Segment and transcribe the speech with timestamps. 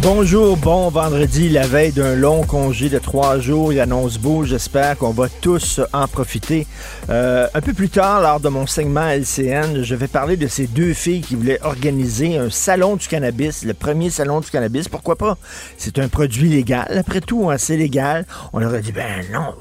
[0.00, 3.72] Bonjour, bon vendredi, la veille d'un long congé de trois jours.
[3.72, 4.44] Il annonce beau.
[4.44, 6.68] J'espère qu'on va tous en profiter.
[7.10, 10.68] Euh, un peu plus tard, lors de mon segment LCN, je vais parler de ces
[10.68, 14.88] deux filles qui voulaient organiser un salon du cannabis, le premier salon du cannabis.
[14.88, 15.36] Pourquoi pas?
[15.76, 16.96] C'est un produit légal.
[16.96, 18.24] Après tout, hein, c'est légal.
[18.52, 19.52] On leur a dit, ben non,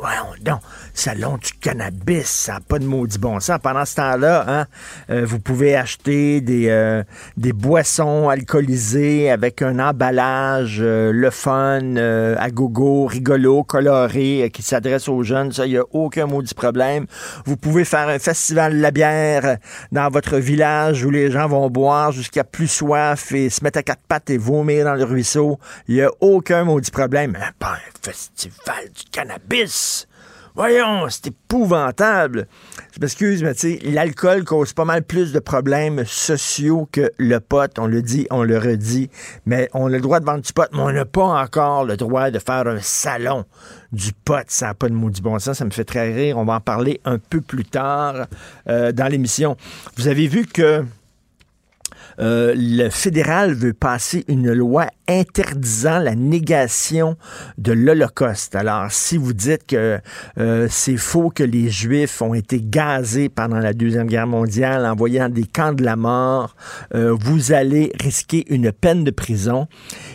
[0.45, 0.59] non,
[0.94, 3.58] salon du cannabis, ça n'a pas de maudit bon sens.
[3.64, 4.66] Pendant ce temps-là, hein,
[5.09, 7.03] euh, vous pouvez acheter des, euh,
[7.38, 10.27] des boissons alcoolisées avec un emballage
[10.80, 15.52] euh, le fun, euh, à gogo, rigolo, coloré, euh, qui s'adresse aux jeunes.
[15.52, 17.06] Ça, il n'y a aucun maudit problème.
[17.45, 19.58] Vous pouvez faire un festival de la bière
[19.92, 23.84] dans votre village où les gens vont boire jusqu'à plus soif et se mettre à
[23.84, 25.59] quatre pattes et vomir dans le ruisseau.
[25.88, 27.31] Il n'y a aucun maudit problème.
[27.34, 30.08] Mais pas un festival du cannabis.
[30.58, 32.47] Voyons, c'est épouvantable.
[32.91, 37.39] Je m'excuse, mais tu sais, l'alcool cause pas mal plus de problèmes sociaux que le
[37.39, 37.72] pot.
[37.77, 39.11] On le dit, on le redit.
[39.45, 41.95] Mais on a le droit de vendre du pot, mais on n'a pas encore le
[41.95, 43.45] droit de faire un salon
[43.91, 44.45] du pot.
[44.47, 45.59] Ça n'a pas de maudit bon sens.
[45.59, 46.39] Ça me fait très rire.
[46.39, 48.25] On va en parler un peu plus tard
[48.67, 49.58] euh, dans l'émission.
[49.95, 50.83] Vous avez vu que
[52.20, 57.16] euh, le fédéral veut passer une loi interdisant la négation
[57.58, 58.56] de l'Holocauste.
[58.56, 60.00] Alors, si vous dites que
[60.38, 65.20] euh, c'est faux que les Juifs ont été gazés pendant la Deuxième Guerre mondiale, envoyés
[65.20, 66.56] dans des camps de la mort,
[66.94, 69.68] euh, vous allez risquer une peine de prison.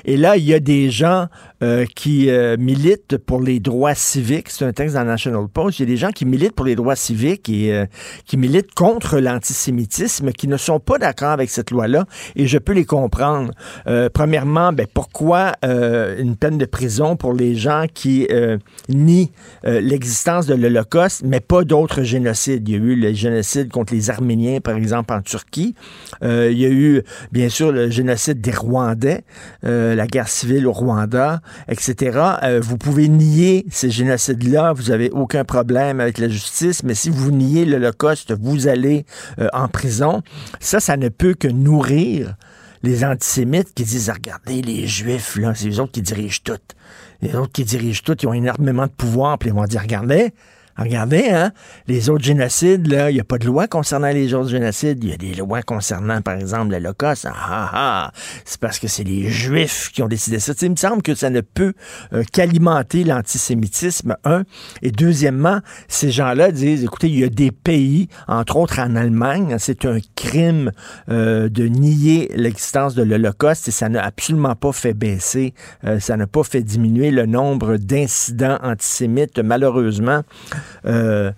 [0.05, 1.28] Et là, il y a des gens
[1.62, 4.50] euh, qui militent pour les droits civiques.
[4.50, 5.78] C'est un texte dans National Post.
[5.78, 7.87] Il y a des gens qui militent pour les droits civiques et
[8.27, 12.06] qui militent contre l'antisémitisme, qui ne sont pas d'accord avec cette loi-là.
[12.37, 13.53] Et je peux les comprendre.
[14.12, 18.59] premièrement, ben, pourquoi euh, une peine de prison pour les gens qui euh,
[18.89, 19.31] nient
[19.65, 22.69] euh, l'existence de l'Holocauste, mais pas d'autres génocides?
[22.69, 25.75] Il y a eu le génocide contre les Arméniens, par exemple, en Turquie.
[26.23, 29.25] il y a eu, bien sûr, le génocide des Rwandais,
[29.62, 32.18] la guerre civile au Rwanda, etc.
[32.60, 37.30] vous pouvez nier ces génocides-là, vous n'avez aucun problème avec la justice, mais si vous
[37.30, 39.04] niez l'Holocauste, vous allez
[39.52, 40.22] en prison.
[40.60, 42.36] Ça, ça ne peut que nourrir
[42.82, 46.58] les antisémites qui disent, regardez, les juifs, là, c'est eux autres qui dirigent tout.
[47.20, 50.32] Les autres qui dirigent tout, ils ont énormément de pouvoir, puis ils vont dire, regardez,
[50.77, 51.53] Regardez, hein,
[51.87, 55.03] les autres génocides, il n'y a pas de loi concernant les autres génocides.
[55.05, 57.27] Il y a des lois concernant, par exemple, l'Holocauste.
[57.27, 58.12] Ah, ah, ah,
[58.44, 60.53] c'est parce que c'est les Juifs qui ont décidé ça.
[60.62, 61.75] il me semble que ça ne peut
[62.12, 64.44] euh, qu'alimenter l'antisémitisme, un.
[64.82, 69.56] Et deuxièmement, ces gens-là disent, écoutez, il y a des pays, entre autres en Allemagne,
[69.59, 70.72] c'est un crime
[71.09, 76.16] euh, de nier l'existence de l'Holocauste et ça n'a absolument pas fait baisser, euh, ça
[76.16, 80.22] n'a pas fait diminuer le nombre d'incidents antisémites, malheureusement.
[80.87, 81.33] Euh,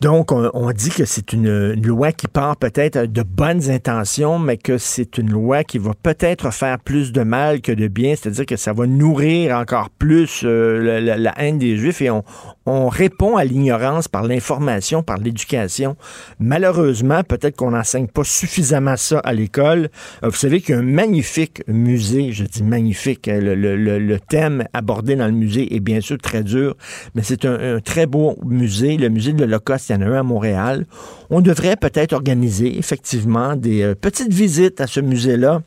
[0.00, 4.78] donc, on, dit que c'est une, loi qui part peut-être de bonnes intentions, mais que
[4.78, 8.56] c'est une loi qui va peut-être faire plus de mal que de bien, c'est-à-dire que
[8.56, 12.24] ça va nourrir encore plus euh, la, haine des Juifs et on,
[12.66, 15.96] on répond à l'ignorance par l'information, par l'éducation.
[16.38, 19.90] Malheureusement, peut-être qu'on n'enseigne pas suffisamment ça à l'école.
[20.22, 24.64] Euh, vous savez qu'il y a un magnifique musée, je dis magnifique, hein, le, thème
[24.72, 26.76] abordé dans le musée est bien sûr très dur,
[27.14, 30.86] mais c'est un, un très beau musée, le musée de l'Holocauste il y à Montréal.
[31.30, 35.62] On devrait peut-être organiser effectivement des euh, petites visites à ce musée-là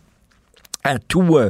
[0.84, 1.50] à, euh,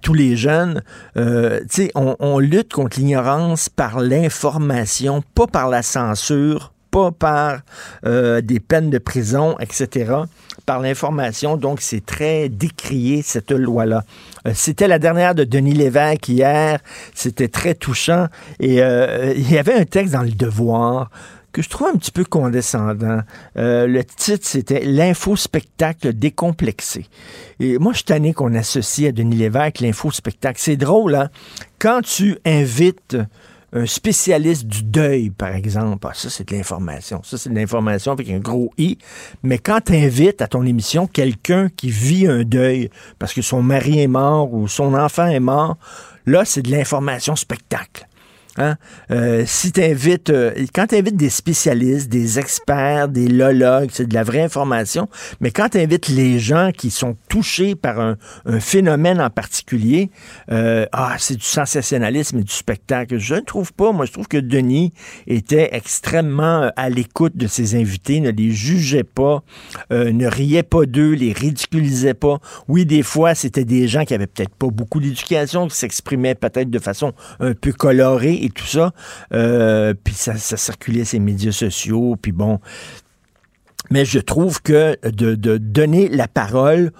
[0.00, 0.82] tous les jeunes.
[1.16, 1.60] Euh,
[1.94, 7.60] on, on lutte contre l'ignorance par l'information, pas par la censure, pas par
[8.04, 10.14] des peines de prison, etc.,
[10.64, 11.58] par l'information.
[11.58, 14.04] Donc, c'est très décrié, cette loi-là.
[14.54, 16.78] C'était la dernière de Denis Lévesque hier.
[17.14, 18.28] C'était très touchant.
[18.58, 21.10] Et il y avait un texte dans Le Devoir
[21.52, 23.20] que je trouve un petit peu condescendant.
[23.56, 27.06] Euh, le titre, c'était L'infospectacle décomplexé.
[27.60, 30.60] Et moi, je suis qu'on associe à Denis Lévesque l'infospectacle.
[30.60, 31.30] C'est drôle, hein?
[31.78, 33.16] Quand tu invites
[33.72, 36.06] un spécialiste du deuil, par exemple.
[36.08, 37.20] Ah, ça, c'est de l'information.
[37.22, 38.98] Ça, c'est de l'information avec un gros I.
[39.42, 43.62] Mais quand tu invites à ton émission quelqu'un qui vit un deuil parce que son
[43.62, 45.76] mari est mort ou son enfant est mort,
[46.24, 48.08] là, c'est de l'information spectacle.
[48.58, 48.76] Hein?
[49.12, 54.14] Euh, si tu invites, euh, quand tu des spécialistes, des experts, des lologues, c'est de
[54.14, 55.08] la vraie information,
[55.40, 58.16] mais quand tu invites les gens qui sont touchés par un,
[58.58, 60.10] phénomène en particulier,
[60.50, 63.18] euh, ah, c'est du sensationnalisme et du spectacle.
[63.18, 63.92] Je ne trouve pas.
[63.92, 64.92] Moi, je trouve que Denis
[65.26, 69.42] était extrêmement à l'écoute de ses invités, ne les jugeait pas,
[69.90, 72.38] ne riait pas d'eux, les ridiculisait pas.
[72.66, 76.70] Oui, des fois, c'était des gens qui avaient peut-être pas beaucoup d'éducation, qui s'exprimaient peut-être
[76.70, 78.92] de façon un peu colorée tout ça.
[79.32, 82.60] Euh, puis ça, circulait ces médias sociaux, puis bon.
[83.90, 86.92] Mais je trouve que de, donner la parole,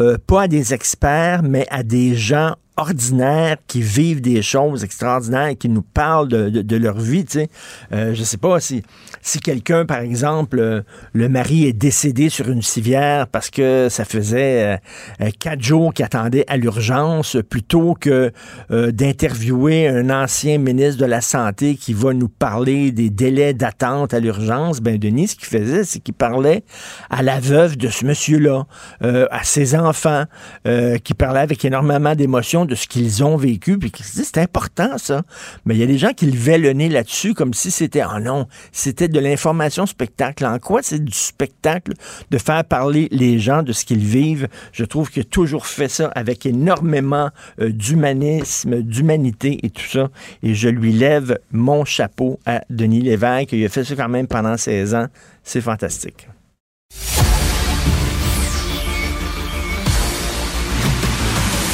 [0.00, 5.48] euh, pas à des experts, mais à des gens ordinaires qui vivent des choses extraordinaires
[5.48, 7.24] et qui nous parlent de, leur vie.
[7.24, 7.48] Tu sais.
[7.92, 8.82] Euh, je sais pas si,
[9.22, 10.82] si quelqu'un, par exemple, euh,
[11.12, 14.80] le mari est décédé sur une civière parce que ça faisait
[15.20, 18.32] euh, quatre jours qu'il attendait à l'urgence, plutôt que
[18.70, 24.20] d'interviewer un ancien ministre de la Santé qui va nous parler des délais d'attente à
[24.20, 26.64] l'urgence, ben Denis, ce qu'il faisait, c'est qu'il parlait
[27.10, 28.66] à la veuve de ce monsieur-là,
[29.00, 30.24] à ses enfants,
[31.04, 34.40] qui parlait avec énormément d'émotion de ce qu'ils ont vécu, puis qui se disent, c'est
[34.40, 35.22] important, ça.
[35.64, 38.20] Mais il y a des gens qui levaient le nez là-dessus comme si c'était, oh
[38.20, 40.44] non, c'était de l'information spectacle.
[40.46, 41.92] En quoi c'est du spectacle
[42.30, 44.48] de faire parler les gens de ce qu'ils vivent?
[44.72, 47.30] Je trouve qu'il a toujours fait ça avec énormément
[47.60, 50.08] euh, d'humanisme, d'humanité et tout ça.
[50.42, 53.52] Et je lui lève mon chapeau à Denis Lévesque.
[53.52, 55.06] Il a fait ça quand même pendant 16 ans.
[55.42, 56.28] C'est fantastique.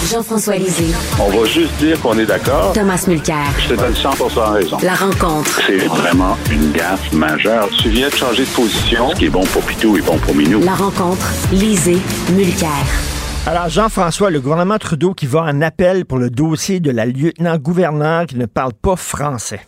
[0.09, 0.97] Jean-François Lisée.
[1.21, 2.73] On va juste dire qu'on est d'accord.
[2.73, 3.45] Thomas Mulcair.
[3.59, 4.79] Je te donne 100 raison.
[4.83, 5.61] La rencontre.
[5.67, 7.69] C'est vraiment une gaffe majeure.
[7.83, 9.11] Tu viens de changer de position.
[9.11, 10.61] Ce qui est bon pour Pitou est bon pour Minou.
[10.65, 11.29] La rencontre.
[11.53, 11.99] Lisée.
[12.33, 12.71] Mulcair.
[13.47, 18.25] Alors, Jean-François, le gouvernement Trudeau qui va en appel pour le dossier de la lieutenant-gouverneur
[18.25, 19.61] qui ne parle pas français.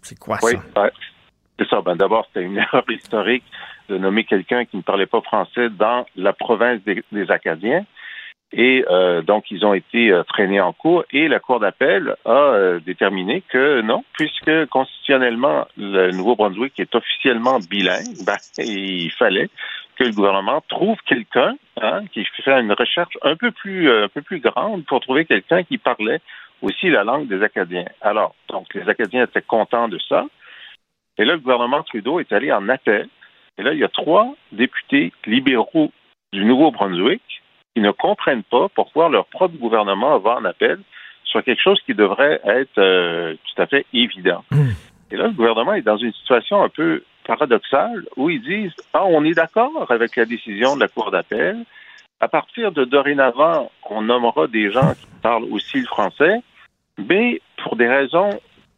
[0.00, 0.46] C'est quoi ça?
[0.46, 0.54] Oui,
[1.58, 1.80] c'est ça.
[1.84, 3.44] Ben, D'abord, c'était une erreur historique
[3.88, 7.84] de nommer quelqu'un qui ne parlait pas français dans la province des Acadiens.
[8.52, 12.30] Et euh, donc, ils ont été euh, traînés en cours et la Cour d'appel a
[12.30, 19.48] euh, déterminé que non, puisque constitutionnellement, le Nouveau-Brunswick est officiellement bilingue, ben, il fallait
[19.96, 24.22] que le gouvernement trouve quelqu'un hein, qui fait une recherche un peu plus un peu
[24.22, 26.20] plus grande pour trouver quelqu'un qui parlait
[26.60, 27.86] aussi la langue des Acadiens.
[28.02, 30.26] Alors, donc, les Acadiens étaient contents de ça.
[31.18, 33.08] Et là, le gouvernement Trudeau est allé en appel.
[33.58, 35.92] Et là, il y a trois députés libéraux
[36.32, 37.41] du Nouveau-Brunswick
[37.74, 40.78] qui ne comprennent pas pourquoi leur propre gouvernement va en appel
[41.24, 44.44] sur quelque chose qui devrait être euh, tout à fait évident.
[44.50, 44.72] Hmm.
[45.10, 49.04] Et là, le gouvernement est dans une situation un peu paradoxale où ils disent Ah,
[49.04, 51.64] on est d'accord avec la décision de la Cour d'appel.
[52.20, 56.40] À partir de dorénavant, on nommera des gens qui parlent aussi le français,
[56.98, 58.30] mais pour des raisons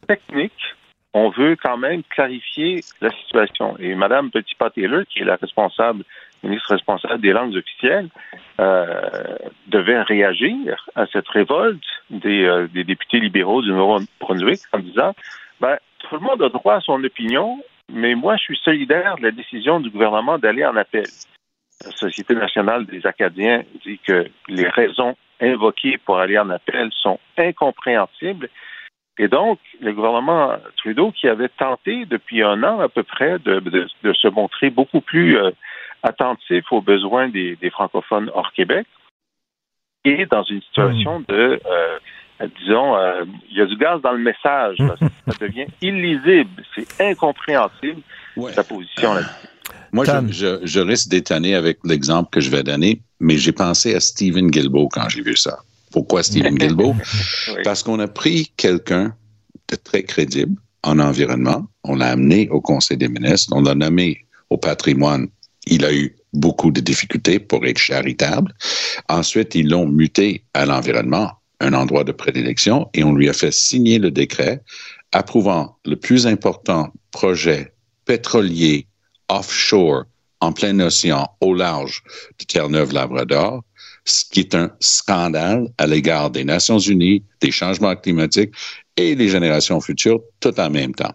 [0.07, 0.75] techniques,
[1.13, 3.77] on veut quand même clarifier la situation.
[3.79, 6.03] Et Mme Petitpas-Taylor, qui est la responsable
[6.45, 8.09] ministre responsable des langues officielles,
[8.59, 9.37] euh,
[9.67, 15.13] devait réagir à cette révolte des, euh, des députés libéraux du Nouveau-Brunswick en disant
[15.59, 17.59] ben, tout le monde a droit à son opinion,
[17.91, 21.05] mais moi, je suis solidaire de la décision du gouvernement d'aller en appel.
[21.83, 27.19] La Société nationale des Acadiens dit que les raisons invoquées pour aller en appel sont
[27.37, 28.49] incompréhensibles.
[29.17, 33.59] Et donc, le gouvernement Trudeau, qui avait tenté depuis un an à peu près de,
[33.59, 35.51] de, se montrer beaucoup plus euh,
[36.05, 38.85] attentif aux besoins des, francophones hors Québec
[40.03, 41.25] et dans une situation hmm.
[41.27, 44.77] de, euh, disons, euh, il y a du gaz dans le message.
[44.77, 48.01] ça devient illisible, c'est incompréhensible
[48.53, 49.47] sa position là-dessus.
[49.91, 54.51] Moi, je, risque d'étonner avec l'exemple que je vais donner, mais j'ai pensé à Stephen
[54.51, 55.57] Guilbeault quand j'ai vu ça.
[55.91, 56.95] Pourquoi Stephen Guilbeault?
[57.63, 59.15] Parce qu'on a pris quelqu'un
[59.69, 64.25] de très crédible en environnement, on l'a amené au Conseil des ministres, on l'a nommé
[64.49, 65.27] au patrimoine
[65.65, 68.53] il a eu beaucoup de difficultés pour être charitable.
[69.09, 73.53] Ensuite, ils l'ont muté à l'environnement, un endroit de prédilection, et on lui a fait
[73.53, 74.61] signer le décret
[75.11, 77.73] approuvant le plus important projet
[78.05, 78.87] pétrolier
[79.29, 80.03] offshore
[80.41, 82.03] en plein océan au large
[82.37, 83.63] de Terre-Neuve-Labrador,
[84.05, 88.53] ce qui est un scandale à l'égard des Nations Unies, des changements climatiques
[88.97, 91.13] et les générations futures tout en même temps.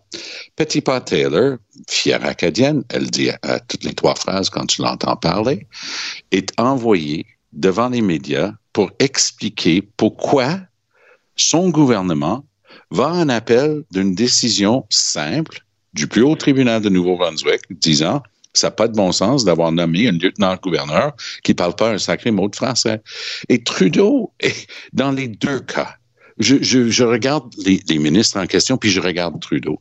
[0.57, 1.57] Petit Pot Taylor,
[1.89, 3.31] fière acadienne, elle dit
[3.69, 5.67] toutes les trois phrases quand tu l'entends parler,
[6.31, 10.61] est envoyée devant les médias pour expliquer pourquoi
[11.37, 12.45] son gouvernement
[12.91, 18.71] va en appel d'une décision simple du plus haut tribunal de Nouveau-Brunswick disant ça n'a
[18.73, 22.49] pas de bon sens d'avoir nommé un lieutenant-gouverneur qui ne parle pas un sacré mot
[22.49, 23.01] de français.
[23.49, 24.33] Et Trudeau,
[24.93, 25.97] dans les deux cas,
[26.41, 29.81] je, regarde les, ministres en question, puis je regarde Trudeau.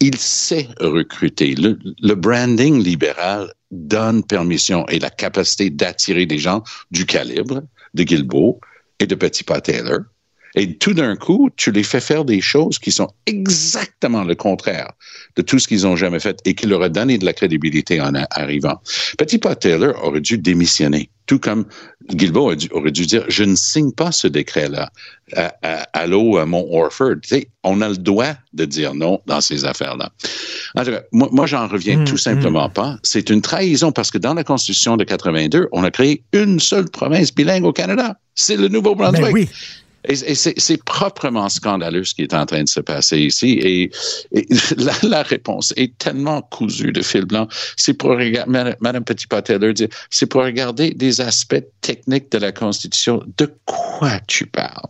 [0.00, 1.54] Il sait recruter.
[1.54, 7.62] Le, branding libéral donne permission et la capacité d'attirer des gens du calibre
[7.94, 8.60] de Guilbeault
[8.98, 10.00] et de Petit Taylor.
[10.56, 14.92] Et tout d'un coup, tu les fais faire des choses qui sont exactement le contraire
[15.36, 18.00] de tout ce qu'ils ont jamais fait et qui leur a donné de la crédibilité
[18.00, 18.80] en arrivant.
[19.16, 21.66] Petit Pot Taylor aurait dû démissionner, tout comme
[22.12, 24.90] Guilbeault aurait dû, dire, je ne signe pas ce décret-là.
[25.92, 27.16] Allô, à mon Orford.
[27.62, 30.10] on a le droit de dire non dans ces affaires-là.
[31.12, 32.72] Moi, moi j'en reviens mmh, tout simplement mmh.
[32.72, 32.96] pas.
[33.04, 36.90] C'est une trahison parce que dans la Constitution de 82, on a créé une seule
[36.90, 38.16] province bilingue au Canada.
[38.34, 39.22] C'est le Nouveau-Brunswick.
[39.22, 39.48] Ben oui.
[40.04, 43.58] Et, c'est proprement scandaleux ce qui est en train de se passer ici.
[43.62, 43.90] Et,
[44.76, 47.48] la, la, réponse est tellement cousue de fil blanc.
[47.76, 52.52] C'est pour regarder, Madame petit Taylor dit, c'est pour regarder des aspects techniques de la
[52.52, 53.22] Constitution.
[53.36, 54.88] De quoi tu parles?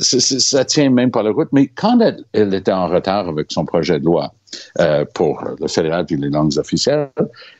[0.00, 1.48] ça tient même pas la route.
[1.52, 4.32] Mais quand elle, était en retard avec son projet de loi
[4.80, 7.10] euh, pour le fédéral et les langues officielles,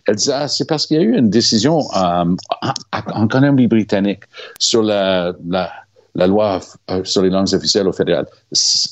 [0.07, 2.25] elle disait ah, c'est parce qu'il y a eu une décision euh,
[2.63, 4.23] en, en Colombie-Britannique
[4.59, 5.73] sur la, la
[6.15, 8.27] la loi euh, sur les langues officielles au fédéral.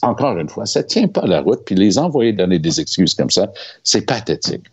[0.03, 3.31] Encore une fois, ça tient pas la route, puis les envoyer donner des excuses comme
[3.31, 3.49] ça,
[3.83, 4.65] c'est pathétique.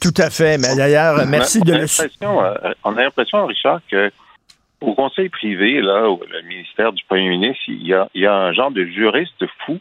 [0.00, 1.82] Tout à fait, mais d'ailleurs, merci on de le...
[1.84, 4.10] Euh, on a l'impression, Richard, que
[4.80, 8.26] au conseil privé, là, au le ministère du premier ministre, il y a, il y
[8.26, 9.78] a un genre de juriste fou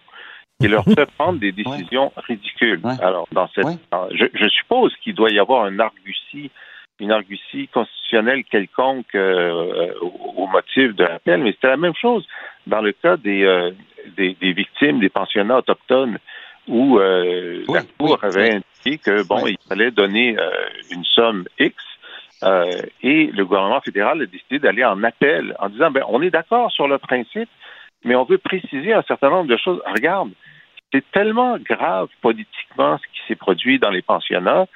[0.60, 2.82] qui leur fait prendre des décisions ridicules.
[3.02, 3.66] Alors, dans cette,
[4.12, 6.52] je, je, suppose qu'il doit y avoir un argutie
[7.02, 12.26] une argutie constitutionnelle quelconque euh, au, motif de l'appel, mais c'était la même chose
[12.68, 13.72] dans le cas des, euh,
[14.16, 16.20] des, victimes, des pensionnats autochtones,
[16.68, 20.38] où euh, la Cour avait indiqué que bon, il fallait donner
[20.92, 21.76] une somme X.
[23.02, 26.72] et le gouvernement fédéral a décidé d'aller en appel en disant ben on est d'accord
[26.72, 27.50] sur le principe,
[28.04, 29.82] mais on veut préciser un certain nombre de choses.
[29.88, 30.30] Regarde,
[30.94, 34.68] c'est tellement grave politiquement ce qui s'est produit dans les pensionnats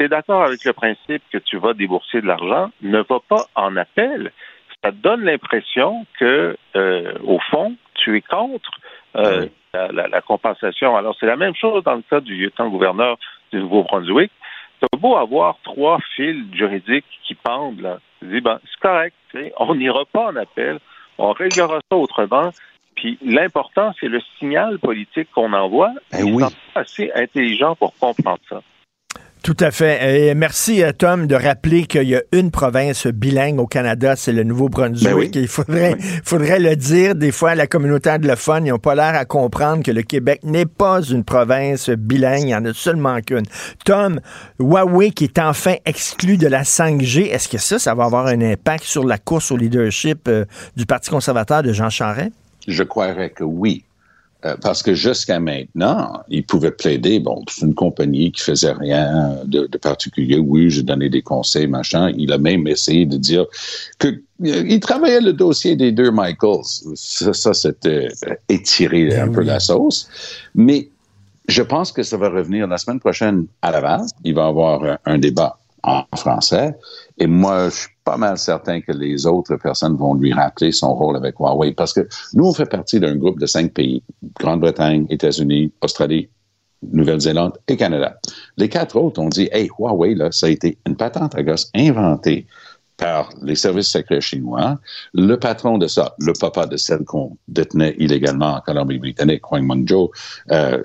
[0.00, 3.44] tu es d'accord avec le principe que tu vas débourser de l'argent, ne va pas
[3.54, 4.32] en appel.
[4.82, 8.70] Ça te donne l'impression que, euh, au fond, tu es contre
[9.16, 10.96] euh, la, compensation.
[10.96, 13.18] Alors, c'est la même chose dans le cas du lieutenant-gouverneur
[13.52, 14.32] du Nouveau-Brunswick.
[14.80, 17.98] Tu as beau avoir trois fils juridiques qui pendent, là.
[18.20, 19.14] Tu dis, ben, c'est correct,
[19.58, 20.78] on n'ira pas en appel,
[21.18, 22.50] on réglera ça autrement.
[22.94, 25.92] Puis l'important, c'est le signal politique qu'on envoie.
[26.10, 26.42] Ben oui.
[26.74, 28.62] assez intelligent pour comprendre ça.
[29.50, 30.28] Tout à fait.
[30.28, 34.30] Et merci, euh, Tom, de rappeler qu'il y a une province bilingue au Canada, c'est
[34.30, 35.32] le Nouveau-Brunswick.
[35.32, 37.16] Ben Il faudrait, faudrait le dire.
[37.16, 40.66] Des fois, la communauté anglophone, ils n'ont pas l'air à comprendre que le Québec n'est
[40.66, 42.42] pas une province bilingue.
[42.44, 43.42] Il y en a seulement qu'une.
[43.84, 44.20] Tom,
[44.60, 48.40] Huawei qui est enfin exclu de la 5G, est-ce que ça, ça va avoir un
[48.40, 50.44] impact sur la course au leadership euh,
[50.76, 52.30] du Parti conservateur de Jean Charest?
[52.68, 53.82] Je croirais que oui.
[54.46, 59.36] Euh, parce que jusqu'à maintenant, il pouvait plaider, bon, c'est une compagnie qui faisait rien
[59.44, 60.38] de, particulier.
[60.38, 62.12] Oui, j'ai donné des conseils, machin.
[62.16, 63.44] Il a même essayé de dire
[63.98, 66.64] que euh, il travaillait le dossier des deux Michaels.
[66.94, 68.08] Ça, c'était
[68.48, 70.08] étirer ben un peu la sauce.
[70.54, 70.88] Mais
[71.48, 74.06] je pense que ça va revenir la semaine prochaine à Laval.
[74.24, 76.74] Il va y avoir un débat en français.
[77.18, 80.92] Et moi, je suis pas mal certain que les autres personnes vont lui rappeler son
[80.94, 84.02] rôle avec Huawei parce que nous, on fait partie d'un groupe de cinq pays,
[84.40, 86.28] Grande-Bretagne, États-Unis, Australie,
[86.82, 88.18] Nouvelle-Zélande et Canada.
[88.56, 91.70] Les quatre autres ont dit, hey, Huawei, là, ça a été une patente à gosse
[91.72, 92.48] inventée
[92.96, 94.80] par les services secrets chinois.
[95.14, 100.10] Le patron de ça, le papa de celle qu'on détenait illégalement en Colombie-Britannique, Huang Mengzhou,
[100.50, 100.82] euh,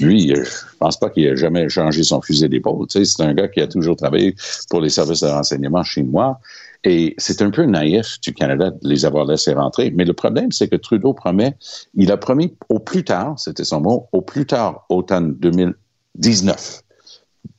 [0.00, 0.42] lui, je
[0.78, 2.86] pense pas qu'il ait jamais changé son fusil d'épaule.
[2.88, 4.34] C'est un gars qui a toujours travaillé
[4.70, 6.38] pour les services de renseignement chinois.
[6.84, 9.90] Et c'est un peu naïf du Canada de les avoir laissés rentrer.
[9.90, 11.56] Mais le problème, c'est que Trudeau promet,
[11.94, 16.82] il a promis au plus tard, c'était son mot, au plus tard automne 2019,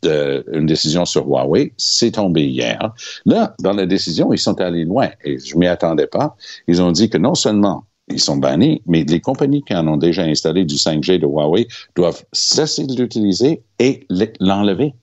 [0.03, 1.73] de, une décision sur Huawei.
[1.77, 2.93] C'est tombé hier.
[3.25, 6.35] Là, dans la décision, ils sont allés loin et je m'y attendais pas.
[6.67, 9.97] Ils ont dit que non seulement ils sont bannis, mais les compagnies qui en ont
[9.97, 14.05] déjà installé du 5G de Huawei doivent cesser de l'utiliser et
[14.39, 14.93] l'enlever.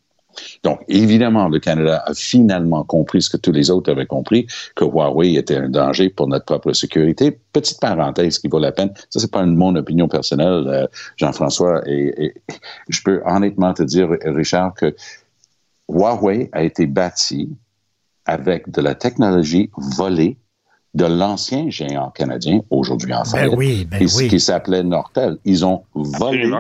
[0.62, 4.84] Donc, évidemment, le Canada a finalement compris ce que tous les autres avaient compris, que
[4.84, 7.38] Huawei était un danger pour notre propre sécurité.
[7.52, 12.34] Petite parenthèse qui vaut la peine, ça c'est pas mon opinion personnelle, euh, Jean-François, et,
[12.88, 14.94] je peux honnêtement te dire, Richard, que
[15.88, 17.50] Huawei a été bâti
[18.26, 20.38] avec de la technologie volée
[20.94, 25.38] de l'ancien géant canadien, aujourd'hui en ben oui, ben qui, s'appelait Nortel.
[25.44, 26.52] Ils ont volé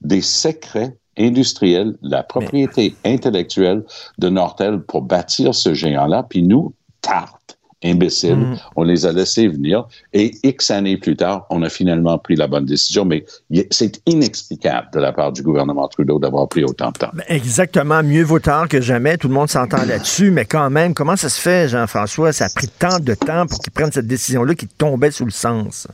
[0.00, 3.84] des secrets industriels, la propriété intellectuelle
[4.18, 7.45] de Nortel pour bâtir ce géant-là, puis nous, tarte,
[7.84, 8.36] imbéciles.
[8.36, 8.58] Mm.
[8.76, 12.46] On les a laissés venir et X années plus tard, on a finalement pris la
[12.46, 13.04] bonne décision.
[13.04, 13.24] Mais
[13.70, 17.12] c'est inexplicable de la part du gouvernement Trudeau d'avoir pris autant de temps.
[17.28, 18.02] Exactement.
[18.02, 19.16] Mieux vaut tard que jamais.
[19.18, 20.30] Tout le monde s'entend là-dessus.
[20.30, 22.32] Mais quand même, comment ça se fait, Jean-François?
[22.32, 25.30] Ça a pris tant de temps pour qu'ils prennent cette décision-là qui tombait sous le
[25.30, 25.88] sens.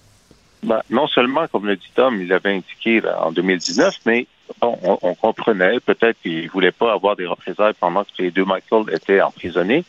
[0.62, 4.26] Ben, non seulement, comme le dit Tom, il l'avait indiqué en 2019, mais
[4.60, 8.44] on, on, comprenait peut-être qu'il ne voulait pas avoir des représailles pendant que les deux
[8.44, 9.84] Michael étaient emprisonnés.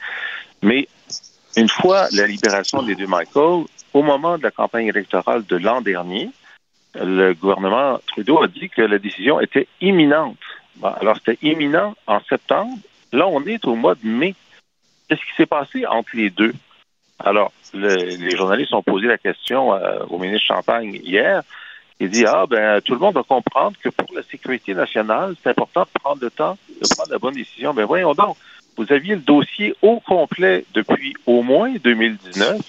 [0.64, 0.88] Mais
[1.56, 5.82] une fois la libération des deux Michael, au moment de la campagne électorale de l'an
[5.82, 6.30] dernier,
[6.96, 10.38] le gouvernement Trudeau a dit que la décision était imminente.
[10.84, 12.78] alors, c'était imminent en septembre.
[13.12, 14.36] Là, on est au mois de mai.
[15.08, 16.54] Qu'est-ce qui s'est passé entre les deux?
[17.20, 21.44] Alors, les journalistes ont posé la question euh, au ministre Champagne hier.
[22.00, 25.50] Il dit Ah, ben, tout le monde va comprendre que pour la sécurité nationale, c'est
[25.50, 27.74] important de prendre le temps de prendre la bonne décision.
[27.74, 28.36] Ben, voyons donc
[28.78, 32.62] vous aviez le dossier au complet depuis au moins 2019.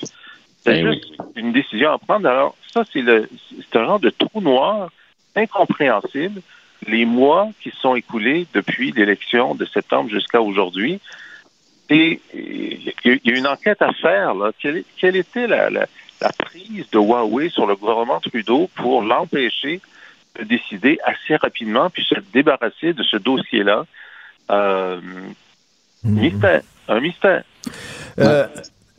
[0.64, 2.28] C'est ben juste une décision à prendre.
[2.28, 4.90] Alors, ça, c'est le c'est un genre de trou noir
[5.36, 6.40] incompréhensible.
[6.86, 11.00] Les mois qui se sont écoulés depuis l'élection de septembre jusqu'à aujourd'hui.
[11.90, 12.92] Et il
[13.24, 14.34] y a une enquête à faire.
[14.34, 14.52] Là.
[14.58, 15.86] Quelle, était la, la,
[16.38, 19.80] prise de Huawei sur le gouvernement Trudeau pour l'empêcher
[20.38, 23.84] de décider assez rapidement puis se débarrasser de ce dossier-là?
[24.50, 25.00] Euh,
[26.04, 26.62] Mystère.
[26.88, 27.44] Un mystère.
[28.18, 28.46] Euh,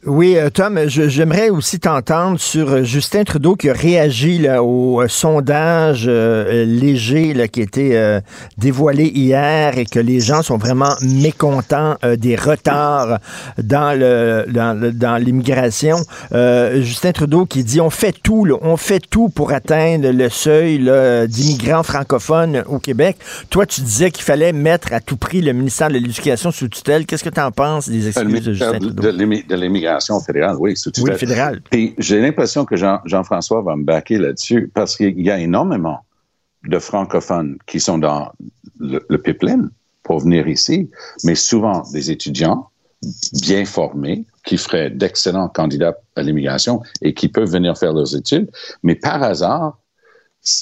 [0.05, 5.01] oui, euh, Tom, j'aimerais aussi t'entendre sur euh, Justin Trudeau qui a réagi là, au
[5.01, 8.19] euh, sondage léger là, qui a été
[8.57, 13.19] dévoilé hier et que les gens sont vraiment mécontents des retards
[13.57, 15.97] dans le dans, l'immigration.
[16.31, 20.79] Justin Trudeau qui dit on fait tout, on fait tout pour atteindre le seuil
[21.27, 23.17] d'immigrants francophones au Québec.
[23.50, 27.05] Toi, tu disais qu'il fallait mettre à tout prix le ministère de l'Éducation sous tutelle.
[27.05, 29.12] Qu'est-ce que tu en penses des excuses de Justin Trudeau?
[29.12, 29.95] De l'immigration
[30.25, 31.62] fédérale, oui, c'est Oui, fédérale.
[31.70, 36.00] Puis j'ai l'impression que Jean, Jean-François va me baquer là-dessus parce qu'il y a énormément
[36.68, 38.32] de francophones qui sont dans
[38.80, 39.70] le, pipeline
[40.04, 40.90] pour venir ici,
[41.24, 42.70] mais souvent des étudiants
[43.42, 48.50] bien formés qui feraient d'excellents candidats à l'immigration et qui peuvent venir faire leurs études.
[48.84, 49.77] Mais par hasard,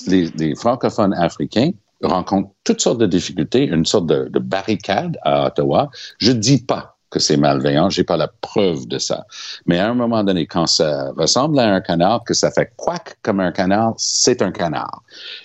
[0.08, 5.90] les, francophones africains rencontrent toutes sortes de difficultés, une sorte de, de barricade à Ottawa.
[6.18, 7.90] Je ne dis pas que c'est malveillant.
[7.90, 9.26] J'ai pas la preuve de ça.
[9.68, 13.18] Mais à un moment donné, quand ça ressemble à un canard, que ça fait quack
[13.22, 15.04] comme un canard, c'est un canard.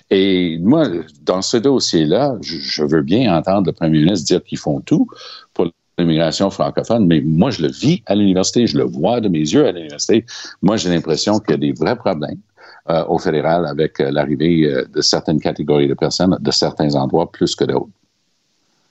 [0.09, 0.87] Et moi,
[1.21, 5.07] dans ce dossier-là, je, veux bien entendre le premier ministre dire qu'ils font tout
[5.53, 5.67] pour
[5.99, 9.67] l'immigration francophone, mais moi, je le vis à l'université, je le vois de mes yeux
[9.67, 10.25] à l'université.
[10.63, 12.41] Moi, j'ai l'impression qu'il y a des vrais problèmes.
[12.89, 17.31] Euh, au fédéral avec euh, l'arrivée euh, de certaines catégories de personnes de certains endroits
[17.31, 17.89] plus que d'autres.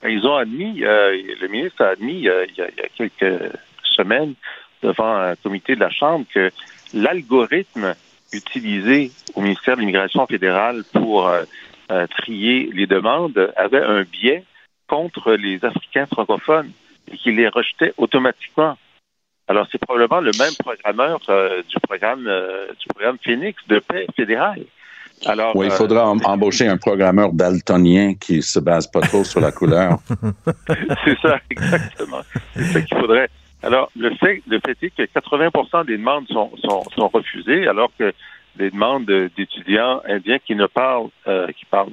[0.05, 4.35] Ils ont admis, euh, le ministre a admis euh, il, y a, quelques semaines
[4.83, 6.51] devant un comité de la Chambre que
[6.95, 7.95] l'algorithme
[8.33, 11.45] utilisé au ministère de l'Immigration fédérale pour euh,
[12.19, 14.45] trier les demandes avait un biais
[14.87, 16.71] contre les Africains francophones
[17.11, 18.79] et qu'il les rejetait automatiquement.
[19.49, 22.25] Alors, c'est probablement le même programmeur du programme
[22.79, 24.63] du programme Phoenix de paix fédéral.
[25.27, 29.41] Alors, oui, il faudra euh, embaucher un programmeur daltonien qui se base pas trop sur
[29.41, 29.99] la couleur.
[31.05, 32.21] c'est ça, exactement.
[32.55, 33.29] C'est ça qu'il faudrait.
[33.63, 37.91] Alors, le fait, le fait est que 80% des demandes sont, sont, sont refusées, alors
[37.99, 38.13] que
[38.59, 41.91] les demandes d'étudiants indiens qui ne parlent, euh, qui parlent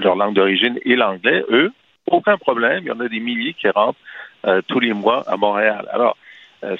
[0.00, 1.72] leur langue d'origine et l'anglais, eux,
[2.06, 2.80] aucun problème.
[2.84, 3.98] Il y en a des milliers qui rentrent
[4.46, 5.88] euh, tous les mois à Montréal.
[5.92, 6.16] Alors,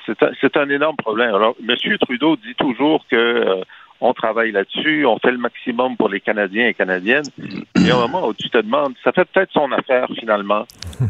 [0.06, 0.22] c'est
[0.56, 1.32] un, un, énorme problème.
[1.32, 1.76] Alors, M.
[1.98, 3.62] Trudeau dit toujours que
[4.00, 7.24] on travaille là-dessus, on fait le maximum pour les Canadiens et Canadiennes.
[7.76, 10.64] Il y a un moment où tu te demandes, ça fait peut-être son affaire finalement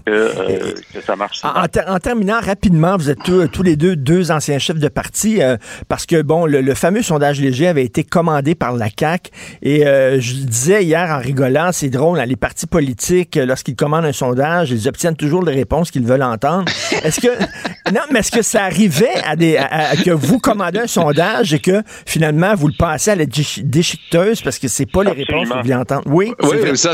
[0.06, 1.42] que, euh, ça marche.
[1.44, 5.56] En, terminant rapidement, vous êtes tous, les deux deux anciens chefs de parti, euh,
[5.88, 9.30] parce que bon, le, fameux sondage léger avait été commandé par la CAC
[9.62, 14.04] et euh, je disais hier en rigolant, c'est drôle, hein, les partis politiques, lorsqu'ils commandent
[14.04, 16.64] un sondage, ils obtiennent toujours les réponses qu'ils veulent entendre.
[17.04, 17.28] Est-ce que
[17.92, 21.58] non, mais est-ce que ça arrivait à des à, que vous commandez un sondage et
[21.58, 25.54] que finalement vous le passez à la déchiqueteuse parce que c'est pas les réponses que
[25.54, 26.02] vous voulez entendre?
[26.06, 26.92] Oui, oui ça,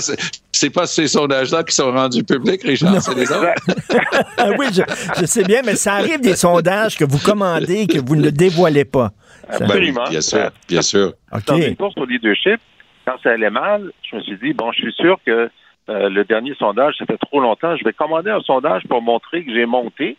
[0.53, 3.53] c'est pas ces sondages-là qui sont rendus publics, Richard, c'est les autres.
[4.59, 8.17] oui, je, sais bien, mais ça arrive des sondages que vous commandez et que vous
[8.17, 9.11] ne dévoilez pas.
[9.49, 10.05] Absolument.
[10.09, 11.13] bien sûr, bien sûr.
[11.47, 12.61] Dans une course au leadership,
[13.05, 15.51] quand ça allait mal, je me suis dit, bon, je suis sûr que
[15.91, 19.45] euh, le dernier sondage, ça fait trop longtemps, je vais commander un sondage pour montrer
[19.45, 20.17] que j'ai monté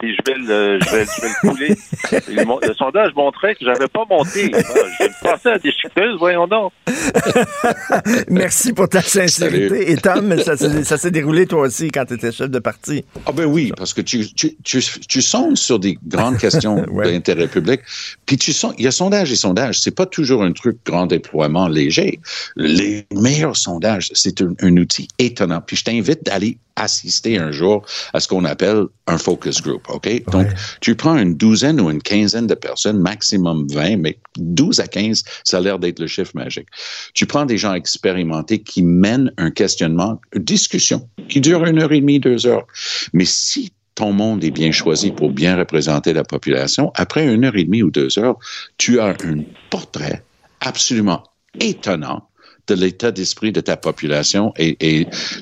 [0.00, 1.68] puis je vais le, je vais, je vais le couler.
[2.28, 4.50] le, le, sondage montrait que j'avais pas monté.
[4.54, 4.58] Ah,
[5.00, 6.72] je pensais à des chuteuses, voyons donc.
[8.28, 9.92] Merci pour ta sincérité.
[9.92, 13.04] Et Tom, ça, s'est déroulé toi aussi quand tu étais chef de parti.
[13.26, 17.48] Ah ben oui, parce que tu, tu, tu, tu sondes sur des grandes questions d'intérêt
[17.48, 17.80] public,
[18.24, 19.80] puis tu sondes, il y a sondage et sondage.
[19.80, 22.20] C'est pas toujours un truc grand déploiement léger.
[22.56, 25.60] Les meilleurs sondages, c'est un, un outil étonnant.
[25.60, 30.24] Puis je t'invite d'aller assister un jour à ce qu'on appelle un focus group, OK?
[30.30, 30.48] Donc,
[30.80, 35.24] tu prends une douzaine ou une quinzaine de personnes, maximum 20, mais 12 à 15,
[35.44, 36.68] ça a l'air d'être le chiffre magique.
[37.14, 41.92] Tu prends des gens expérimentés qui mènent un questionnement, une discussion qui dure une heure
[41.92, 42.66] et demie, deux heures.
[43.12, 47.56] Mais si ton monde est bien choisi pour bien représenter la population, après une heure
[47.56, 48.38] et demie ou deux heures,
[48.78, 50.24] tu as un portrait
[50.60, 51.22] absolument
[51.58, 52.29] étonnant
[52.66, 54.76] de l'état d'esprit de ta population et,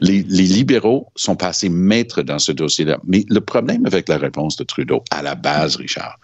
[0.00, 2.98] les, les, libéraux sont passés maîtres dans ce dossier-là.
[3.06, 6.18] Mais le problème avec la réponse de Trudeau, à la base, Richard,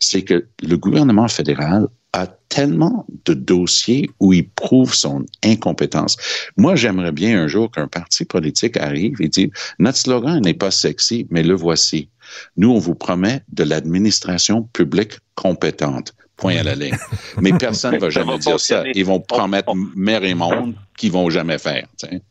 [0.00, 6.16] c'est que le gouvernement fédéral a tellement de dossiers où il prouve son incompétence.
[6.56, 10.70] Moi, j'aimerais bien un jour qu'un parti politique arrive et dise, notre slogan n'est pas
[10.72, 12.08] sexy, mais le voici.
[12.56, 16.14] Nous, on vous promet de l'administration publique compétente.
[16.40, 16.96] Point à la ligne.
[17.40, 18.82] Mais personne ne va jamais dire ça.
[18.94, 21.86] Ils vont promettre mer et monde qu'ils vont jamais faire.
[21.96, 22.22] T'sais.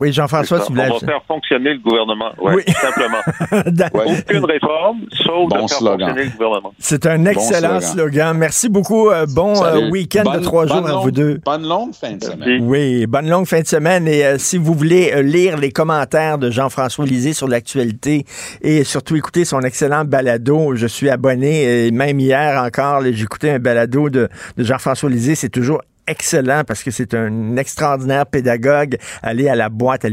[0.00, 0.88] Oui, Jean-François, tu voulais...
[0.90, 2.30] On va faire fonctionner le gouvernement.
[2.40, 3.18] Ouais, oui, simplement.
[4.18, 6.08] Aucune réforme, sauf bon de faire slogan.
[6.08, 6.74] fonctionner le gouvernement.
[6.78, 8.10] C'est un excellent bon slogan.
[8.10, 8.38] slogan.
[8.38, 9.10] Merci beaucoup.
[9.10, 11.40] Euh, bon euh, week-end de trois jours longue, à vous deux.
[11.44, 12.64] Bonne longue fin de semaine.
[12.66, 14.08] Oui, bonne longue fin de semaine.
[14.08, 18.24] Et euh, si vous voulez euh, lire les commentaires de Jean-François Lisée sur l'actualité
[18.62, 21.86] et surtout écouter son excellent balado, je suis abonné.
[21.86, 25.34] Et même hier encore, j'ai écouté un balado de, de Jean-François Lisée.
[25.34, 28.96] C'est toujours excellent parce que c'est un extraordinaire pédagogue.
[29.22, 30.04] Allez à la boîte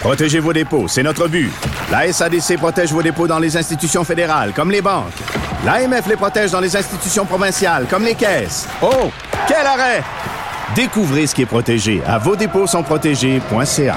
[0.00, 1.50] Protégez vos dépôts, c'est notre but.
[1.90, 5.12] La SADC protège vos dépôts dans les institutions fédérales, comme les banques.
[5.64, 8.68] L'AMF les protège dans les institutions provinciales, comme les caisses.
[8.82, 9.10] Oh,
[9.46, 10.02] quel arrêt!
[10.74, 13.96] Découvrez ce qui est protégé à vos dépôts sont protégés.ca.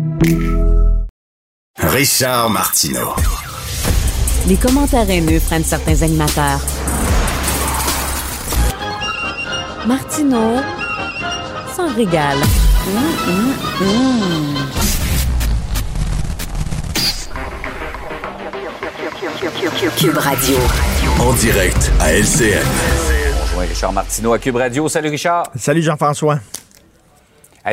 [1.83, 3.13] Richard Martineau.
[4.47, 6.59] Les commentaires haineux prennent certains animateurs.
[9.87, 10.61] Martineau
[11.75, 12.37] s'en régale.
[12.37, 12.99] Mmh,
[13.31, 14.81] mmh, mmh.
[19.97, 20.57] Cube Radio.
[21.19, 22.65] En direct à LCN.
[23.41, 24.87] Bonjour Richard Martineau à Cube Radio.
[24.87, 25.43] Salut Richard.
[25.55, 26.39] Salut Jean-François.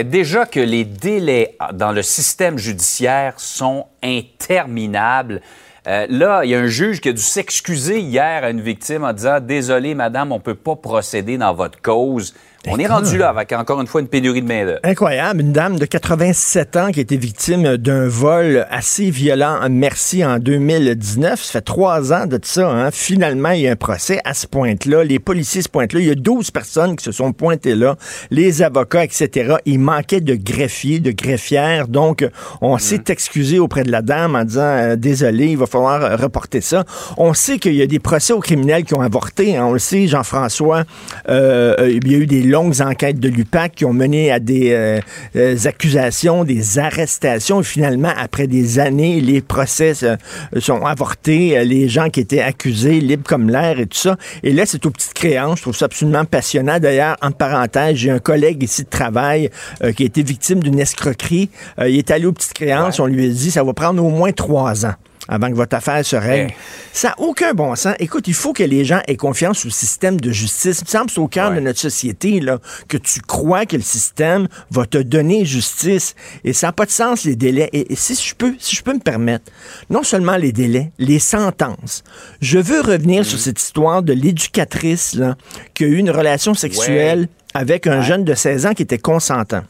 [0.04, 5.40] Déjà que les délais dans le système judiciaire sont interminables.
[5.86, 9.04] Euh, là, il y a un juge qui a dû s'excuser hier à une victime
[9.04, 12.34] en disant Désolé, madame, on ne peut pas procéder dans votre cause.
[12.66, 14.80] On est rendu là avec encore une fois une pénurie de main-d'œuvre.
[14.82, 15.42] Incroyable.
[15.42, 20.24] Une dame de 87 ans qui a été victime d'un vol assez violent à Merci
[20.24, 21.40] en 2019.
[21.40, 22.68] Ça fait trois ans de ça.
[22.68, 22.90] Hein.
[22.90, 25.04] Finalement, il y a un procès à ce point-là.
[25.04, 26.00] Les policiers se pointent là.
[26.00, 27.96] Il y a 12 personnes qui se sont pointées là.
[28.30, 29.58] Les avocats, etc.
[29.64, 31.86] Il manquait de greffiers, de greffières.
[31.86, 32.28] Donc,
[32.60, 32.80] on mm.
[32.80, 36.60] s'est excusé auprès de la dame en disant euh, Désolé, il va falloir euh, reporter
[36.60, 36.84] ça.
[37.18, 39.56] On sait qu'il y a des procès aux criminels qui ont avorté.
[39.56, 39.66] Hein.
[39.66, 40.82] On le sait, Jean-François.
[41.28, 44.72] Euh, il y a eu des longues enquêtes de l'UPAC qui ont mené à des
[44.72, 45.00] euh,
[45.36, 47.60] euh, accusations, des arrestations.
[47.60, 50.16] Et finalement, après des années, les procès euh,
[50.58, 51.64] sont avortés.
[51.64, 54.16] Les gens qui étaient accusés, libres comme l'air et tout ça.
[54.42, 55.58] Et là, c'est aux petites créances.
[55.58, 56.80] Je trouve ça absolument passionnant.
[56.80, 59.50] D'ailleurs, en parenthèse, j'ai un collègue ici de travail
[59.96, 61.50] qui a été victime d'une escroquerie.
[61.80, 62.98] il est allé aux petites créances.
[62.98, 63.04] Ouais.
[63.04, 64.94] On lui a dit, ça va prendre au moins trois ans
[65.28, 66.52] avant que votre affaire se règle.
[66.92, 67.94] Ça n'a aucun bon sens.
[67.98, 70.80] Écoute, il faut que les gens aient confiance au système de justice.
[70.80, 71.56] Il me semble que c'est au cœur ouais.
[71.56, 76.14] de notre société là, que tu crois que le système va te donner justice.
[76.44, 77.68] Et ça n'a pas de sens, les délais.
[77.72, 79.52] Et, et, si, je peux, si je peux me permettre,
[79.90, 82.02] non seulement les délais, les sentences.
[82.40, 83.24] Je veux revenir mmh.
[83.24, 85.36] sur cette histoire de l'éducatrice là,
[85.74, 87.28] qui a eu une relation sexuelle ouais.
[87.54, 88.06] avec un ouais.
[88.06, 89.62] jeune de 16 ans qui était consentant.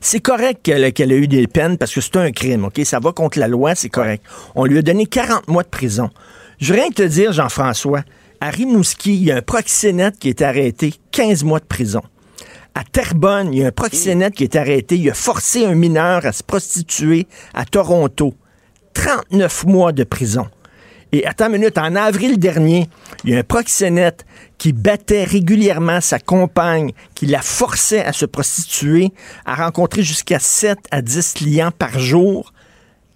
[0.00, 2.80] C'est correct qu'elle qu a eu des peines parce que c'est un crime, OK?
[2.84, 4.24] Ça va contre la loi, c'est correct.
[4.54, 6.10] On lui a donné 40 mois de prison.
[6.58, 8.02] Je veux rien te dire, Jean-François,
[8.40, 12.02] à Rimouski, il y a un proxénète qui est arrêté, 15 mois de prison.
[12.74, 16.24] À Terrebonne, il y a un proxénète qui est arrêté, il a forcé un mineur
[16.24, 18.34] à se prostituer à Toronto.
[18.94, 20.46] 39 mois de prison.
[21.12, 22.88] Et attends une minute, en avril dernier,
[23.24, 24.24] il y a un proxénète
[24.62, 29.10] qui battait régulièrement sa compagne, qui la forçait à se prostituer,
[29.44, 32.52] à rencontrer jusqu'à 7 à 10 clients par jour.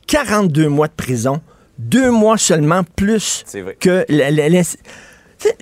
[0.08, 1.40] 42 mois de prison,
[1.78, 3.44] deux mois seulement plus
[3.78, 4.04] que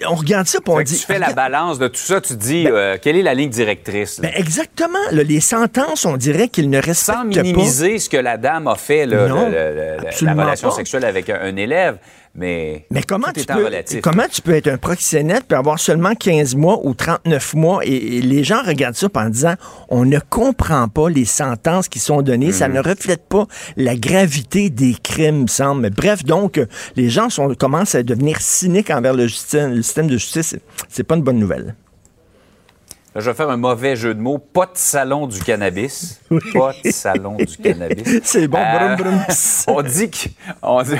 [0.09, 0.99] on regarde ça, pour on dit.
[0.99, 3.51] Tu fais la balance de tout ça, tu dis, ben euh, quelle est la ligne
[3.51, 4.20] directrice?
[4.20, 4.99] Ben exactement.
[5.11, 7.25] les sentences, on dirait qu'ils ne respectent pas.
[7.25, 9.27] Sans minimiser ce que la dame a fait, la
[10.33, 11.99] relation sexuelle avec un élève.
[12.37, 16.57] Mais, mais comment, tu peux, comment tu peux être un proxénète et avoir seulement 15
[16.57, 17.81] mois ou 39 mois?
[17.85, 19.55] Et, les gens regardent ça en disant
[19.88, 22.75] on ne comprend pas les sentences qui sont données, ça mhm.
[22.75, 25.90] ne reflète pas la gravité des crimes, me semble.
[25.90, 26.61] bref, donc,
[26.97, 30.57] les gens sont, commencent à devenir cyniques envers le, le système de justice.
[30.88, 31.77] C'est pas une bonne nouvelle
[33.16, 34.38] je vais faire un mauvais jeu de mots.
[34.38, 36.20] Pas de salon du cannabis.
[36.53, 38.20] Pas de salon du cannabis.
[38.24, 38.59] C'est bon.
[38.59, 38.96] Euh,
[39.68, 40.96] on dit qu'on dit,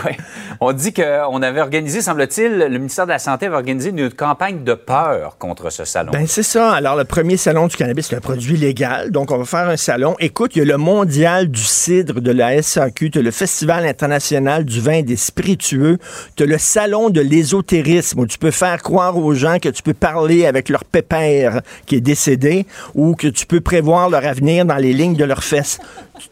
[0.61, 4.63] on dit qu'on avait organisé, semble-t-il, le ministère de la Santé avait organisé une campagne
[4.63, 6.13] de peur contre ce salon.
[6.13, 6.73] Ben c'est ça.
[6.73, 9.11] Alors, le premier salon du cannabis, c'est un produit légal.
[9.11, 10.15] Donc, on va faire un salon.
[10.21, 13.87] Écoute, il y a le mondial du cidre de la SAQ, tu as le Festival
[13.87, 15.99] international du vin et des spiritueux,
[16.37, 19.83] tu as le salon de l'ésotérisme où tu peux faire croire aux gens que tu
[19.83, 24.65] peux parler avec leur pépère qui est décédés ou que tu peux prévoir leur avenir
[24.65, 25.81] dans les lignes de leurs fesses.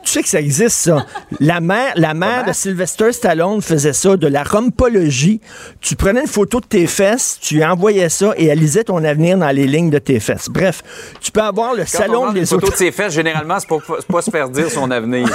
[0.05, 1.07] Tu sais que ça existe, ça.
[1.41, 5.41] La mère, la mère de Sylvester Stallone faisait ça, de la rompologie.
[5.81, 9.37] Tu prenais une photo de tes fesses, tu envoyais ça et elle lisait ton avenir
[9.39, 10.49] dans les lignes de tes fesses.
[10.49, 10.83] Bref,
[11.21, 12.55] tu peux avoir le salon des autres.
[12.55, 15.29] Une photo de ses fesses, généralement, c'est pour pas se faire dire son avenir.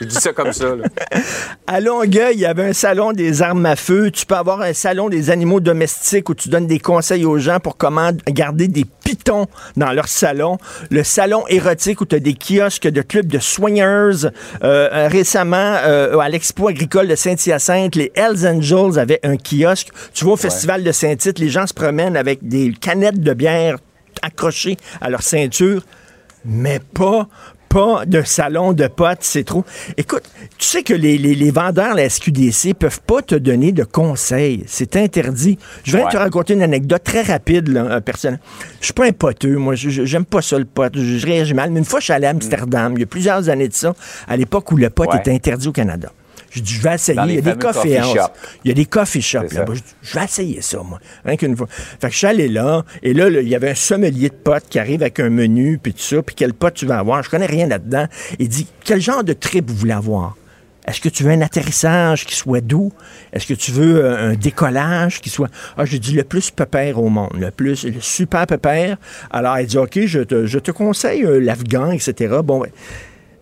[0.00, 0.74] Je dis ça comme ça.
[1.66, 4.10] À Longueuil, il y avait un salon des armes à feu.
[4.10, 7.60] Tu peux avoir un salon des animaux domestiques où tu donnes des conseils aux gens
[7.60, 10.56] pour comment garder des pitons dans leur salon.
[10.90, 14.28] Le salon érotique où tu as des kiosques de clubs de swingers.
[14.62, 19.88] Euh, récemment, euh, à l'expo agricole de Saint-Hyacinthe, les Hells Angels avaient un kiosque.
[20.14, 23.78] Tu vois, au Festival de Saint-Tite, les gens se promènent avec des canettes de bière
[24.22, 25.82] accrochées à leur ceinture
[26.44, 27.28] mais pas
[27.70, 29.64] pas de salon de potes, c'est trop.
[29.96, 30.24] Écoute,
[30.58, 34.64] tu sais que les, les, vendeurs, la SQDC, peuvent pas te donner de conseils.
[34.66, 35.56] C'est interdit.
[35.84, 38.38] Je vais te raconter une anecdote très rapide, là, personne.
[38.80, 39.74] Je suis pas un poteux, moi.
[39.76, 40.92] J'aime pas ça, le pot.
[40.92, 41.70] Je, réagis mal.
[41.70, 43.94] Mais une fois, je suis allé à Amsterdam, il y a plusieurs années de ça,
[44.26, 46.10] à l'époque où le pot était interdit au Canada.
[46.50, 47.20] Je dis, je vais essayer.
[47.26, 47.96] Il y a des coffee
[48.64, 49.74] Il y a des coffee shops là-bas.
[50.02, 50.98] Je, vais essayer ça, moi.
[51.24, 51.68] Rien qu'une fois.
[51.68, 54.68] Fait que je suis allé là, et là, il y avait un sommelier de potes
[54.68, 57.22] qui arrive avec un menu, puis tout ça, puis quel pot tu vas avoir?
[57.22, 58.06] Je connais rien là-dedans.
[58.38, 60.36] Il dit, quel genre de trip vous voulez avoir?
[60.86, 62.90] Est-ce que tu veux un atterrissage qui soit doux?
[63.32, 65.48] Est-ce que tu veux un décollage qui soit?
[65.76, 68.96] Ah, je dis le plus pépère au monde, le plus, le super pépère.
[69.30, 72.38] Alors, il dit, OK, je te, je te conseille euh, l'Afghan, etc.
[72.42, 72.70] Bon, ben,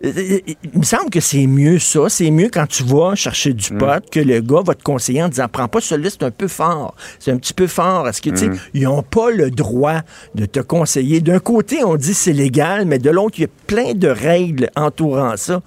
[0.01, 2.09] il me semble que c'est mieux ça.
[2.09, 3.77] C'est mieux quand tu vas chercher du mm.
[3.77, 6.47] pot que le gars va te conseiller en disant prends pas celui-là, c'est un peu
[6.47, 6.95] fort.
[7.19, 8.07] C'est un petit peu fort.
[8.07, 8.59] Est-ce que, tu sais, mm.
[8.75, 10.01] ils n'ont pas le droit
[10.35, 11.21] de te conseiller?
[11.21, 14.69] D'un côté, on dit c'est légal, mais de l'autre, il y a plein de règles
[14.75, 15.61] entourant ça.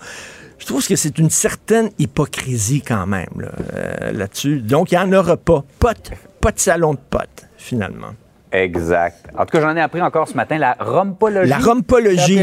[0.59, 4.61] Je trouve que c'est une certaine hypocrisie quand même euh, là-dessus.
[4.61, 5.64] Donc, il n'y en aura pas.
[5.81, 8.14] Pot, pas de salon de potes, finalement.
[8.53, 9.27] Exact.
[9.37, 11.49] En tout cas, j'en ai appris encore ce matin, la rompologie.
[11.49, 12.43] La rompologie,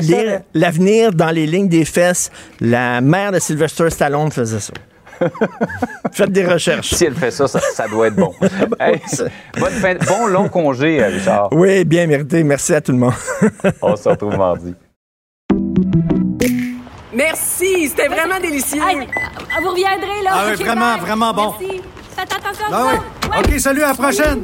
[0.55, 2.31] l'avenir dans les lignes des fesses.
[2.59, 4.73] La mère de Sylvester Stallone faisait ça.
[6.11, 6.95] Faites des recherches.
[6.95, 8.33] Si elle fait ça, ça, doit être bon.
[10.07, 11.49] bon long congé, euh, Richard.
[11.51, 12.43] Oui, bien mérité.
[12.43, 13.13] Merci à tout le monde.
[13.81, 14.73] On se retrouve mardi.
[17.13, 18.79] Merci, c'était vraiment délicieux.
[18.79, 20.31] vous reviendrez, là.
[20.31, 21.53] Ah oui, vraiment, vraiment bon.
[21.59, 21.81] Merci.
[22.15, 22.65] Faites attention.
[22.71, 23.37] Ah oui.
[23.39, 24.43] OK, salut, à la prochaine.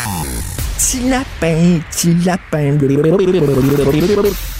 [0.81, 2.75] petit lapin, petit lapin.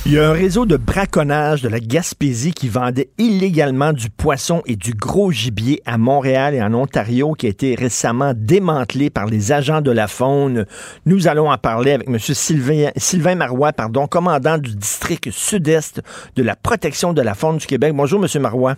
[0.05, 4.62] Il y a un réseau de braconnage de la Gaspésie qui vendait illégalement du poisson
[4.67, 9.25] et du gros gibier à Montréal et en Ontario qui a été récemment démantelé par
[9.25, 10.67] les agents de la faune.
[11.07, 12.19] Nous allons en parler avec M.
[12.19, 16.03] Sylvain, Sylvain Marois, pardon, commandant du district sud-est
[16.36, 17.93] de la protection de la faune du Québec.
[17.95, 18.41] Bonjour, M.
[18.43, 18.75] Marois.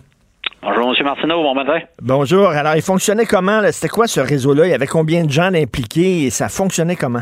[0.62, 1.04] Bonjour, M.
[1.04, 1.78] Martineau, bon matin.
[2.00, 2.48] Bonjour.
[2.48, 3.60] Alors, il fonctionnait comment?
[3.70, 4.64] C'était quoi ce réseau-là?
[4.64, 7.20] Il y avait combien de gens impliqués et ça fonctionnait comment?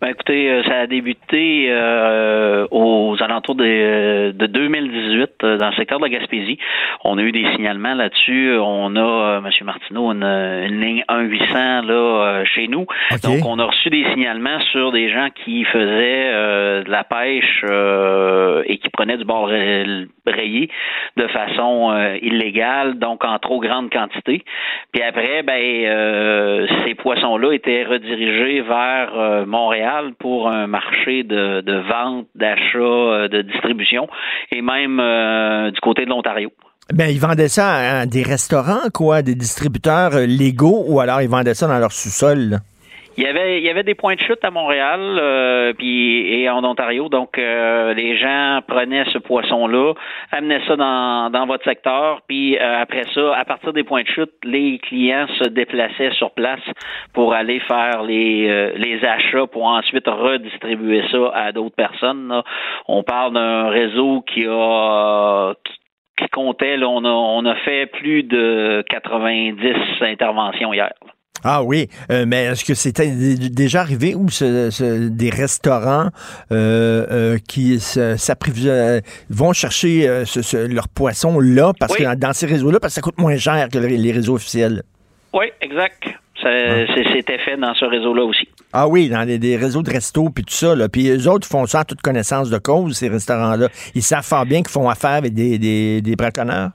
[0.00, 5.74] Ben écoutez, euh, ça a débuté euh, aux alentours de, de 2018 euh, dans le
[5.74, 6.56] secteur de la Gaspésie.
[7.02, 8.52] On a eu des signalements là-dessus.
[8.60, 9.50] On a, euh, M.
[9.64, 12.86] Martineau, une, une ligne 1-800 là euh, chez nous.
[13.24, 17.64] Donc, on a reçu des signalements sur des gens qui faisaient euh, de la pêche
[17.68, 20.70] euh, et qui prenaient du bord ray- rayé
[21.16, 24.42] de façon euh, illégale, donc en trop grande quantité.
[24.92, 29.44] Puis après, ben euh, ces poissons-là étaient redirigés vers euh,
[30.18, 34.06] Pour un marché de, vente, d'achat, euh, de distribution,
[34.52, 36.50] et même euh, du côté de l'Ontario.
[36.92, 41.28] Ben, ils vendaient ça à des restaurants, quoi, des distributeurs euh, légaux, ou alors ils
[41.28, 42.58] vendaient ça dans leur sous-sol.
[43.18, 46.48] Il y avait il y avait des points de chute à Montréal euh, puis et
[46.48, 49.92] en Ontario donc euh, les gens prenaient ce poisson là
[50.30, 54.06] amenaient ça dans, dans votre secteur puis euh, après ça à partir des points de
[54.06, 56.60] chute les clients se déplaçaient sur place
[57.12, 62.44] pour aller faire les euh, les achats pour ensuite redistribuer ça à d'autres personnes là.
[62.86, 65.54] on parle d'un réseau qui a
[66.16, 70.92] qui comptait là, on a on a fait plus de 90 interventions hier.
[71.44, 76.08] Ah oui, euh, mais est-ce que c'était déjà arrivé où ce- ce- des restaurants
[76.52, 77.78] euh, euh, qui
[79.30, 82.04] vont chercher ce- leur poisson là, parce Oui.
[82.04, 84.82] que dans, ces réseaux-là, parce que ça coûte moins cher que le- les réseaux officiels?
[85.32, 86.04] Oui, exact.
[86.40, 88.48] C'est- C'était fait dans ce réseau-là aussi.
[88.72, 90.74] Ah oui, dans des, des réseaux de restos puis tout ça.
[90.76, 90.88] Là.
[90.88, 93.68] Puis eux autres font ça en toute connaissance de cause, ces restaurants-là.
[93.94, 96.70] Ils savent fort bien qu'ils font affaire avec des, des, des braconneurs.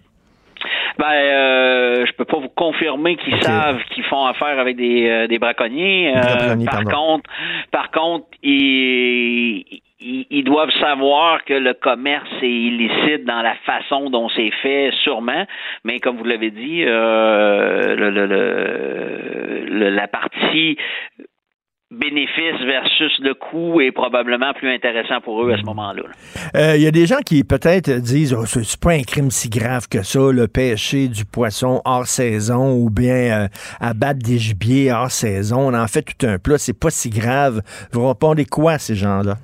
[1.00, 5.28] Ben, euh, je peux pas vous confirmer qu'ils savent qu'ils font affaire avec des, euh,
[5.28, 6.14] des braconniers.
[6.16, 6.92] Euh, par pardon.
[6.92, 7.30] contre,
[7.72, 9.66] par contre, ils,
[10.00, 14.92] ils, ils doivent savoir que le commerce est illicite dans la façon dont c'est fait,
[15.04, 15.46] sûrement.
[15.84, 20.78] Mais comme vous l'avez dit, euh, le- le- le- la partie
[21.94, 26.04] bénéfice versus le coût est probablement plus intéressant pour eux à ce moment-là.
[26.04, 26.76] là.
[26.76, 29.88] Il y a des gens qui peut-être disent oh, c'est pas un crime si grave
[29.90, 33.48] que ça, le pêcher du poisson hors saison ou bien euh,
[33.80, 35.70] abattre des gibiers hors saison.
[35.70, 37.62] On en fait tout un plat, c'est pas si grave.
[37.92, 39.36] Vous répondez quoi à ces gens-là?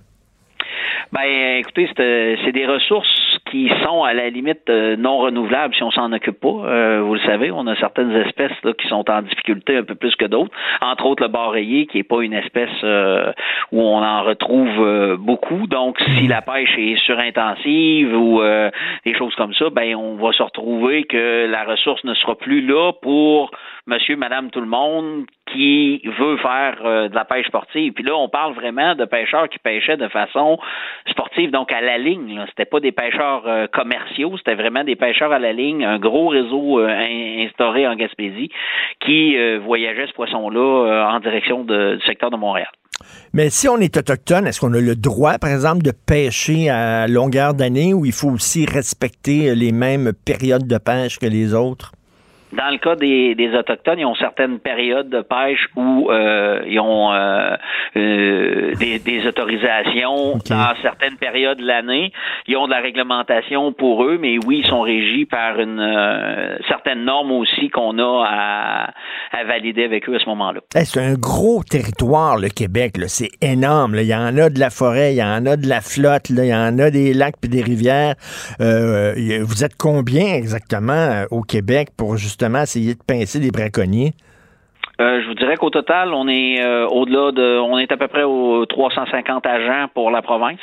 [1.12, 5.74] Ben, écoutez, c'est euh, c'est des ressources qui sont à la limite euh, non renouvelables
[5.76, 6.48] si on s'en occupe pas.
[6.48, 9.96] Euh, vous le savez, on a certaines espèces là, qui sont en difficulté un peu
[9.96, 10.52] plus que d'autres.
[10.82, 13.32] Entre autres, le bar rayé, qui est pas une espèce euh,
[13.72, 15.68] où on en retrouve euh, beaucoup.
[15.68, 18.70] Donc, si la pêche est surintensive ou euh,
[19.06, 22.62] des choses comme ça, ben on va se retrouver que la ressource ne sera plus
[22.62, 23.52] là pour
[23.88, 27.94] monsieur, madame, tout le monde qui veut faire euh, de la pêche sportive.
[27.94, 30.58] Puis là, on parle vraiment de pêcheurs qui pêchaient de façon
[31.10, 32.44] sportive, donc à la ligne.
[32.50, 36.28] C'était pas des pêcheurs euh, commerciaux, c'était vraiment des pêcheurs à la ligne, un gros
[36.28, 38.50] réseau euh, in- instauré en Gaspésie
[39.06, 39.36] qui
[39.66, 42.68] voyageait ce poisson-là en direction du secteur de Montréal.
[43.34, 47.08] Mais si on est autochtone, est-ce qu'on a le droit, par exemple, de pêcher à
[47.08, 51.94] longueur d'année ou il faut aussi respecter les mêmes périodes de pêche que les autres?
[52.52, 56.80] Dans le cas des, des autochtones, ils ont certaines périodes de pêche où euh, ils
[56.80, 57.56] ont euh,
[57.96, 62.12] euh, des, des autorisations dans certaines périodes de l'année.
[62.48, 66.58] Ils ont de la réglementation pour eux, mais oui, ils sont régis par une euh,
[66.68, 68.94] certaine norme aussi qu'on a à,
[69.40, 70.62] à valider avec eux à ce moment-là.
[70.74, 72.98] Hey, c'est un gros territoire, le Québec.
[72.98, 73.08] là.
[73.08, 73.94] C'est énorme.
[73.96, 74.02] là.
[74.02, 76.46] Il y en a de la forêt, il y en a de la flotte, là.
[76.46, 78.16] il y en a des lacs puis des rivières.
[78.60, 83.52] Euh, y- vous êtes combien exactement euh, au Québec pour justement essayer de pincer des
[83.52, 84.14] braconniers?
[85.00, 88.08] Euh, je vous dirais qu'au total, on est euh, au-delà de, on est à peu
[88.10, 90.60] près aux 350 agents pour la province.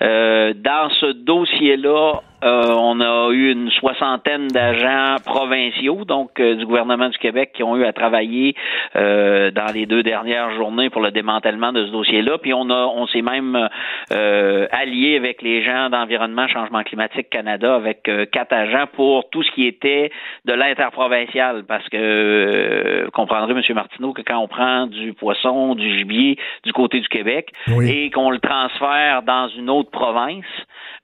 [0.00, 6.66] Euh, dans ce dossier-là, euh, on a eu une soixantaine d'agents provinciaux, donc euh, du
[6.66, 8.54] gouvernement du Québec, qui ont eu à travailler
[8.94, 12.38] euh, dans les deux dernières journées pour le démantèlement de ce dossier-là.
[12.38, 13.68] Puis on a, on s'est même
[14.12, 19.42] euh, allié avec les gens d'environnement, changement climatique Canada, avec euh, quatre agents pour tout
[19.42, 20.10] ce qui était
[20.44, 23.62] de l'interprovincial, parce que euh, comprendrez, M.
[23.74, 27.50] Martineau, que quand on prend du poisson, du gibier du côté du Québec
[27.82, 30.44] et qu'on le transfère dans une autre province,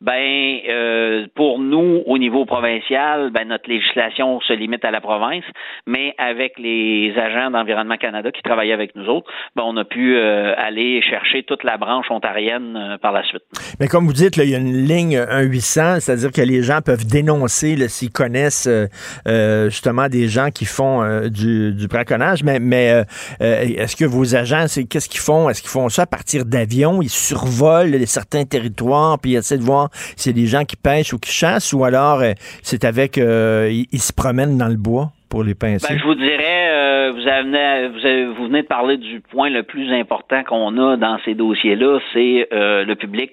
[0.03, 5.45] ben euh, pour nous au niveau provincial, ben notre législation se limite à la province,
[5.87, 10.17] mais avec les agents d'environnement Canada qui travaillaient avec nous autres, ben on a pu
[10.17, 13.43] euh, aller chercher toute la branche ontarienne euh, par la suite.
[13.81, 17.07] Mais comme vous dites, il y a une ligne 1-800, c'est-à-dire que les gens peuvent
[17.07, 18.87] dénoncer s'ils connaissent euh,
[19.29, 22.43] euh, justement des gens qui font euh, du, du braconnage.
[22.43, 23.05] Mais, mais euh,
[23.41, 25.49] euh, est-ce que vos agents, c'est qu'est-ce qu'ils font?
[25.49, 27.03] Est-ce qu'ils font ça à partir d'avions?
[27.03, 29.91] Ils survolent certains territoires puis ils essaient de voir
[30.26, 32.32] a des gens qui pêchent ou qui chassent ou alors euh,
[32.62, 35.12] c'est avec euh, ils se promènent dans le bois?
[35.33, 35.87] Pour les pincer?
[35.89, 39.49] Ben, je vous dirais, euh, vous, avez, vous, avez, vous, venez de parler du point
[39.49, 43.30] le plus important qu'on a dans ces dossiers-là, c'est euh, le public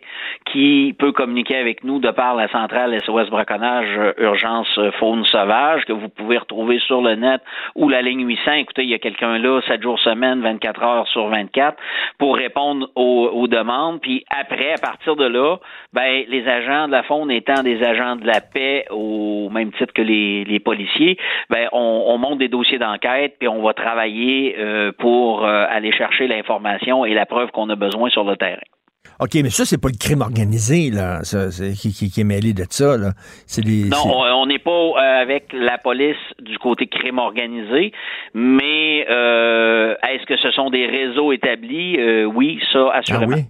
[0.50, 5.84] qui peut communiquer avec nous de par la centrale SOS Braconnage euh, Urgence Faune Sauvage,
[5.84, 7.42] que vous pouvez retrouver sur le net
[7.76, 8.54] ou la ligne 800.
[8.54, 11.78] Écoutez, il y a quelqu'un là, 7 jours semaine, 24 heures sur 24,
[12.18, 14.00] pour répondre aux, aux demandes.
[14.00, 15.58] Puis après, à partir de là,
[15.92, 19.92] ben, les agents de la faune étant des agents de la paix au même titre
[19.94, 21.18] que les, les policiers,
[21.50, 25.92] ben, on, on, monte des dossiers d'enquête, puis on va travailler euh, pour euh, aller
[25.92, 28.60] chercher l'information et la preuve qu'on a besoin sur le terrain.
[29.20, 32.54] OK, mais ça, c'est pas le crime organisé, là, ça, qui, qui, qui, est mêlé
[32.54, 33.12] de ça, là.
[33.58, 37.92] Les, non, on n'est pas euh, avec la police du côté crime organisé,
[38.34, 41.98] mais euh, est-ce que ce sont des réseaux établis?
[42.00, 43.34] Euh, oui, ça, assurément.
[43.34, 43.46] Ah oui?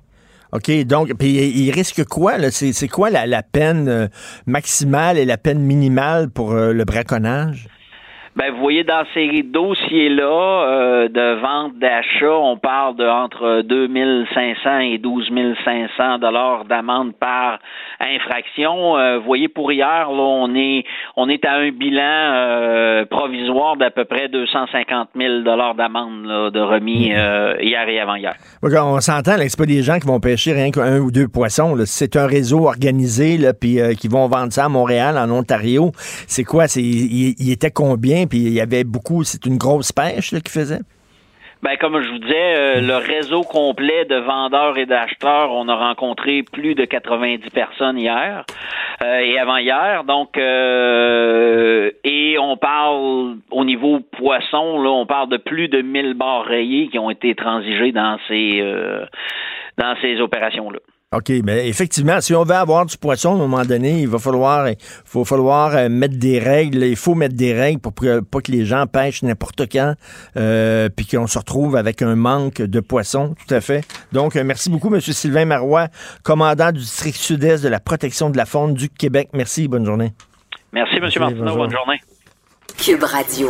[0.52, 2.40] OK, donc, puis il risque quoi?
[2.50, 4.10] C'est quoi la, la peine
[4.48, 7.68] maximale et la peine minimale pour le braconnage?
[8.36, 14.80] Ben, vous voyez, dans ces dossiers-là euh, de vente d'achat, on parle de entre 2500
[14.80, 15.30] et 12
[15.66, 17.60] 500 dollars d'amende par
[18.00, 18.98] infraction.
[18.98, 20.84] Euh, vous voyez, pour hier, là, on est
[21.16, 26.60] on est à un bilan euh, provisoire d'à peu près 250 000 dollars d'amende de
[26.60, 28.36] remis euh, hier et avant-hier.
[28.62, 31.76] On s'entend, c'est pas des gens qui vont pêcher rien qu'un ou deux poissons.
[31.86, 35.92] C'est un réseau organisé, là, puis qui vont vendre ça à Montréal, en Ontario.
[36.28, 36.66] C'est quoi?
[36.76, 38.18] Il était combien?
[38.28, 40.82] Puis il y avait beaucoup, c'est une grosse pêche qu'ils faisaient?
[41.61, 45.76] Ben, comme je vous disais, euh, le réseau complet de vendeurs et d'acheteurs, on a
[45.76, 48.45] rencontré plus de 90 personnes hier
[49.03, 50.05] euh, et avant-hier.
[50.05, 56.13] Donc, euh, et on parle au niveau poisson, là, on parle de plus de 1000
[56.13, 58.63] barres rayées qui ont été transigées dans ces
[59.78, 60.80] dans ces opérations-là.
[61.12, 64.20] OK, mais effectivement, si on veut avoir du poisson, à un moment donné, il va
[64.20, 66.84] falloir, il faut falloir euh, mettre des règles.
[66.84, 69.95] Il faut mettre des règles pour pas que les gens pêchent n'importe quand,
[70.38, 73.34] euh, puis qu'on se retrouve avec un manque de poissons.
[73.47, 73.84] Tout à fait.
[74.12, 75.01] Donc, euh, merci beaucoup, M.
[75.01, 75.88] Sylvain Marois,
[76.22, 79.30] commandant du district sud-est de la protection de la faune du Québec.
[79.34, 80.14] Merci, bonne journée.
[80.74, 81.01] Merci, M.
[81.01, 81.55] Martineau.
[81.55, 81.99] Bonne journée.
[82.78, 83.49] Cube Radio.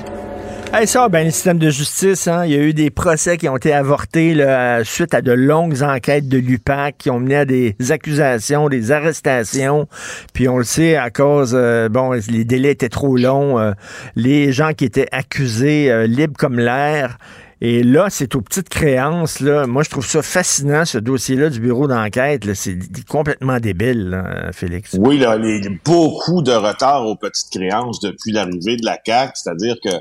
[0.73, 3.49] Hey, ça, ben, le système de justice, hein, il y a eu des procès qui
[3.49, 7.45] ont été avortés là, suite à de longues enquêtes de l'UPAC qui ont mené à
[7.45, 9.89] des accusations, des arrestations.
[10.33, 13.73] Puis on le sait, à cause, euh, bon, les délais étaient trop longs, euh,
[14.15, 17.17] les gens qui étaient accusés euh, libres comme l'air.
[17.59, 19.41] Et là, c'est aux petites créances.
[19.41, 19.67] Là.
[19.67, 22.51] Moi, je trouve ça fascinant, ce dossier-là du bureau d'enquête.
[22.53, 22.77] C'est
[23.09, 24.95] complètement débile, Félix.
[24.97, 28.97] Oui, là, il y a beaucoup de retard aux petites créances depuis l'arrivée de la
[29.05, 29.33] CAQ.
[29.35, 29.91] C'est-à-dire que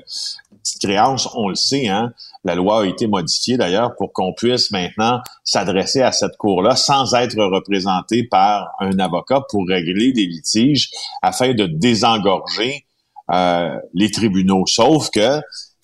[0.78, 2.12] créances, on le sait, hein,
[2.44, 7.14] la loi a été modifiée d'ailleurs pour qu'on puisse maintenant s'adresser à cette cour-là sans
[7.14, 10.90] être représenté par un avocat pour régler des litiges
[11.22, 12.86] afin de désengorger
[13.32, 14.64] euh, les tribunaux.
[14.66, 15.40] Sauf que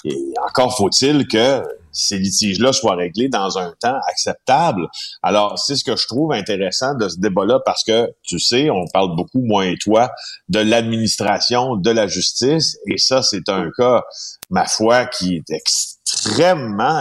[0.06, 1.62] et encore faut-il que
[1.96, 4.86] ces litiges-là soient réglés dans un temps acceptable.
[5.22, 8.84] Alors, c'est ce que je trouve intéressant de ce débat-là parce que, tu sais, on
[8.92, 10.10] parle beaucoup, moi et toi,
[10.48, 14.02] de l'administration de la justice et ça, c'est un cas,
[14.50, 15.95] ma foi, qui est extrêmement,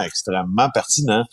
[0.05, 1.23] extrêmement pertinent.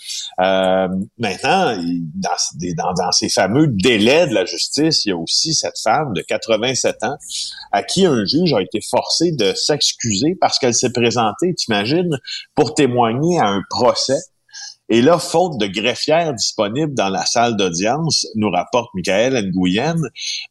[0.40, 1.76] Euh, maintenant,
[2.14, 6.22] dans, dans, ces fameux délais de la justice, il y a aussi cette femme de
[6.22, 7.16] 87 ans
[7.72, 12.18] à qui un juge a été forcé de s'excuser parce qu'elle s'est présentée, t'imagines,
[12.54, 14.20] pour témoigner à un procès.
[14.88, 19.96] Et là, faute de greffière disponible dans la salle d'audience, nous rapporte Michael Nguyen,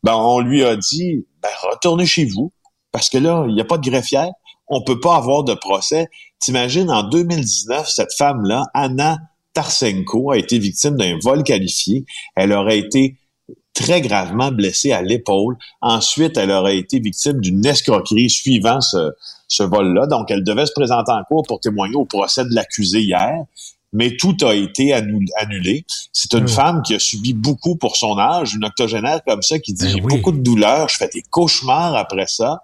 [0.03, 2.51] ben, on lui a dit, ben, retournez chez vous,
[2.91, 4.31] parce que là, il n'y a pas de greffière
[4.71, 6.07] on peut pas avoir de procès.
[6.41, 9.19] T'imagines, en 2019, cette femme-là, Anna
[9.53, 12.05] Tarsenko, a été victime d'un vol qualifié.
[12.35, 13.17] Elle aurait été
[13.73, 15.55] très gravement blessée à l'épaule.
[15.81, 19.11] Ensuite, elle aurait été victime d'une escroquerie suivant ce,
[19.47, 20.07] ce vol-là.
[20.07, 23.45] Donc, elle devait se présenter en cours pour témoigner au procès de l'accusé hier
[23.93, 25.85] mais tout a été annulé.
[26.13, 29.73] C'est une femme qui a subi beaucoup pour son âge, une octogénaire comme ça qui
[29.73, 32.61] dit ben j'ai beaucoup de douleurs, je fais des cauchemars après ça.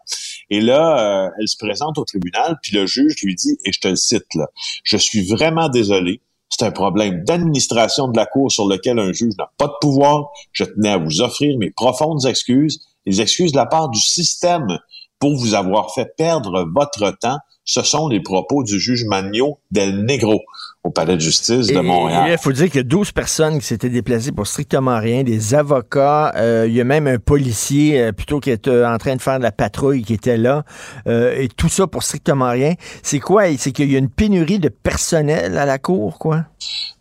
[0.49, 3.79] Et là, euh, elle se présente au tribunal, puis le juge lui dit, et je
[3.79, 4.47] te le cite là,
[4.83, 6.21] je suis vraiment désolé.
[6.49, 10.29] C'est un problème d'administration de la Cour sur lequel un juge n'a pas de pouvoir.
[10.53, 14.79] Je tenais à vous offrir mes profondes excuses, les excuses de la part du système
[15.19, 20.05] pour vous avoir fait perdre votre temps ce sont les propos du juge Magno Del
[20.05, 20.41] Negro
[20.87, 22.29] au palais de justice de Montréal.
[22.31, 25.53] Il faut dire qu'il y a 12 personnes qui s'étaient déplacées pour strictement rien, des
[25.53, 29.21] avocats, euh, il y a même un policier euh, plutôt qui était en train de
[29.21, 30.63] faire de la patrouille qui était là,
[31.07, 32.73] euh, et tout ça pour strictement rien.
[33.03, 33.43] C'est quoi?
[33.57, 36.45] C'est qu'il y a une pénurie de personnel à la cour, quoi?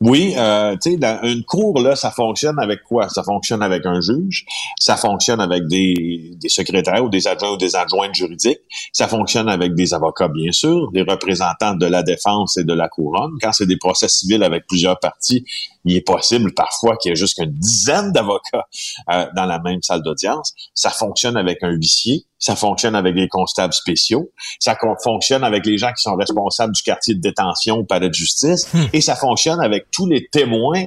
[0.01, 0.35] Oui,
[0.83, 3.09] tu sais, une cour, là, ça fonctionne avec quoi?
[3.09, 4.45] Ça fonctionne avec un juge,
[4.79, 8.61] ça fonctionne avec des, des secrétaires ou des adjoints ou des adjointes juridiques,
[8.93, 12.89] ça fonctionne avec des avocats, bien sûr, des représentants de la défense et de la
[12.89, 13.33] couronne.
[13.41, 15.45] Quand c'est des procès civils avec plusieurs parties,
[15.85, 18.67] il est possible parfois qu'il y ait jusqu'une dizaine d'avocats
[19.11, 20.53] euh, dans la même salle d'audience.
[20.75, 25.79] Ça fonctionne avec un huissier, ça fonctionne avec des constables spéciaux, ça fonctionne avec les
[25.79, 29.61] gens qui sont responsables du quartier de détention au palais de justice, et ça fonctionne
[29.61, 30.87] avec tous les témoins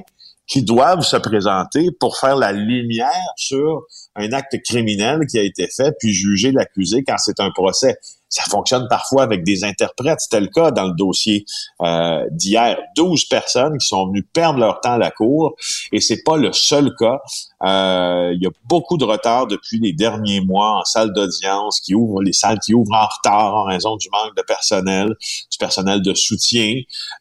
[0.50, 3.82] qui doivent se présenter pour faire la lumière sur
[4.16, 7.96] un acte criminel qui a été fait, puis juger l'accusé quand c'est un procès.
[8.30, 10.20] Ça fonctionne parfois avec des interprètes.
[10.20, 11.44] C'était le cas dans le dossier
[11.82, 12.78] euh, d'hier.
[12.96, 15.54] 12 personnes qui sont venues perdre leur temps à la cour,
[15.92, 17.18] et c'est pas le seul cas.
[17.62, 21.94] Euh, il y a beaucoup de retard depuis les derniers mois en salle d'audience qui
[21.94, 25.08] ouvrent les salles qui ouvrent en retard en raison du manque de personnel,
[25.50, 26.74] du personnel de soutien.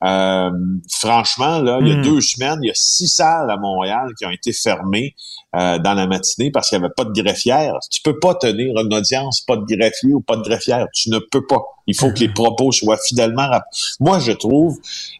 [0.03, 0.49] Euh,
[0.89, 2.03] franchement, là, il y a Hmm.
[2.03, 5.15] deux semaines, il y a six salles à Montréal qui ont été fermées
[5.55, 7.73] euh, dans la matinée parce qu'il n'y avait pas de greffière.
[7.91, 10.87] Tu peux pas tenir une audience, pas de greffier ou pas de greffière.
[11.03, 11.63] Tu ne peux pas.
[11.87, 13.65] Il faut que les propos soient fidèlement rap-
[13.99, 14.77] Moi, je trouve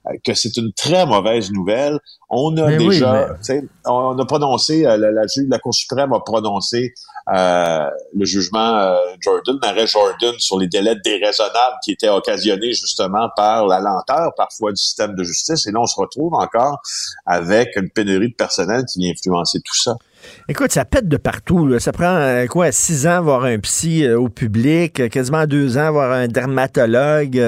[0.08, 2.00] euh, que c'est une très mauvaise nouvelle.
[2.30, 6.94] On a Mais oui, déjà, mais- on a prononcé, euh, la, Cour suprême a prononcé
[7.34, 13.30] euh, le jugement euh, Jordan, l'arrêt Jordan sur les délais déraisonnables qui étaient occasionnés justement
[13.36, 15.66] par la lenteur parfois du système de justice.
[15.68, 16.82] Et là, on se retrouve encore
[17.26, 19.96] avec une pénurie de personnel qui vient influencer tout ça.
[20.48, 21.78] Écoute, ça pète de partout.
[21.80, 25.78] Ça prend euh, quoi, six ans voir un psy euh, au public, euh, quasiment deux
[25.78, 27.40] ans voir un dermatologue.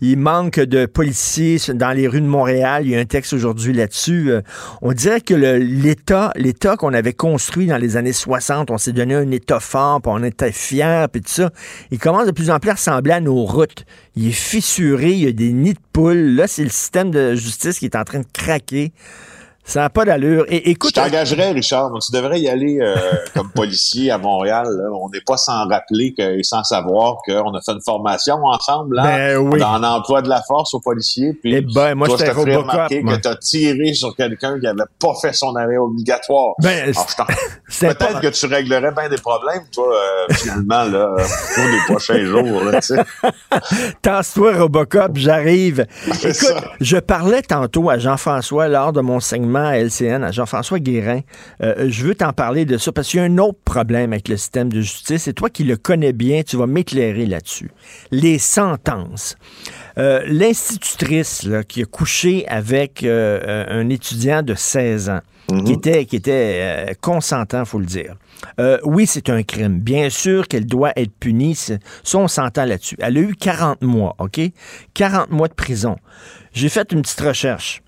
[0.00, 2.82] il manque de policiers dans les rues de Montréal.
[2.86, 4.32] Il y a un texte aujourd'hui là-dessus.
[4.82, 9.14] On dirait que l'État, l'État qu'on avait construit dans les années 60, on s'est donné
[9.14, 11.50] un État fort, puis on était fiers, puis tout ça.
[11.90, 13.84] Il commence de plus en plus à ressembler à nos routes.
[14.16, 16.34] Il est fissuré, il y a des nids de poules.
[16.34, 18.92] Là, c'est le système de justice qui est en train de craquer.
[19.66, 20.44] Ça n'a pas d'allure.
[20.48, 21.90] Et écoute, Je t'engagerais, Richard.
[21.90, 22.94] mais Tu devrais y aller euh,
[23.34, 24.66] comme policier à Montréal.
[24.68, 24.90] là.
[24.92, 28.96] On n'est pas sans rappeler que, et sans savoir qu'on a fait une formation ensemble
[28.96, 29.58] là, Ben oui.
[29.60, 31.32] dans l'emploi de la force aux policiers.
[31.32, 33.16] Puis Eh ben, moi, toi, je remarquer moi.
[33.16, 36.52] que tu as tiré sur quelqu'un qui n'avait pas fait son arrêt obligatoire.
[36.60, 36.92] Ben,
[37.68, 41.64] c'est Peut-être pas- que tu réglerais bien des problèmes, toi, euh, finalement, là, au cours
[41.64, 42.64] des prochains jours.
[42.64, 42.80] Là.
[44.02, 45.86] Tasse-toi, Robocop, j'arrive.
[46.06, 46.54] Écoute, ça.
[46.80, 51.20] je parlais tantôt à Jean-François lors de mon segment à LCN, à Jean-François Guérin.
[51.62, 54.28] Euh, je veux t'en parler de ça parce qu'il y a un autre problème avec
[54.28, 57.70] le système de justice et toi qui le connais bien, tu vas m'éclairer là-dessus.
[58.10, 59.36] Les sentences.
[59.98, 65.20] Euh, L'institutrice qui a couché avec euh, euh, un étudiant de 16 ans,
[65.64, 68.16] qui était, qui était euh, consentant, faut le dire.
[68.58, 69.78] Euh, oui, c'est un crime.
[69.78, 71.54] Bien sûr qu'elle doit être punie.
[71.54, 71.78] Ça,
[72.14, 72.96] on s'entend là-dessus.
[72.98, 74.40] Elle a eu 40 mois, OK?
[74.94, 75.96] 40 mois de prison.
[76.52, 77.83] J'ai fait une petite recherche.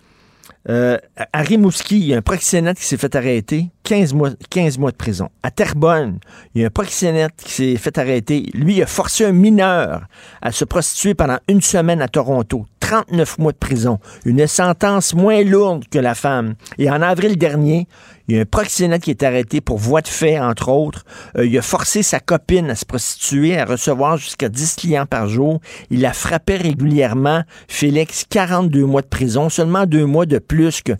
[0.68, 0.98] Euh,
[1.32, 4.90] à Rimouski, il y a un proxénète qui s'est fait arrêter, 15 mois, 15 mois
[4.90, 5.28] de prison.
[5.42, 6.18] À Terrebonne,
[6.54, 8.50] il y a un proxénète qui s'est fait arrêter.
[8.52, 10.06] Lui, il a forcé un mineur
[10.42, 12.66] à se prostituer pendant une semaine à Toronto.
[12.80, 13.98] 39 mois de prison.
[14.24, 16.54] Une sentence moins lourde que la femme.
[16.78, 17.88] Et en avril dernier,
[18.28, 21.04] il y a un proxénète qui est arrêté pour voie de fait, entre autres.
[21.36, 25.28] Euh, il a forcé sa copine à se prostituer, à recevoir jusqu'à 10 clients par
[25.28, 25.60] jour.
[25.90, 27.42] Il la frappait régulièrement.
[27.68, 30.92] Félix, 42 mois de prison, seulement deux mois de plus que...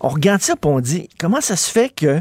[0.00, 2.20] On regarde ça et on dit, comment ça se fait que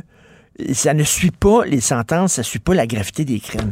[0.74, 3.72] ça ne suit pas les sentences, ça ne suit pas la gravité des crimes?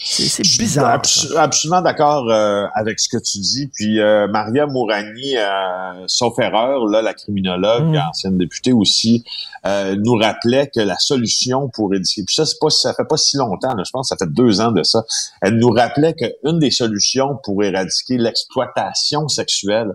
[0.00, 0.94] C'est c'est Je suis bizarre.
[1.00, 3.68] abs- absolument d'accord euh, avec ce que tu dis.
[3.74, 7.96] Puis euh, Maria Mourani, euh, sauf erreur, là, la criminologue, Mm.
[8.08, 9.24] ancienne députée aussi,
[9.66, 13.36] nous rappelait que la solution pour éduquer, puis ça, c'est pas, ça fait pas si
[13.36, 15.02] longtemps, là, je pense que ça fait deux ans de ça.
[15.42, 19.92] Elle nous rappelait qu'une des solutions pour éradiquer l'exploitation sexuelle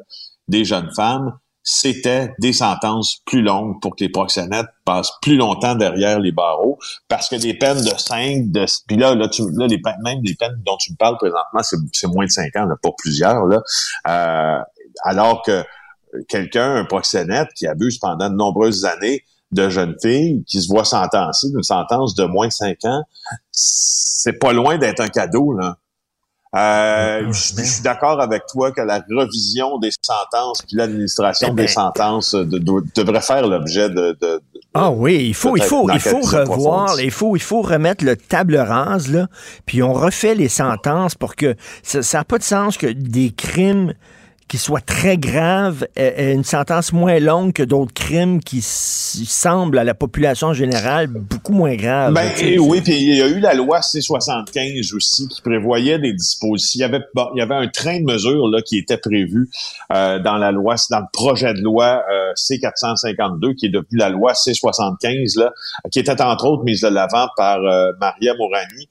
[0.47, 1.33] des jeunes femmes,
[1.63, 6.77] c'était des sentences plus longues pour que les proxénètes passent plus longtemps derrière les barreaux,
[7.07, 10.19] parce que des peines de 5, de, puis là, là, tu, là les peines, même
[10.23, 13.45] les peines dont tu me parles présentement, c'est, moins de 5 ans, là, pas plusieurs,
[13.45, 13.61] là,
[14.07, 14.61] Euh,
[15.03, 15.63] alors que
[16.27, 20.83] quelqu'un, un proxénète qui abuse pendant de nombreuses années de jeunes filles, qui se voit
[20.83, 23.03] sentencer d'une sentence de moins de 5 ans,
[23.51, 25.77] c'est pas loin d'être un cadeau, là.
[26.55, 31.51] Euh, je, je suis d'accord avec toi que la revision des sentences puis l'administration Eh
[31.55, 34.39] ben, des sentences de- de- devrait faire l'objet de, de-
[34.75, 38.15] Ah oui, il faut, il faut, il faut revoir, il faut, il faut remettre le
[38.15, 39.27] table rase, là,
[39.65, 43.93] puis on refait les sentences pour que ça n'a pas de sens que des crimes
[44.47, 49.93] qui soit très grave, une sentence moins longue que d'autres crimes qui semblent à la
[49.93, 52.13] population générale beaucoup moins graves.
[52.13, 56.79] Ben, oui, puis il y a eu la loi C-75 aussi qui prévoyait des dispositions.
[56.79, 57.03] Il y avait,
[57.35, 59.49] il y avait un train de mesures là, qui était prévu
[59.91, 64.09] euh, dans la loi, dans le projet de loi euh, C-452 qui est devenu la
[64.09, 65.51] loi C-75, là,
[65.91, 68.87] qui était entre autres mise de l'avant par euh, Maria Morani.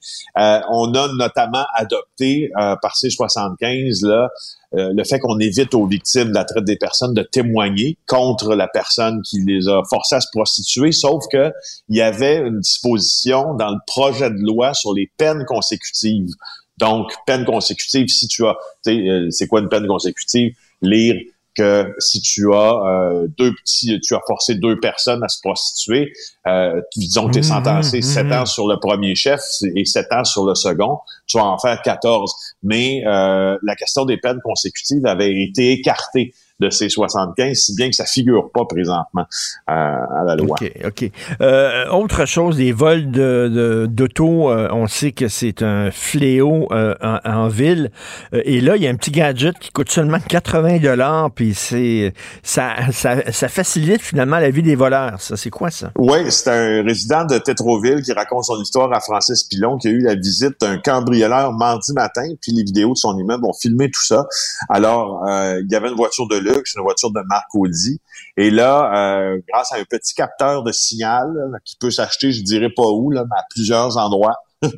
[0.69, 4.29] on a notamment adopté par C-75 là,
[4.75, 8.55] euh, le fait qu'on évite aux victimes de la traite des personnes de témoigner contre
[8.55, 11.51] la personne qui les a forcées à se prostituer, sauf que
[11.89, 16.29] il y avait une disposition dans le projet de loi sur les peines consécutives.
[16.77, 18.55] Donc, peine consécutive, si tu as,
[18.87, 20.55] euh, c'est quoi une peine consécutive?
[20.81, 21.15] Lire
[21.55, 26.13] que si tu as euh, deux petits, tu as forcé deux personnes à se prostituer,
[26.47, 28.33] euh, disons que tu es mmh, sentencé mmh, sept mmh.
[28.33, 29.41] ans sur le premier chef
[29.75, 32.33] et sept ans sur le second, tu vas en faire 14.
[32.63, 36.33] Mais euh, la question des peines consécutives avait été écartée
[36.63, 39.25] de ces 75, si bien que ça figure pas présentement
[39.69, 40.55] euh, à la loi.
[40.59, 41.11] OK, OK.
[41.41, 47.47] Euh, autre chose, les vols d'auto, de, euh, on sait que c'est un fléau en,
[47.47, 47.91] ville.
[48.31, 52.13] et là, il y a un petit gadget qui coûte seulement 80 dollars, puis c'est
[52.41, 55.19] ça, ça, ça, facilite finalement la vie des voleurs.
[55.19, 55.91] Ça, c'est quoi ça?
[55.97, 59.91] Oui, c'est un résident de Tétroville qui raconte son histoire à Francis Pilon, qui a
[59.91, 63.91] eu la visite d'un cambrioleur mardi matin, puis les vidéos de son immeuble ont filmé
[63.91, 64.25] tout ça.
[64.69, 67.99] Alors, il y avait une voiture de luxe, une voiture de marque Audi.
[68.37, 71.27] Et là, euh, grâce à un petit capteur de signal
[71.65, 74.35] qui peut s'acheter, je dirais pas où, là, mais à plusieurs endroits.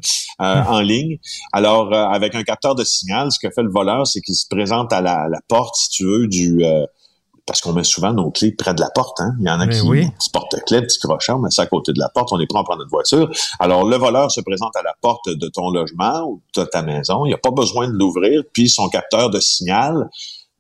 [0.42, 1.18] Euh, en ligne.
[1.54, 4.46] Alors, euh, avec un capteur de signal, ce que fait le voleur, c'est qu'il se
[4.50, 6.62] présente à la, porte, si tu veux, du
[7.46, 9.20] parce qu'on met souvent nos clés près de la porte.
[9.20, 9.36] Hein?
[9.40, 10.10] Il y en a qui oui.
[10.18, 12.60] petit porte-clés, petit crochet, on met ça à côté de la porte, on est prêt
[12.60, 13.30] à prendre notre voiture.
[13.60, 17.26] Alors, le voleur se présente à la porte de ton logement ou de ta maison.
[17.26, 20.10] Il n'y a pas besoin de l'ouvrir, puis son capteur de signal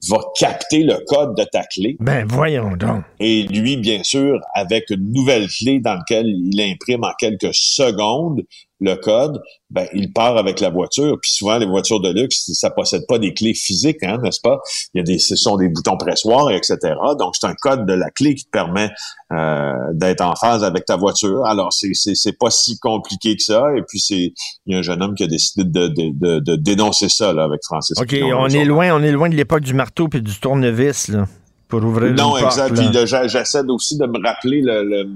[0.10, 1.97] va capter le code de ta clé.
[1.99, 3.03] Ben voyons donc.
[3.20, 8.41] Et lui, bien sûr, avec une nouvelle clé dans laquelle il imprime en quelques secondes
[8.82, 11.17] le code, ben il part avec la voiture.
[11.21, 14.59] Puis souvent les voitures de luxe, ça possède pas des clés physiques, hein, n'est-ce pas?
[14.93, 16.78] Il y a des, ce sont des boutons pressoirs, etc.
[17.17, 18.91] Donc c'est un code de la clé qui te permet
[19.32, 21.45] euh, d'être en phase avec ta voiture.
[21.45, 23.63] Alors c'est c'est pas si compliqué que ça.
[23.78, 24.34] Et puis c'est
[24.65, 27.43] il y a un jeune homme qui a décidé de, de, de, dénoncer ça là
[27.43, 27.97] avec Francis.
[27.97, 31.28] Ok, on est loin, on est loin de l'époque du marteau puis du tournevis là.
[31.67, 32.76] Pour ouvrir non, exact.
[32.76, 32.88] Puis
[33.28, 35.09] j'essaie aussi de me rappeler le le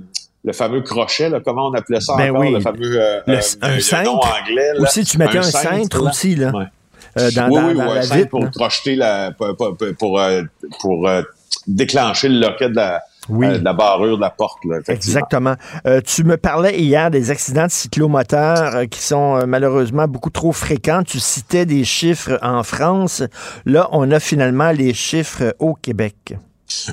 [0.53, 2.53] fameux crochet, là, comment on appelait ça ben encore, oui.
[2.53, 4.11] le fameux euh, le, un euh, cintre.
[4.11, 4.73] anglais.
[4.73, 4.81] Là?
[4.81, 6.51] Aussi, tu mettais un, un cintre, aussi, là.
[6.51, 6.65] Ouais.
[7.17, 10.43] Euh, dans, oui, dans, oui, la vitre, pour crocheter la, pour, pour, pour, euh,
[10.79, 11.21] pour euh,
[11.67, 13.47] déclencher le loquet de la, oui.
[13.47, 14.63] Euh, de la barrure de la porte.
[14.65, 15.55] Là, Exactement.
[15.85, 20.51] Euh, tu me parlais hier des accidents de cyclomoteurs euh, qui sont malheureusement beaucoup trop
[20.51, 21.03] fréquents.
[21.03, 23.23] Tu citais des chiffres en France.
[23.65, 26.35] Là, on a finalement les chiffres au Québec.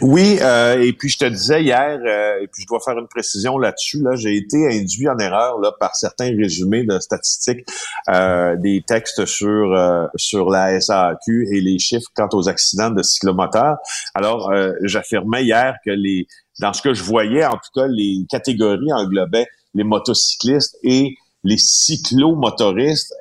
[0.00, 3.08] Oui, euh, et puis je te disais hier, euh, et puis je dois faire une
[3.08, 7.66] précision là-dessus, là, j'ai été induit en erreur là, par certains résumés de statistiques
[8.08, 9.76] euh, des textes sur
[10.16, 13.76] sur la SAQ et les chiffres quant aux accidents de cyclomoteurs.
[14.14, 14.52] Alors,
[14.82, 16.26] j'affirmais hier que les
[16.58, 21.58] dans ce que je voyais, en tout cas, les catégories englobaient les motocyclistes et les
[21.58, 23.12] cyclomotoristes,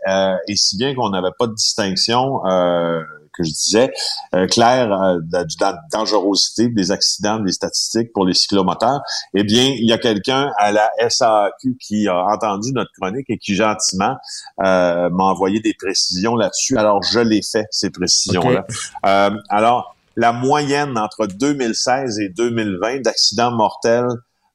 [0.48, 2.42] et si bien qu'on n'avait pas de distinction
[3.36, 3.92] que je disais,
[4.34, 9.02] euh, clair euh, de, la dangerosité des accidents, des statistiques pour les cyclomoteurs,
[9.34, 13.38] eh bien, il y a quelqu'un à la SAQ qui a entendu notre chronique et
[13.38, 14.16] qui gentiment
[14.64, 16.78] euh, m'a envoyé des précisions là-dessus.
[16.78, 18.66] Alors, je l'ai fait, ces précisions-là.
[19.06, 24.08] Euh, alors, la moyenne entre 2016 et 2020 d'accidents mortels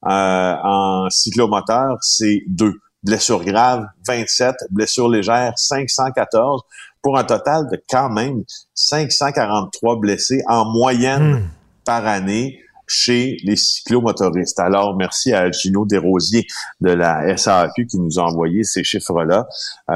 [0.03, 2.73] en cyclomoteur, c'est deux.
[3.03, 6.63] Blessures graves, 27, blessures légères, 514
[7.03, 8.43] pour un total de quand même
[8.75, 11.49] 543 blessés en moyenne hmm.
[11.85, 14.59] par année chez les cyclomotoristes.
[14.59, 16.47] Alors, merci à Gino Desrosiers
[16.81, 19.47] de la SAQ qui nous a envoyé ces chiffres-là.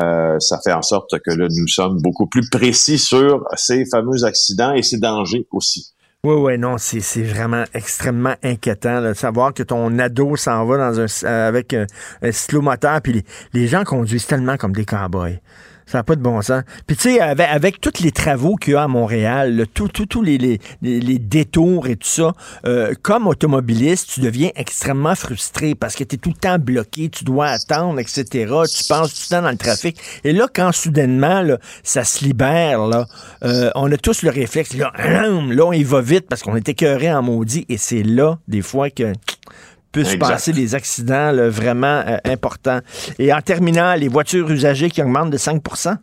[0.00, 4.22] Euh, ça fait en sorte que là, nous sommes beaucoup plus précis sur ces fameux
[4.24, 5.92] accidents et ces dangers aussi.
[6.22, 11.00] Oui, oui, non, c'est vraiment extrêmement inquiétant de savoir que ton ado s'en va dans
[11.00, 11.86] un, avec un,
[12.30, 15.40] cyclomoteur, puis les, les, gens conduisent tellement comme des cowboys.
[15.86, 16.62] Ça n'a pas de bon sens.
[16.86, 21.86] Puis tu sais, avec, tous les travaux qu'il y a à Montréal, tous les, détours
[21.88, 22.32] et tout ça,
[22.66, 27.08] euh, comme automobiliste, tu deviens extrêmement frustré parce que tu es tout le temps bloqué,
[27.08, 28.24] tu dois attendre, etc.
[28.32, 29.98] Tu penses tout le temps dans le trafic.
[30.24, 31.44] Et là, quand soudainement,
[31.82, 32.80] ça se libère,
[33.42, 36.68] euh, on a tous le réflexe, là, là, on y va vite parce qu'on est
[36.68, 37.66] écœuré en maudit.
[37.68, 39.12] Et c'est là, des fois, que
[40.00, 40.18] Exact.
[40.18, 42.80] passer des accidents là, vraiment euh, importants.
[43.18, 45.96] Et en terminant, les voitures usagées qui augmentent de 5%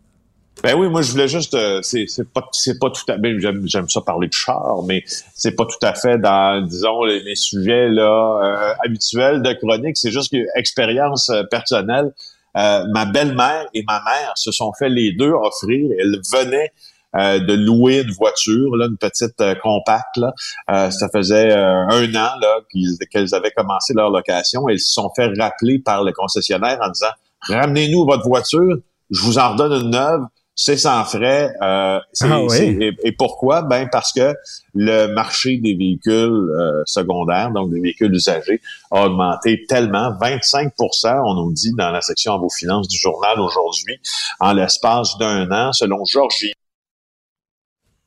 [0.64, 3.64] Ben oui, moi je voulais juste, euh, c'est pas c'est pas tout à fait, j'aime
[3.66, 7.36] j'aime ça parler de char, mais c'est pas tout à fait dans disons les, les
[7.36, 9.98] sujets là euh, habituels de chronique.
[9.98, 12.12] C'est juste que expérience personnelle.
[12.58, 15.90] Euh, ma belle-mère et ma mère se sont fait les deux offrir.
[15.98, 16.72] Elles venaient
[17.16, 20.18] euh, de louer une voiture, là, une petite euh, compacte.
[20.18, 20.34] Là.
[20.70, 24.68] Euh, ça faisait euh, un an là qu'ils qu'elles avaient commencé leur location.
[24.70, 27.12] Elles se sont fait rappeler par le concessionnaire en disant
[27.50, 28.78] ramenez-nous votre voiture,
[29.10, 30.22] je vous en redonne une neuve.
[30.54, 31.50] C'est sans frais.
[31.64, 32.50] Euh, c'est- Ah oui.
[32.50, 33.62] c'est- et, et pourquoi?
[33.64, 34.34] Ben parce que
[34.76, 36.12] le marché des véhicules
[36.52, 42.02] euh, secondaires, donc des véhicules usagés, a augmenté tellement, 25% on nous dit dans la
[42.02, 44.00] section en vos finances du journal aujourd'hui,
[44.40, 46.54] en l'espace d'un an, selon Georgie.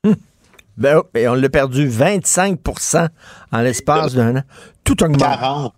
[0.76, 3.08] Ben, oh, et on l'a perdu 25%
[3.52, 4.42] en l'espace d'un an.
[4.82, 5.20] Tout augmente.
[5.20, 5.72] 40.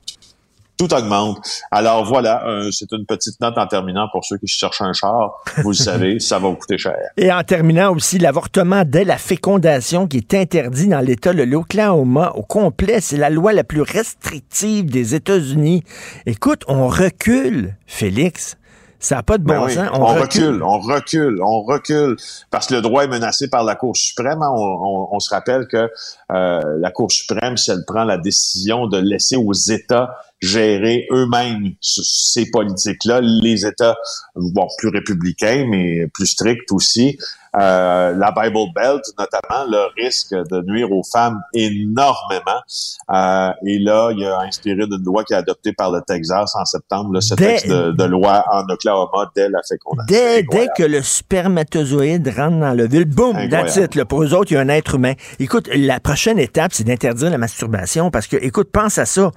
[0.79, 1.63] Tout augmente.
[1.71, 5.43] Alors voilà, euh, c'est une petite note en terminant pour ceux qui cherchent un char.
[5.63, 6.97] Vous le savez, ça va vous coûter cher.
[7.17, 12.33] Et en terminant aussi, l'avortement dès la fécondation qui est interdit dans l'État de l'Oklahoma
[12.35, 13.01] au complet.
[13.01, 15.83] C'est la loi la plus restrictive des États-Unis.
[16.27, 18.59] Écoute, on recule, Félix.
[18.99, 19.89] Ça n'a pas de bon Ben oui, sens.
[19.93, 20.63] on, recule.
[20.63, 22.17] on recule, on recule,
[22.51, 24.41] parce que le droit est menacé par la Cour suprême.
[24.43, 24.51] hein.
[24.55, 25.91] On, on- on se rappelle que
[26.33, 31.73] euh, la Cour suprême, si elle prend la décision de laisser aux États gérer eux-mêmes
[31.81, 33.97] ce- ces politiques-là, les États,
[34.35, 37.19] bon, plus républicains, mais plus stricts aussi,
[37.59, 42.61] euh, la Bible Belt, notamment, le risque de nuire aux femmes énormément.
[43.15, 46.65] Euh, et là, il a inspiré d'une loi qui est adoptée par le Texas en
[46.65, 50.07] septembre, là, ce Dès- texte de, de loi en Oklahoma dès la fécondation.
[50.09, 53.51] Dès, dès que le spermatozoïde rentre dans l'ovule, boum, Incroyable.
[53.69, 53.95] that's it.
[53.95, 54.05] là.
[54.05, 55.15] Pour eux autres, il y a un être humain.
[55.39, 59.31] Écoute, la prochaine étape, c'est d'interdire la masturbation parce que, écoute, pense à ça.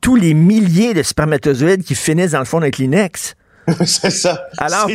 [0.00, 3.34] Tous les milliers de spermatozoïdes qui finissent dans le fond d'un Kleenex.
[3.86, 4.46] c'est ça.
[4.58, 4.88] Alors,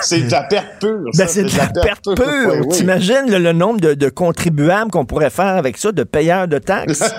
[0.00, 1.04] c'est de, la perte pure.
[1.16, 2.26] Ben, c'est de la perte pure.
[2.26, 2.68] Oui, oui.
[2.76, 6.58] T'imagines le, le nombre de, de contribuables qu'on pourrait faire avec ça, de payeurs de
[6.58, 7.14] taxes,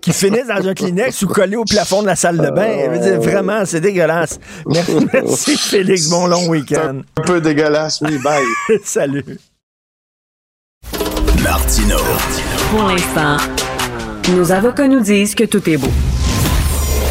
[0.00, 2.98] qui finissent dans un Kleenex ou collés au plafond de la salle de bain.
[2.98, 4.38] Dire, vraiment, c'est dégueulasse.
[4.66, 6.08] Merci, merci, Félix.
[6.08, 7.00] Bon long week-end.
[7.16, 8.44] Un peu dégueulasse, oui, bye.
[8.84, 9.24] Salut.
[11.42, 11.98] Martino.
[12.70, 13.36] Pour l'instant,
[14.34, 15.90] nos avocats nous disent que tout est beau.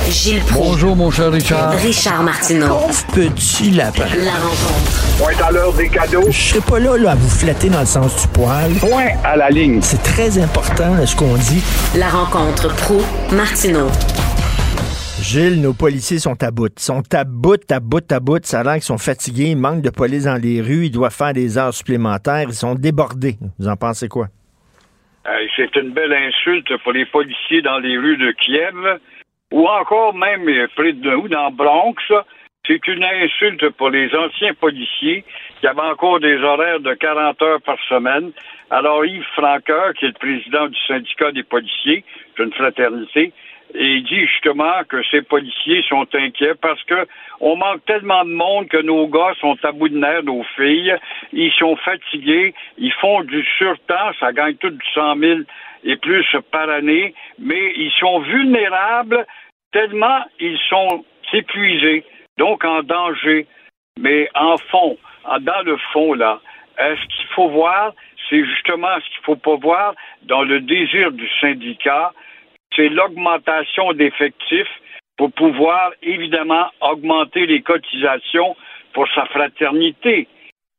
[0.09, 0.69] Gilles Proulx.
[0.69, 1.71] Bonjour, mon cher Richard.
[1.73, 2.79] Richard Martineau.
[3.13, 4.05] Petit lapin.
[4.23, 5.17] La rencontre.
[5.19, 6.23] Point à l'heure des cadeaux.
[6.29, 8.71] Je serai pas là, là à vous flatter dans le sens du poil.
[8.79, 9.81] Point à la ligne.
[9.81, 11.61] C'est très important là, ce qu'on dit.
[11.97, 13.01] La rencontre pro
[13.35, 13.87] martineau
[15.21, 16.71] Gilles, nos policiers sont à bout.
[16.77, 18.45] Ils sont à bout, à bout, à bout.
[18.45, 19.49] Ça a l'air qu'ils sont fatigués.
[19.51, 20.85] Il manque de police dans les rues.
[20.85, 22.45] Ils doivent faire des heures supplémentaires.
[22.47, 23.37] Ils sont débordés.
[23.59, 24.27] Vous en pensez quoi?
[25.57, 28.75] C'est une belle insulte pour les policiers dans les rues de Kiev
[29.51, 31.95] ou encore même euh, près de nous, dans Bronx.
[32.65, 35.23] C'est une insulte pour les anciens policiers
[35.61, 38.31] qui avaient encore des horaires de 40 heures par semaine.
[38.69, 42.03] Alors Yves Franqueur, qui est le président du syndicat des policiers,
[42.35, 43.31] c'est une fraternité,
[43.73, 47.07] et il dit justement que ces policiers sont inquiets parce que
[47.39, 50.95] on manque tellement de monde que nos gars sont à bout de nerfs, nos filles.
[51.33, 55.39] Ils sont fatigués, ils font du surtemps, ça gagne tout du 100 000
[55.87, 59.25] et plus par année, mais ils sont vulnérables
[59.71, 62.03] tellement ils sont épuisés,
[62.37, 63.47] donc en danger.
[63.99, 64.97] Mais en fond,
[65.41, 66.39] dans le fond, là,
[66.77, 67.93] ce qu'il faut voir,
[68.29, 72.11] c'est justement ce qu'il faut pas voir dans le désir du syndicat,
[72.75, 74.81] c'est l'augmentation d'effectifs
[75.17, 78.55] pour pouvoir évidemment augmenter les cotisations
[78.93, 80.27] pour sa fraternité.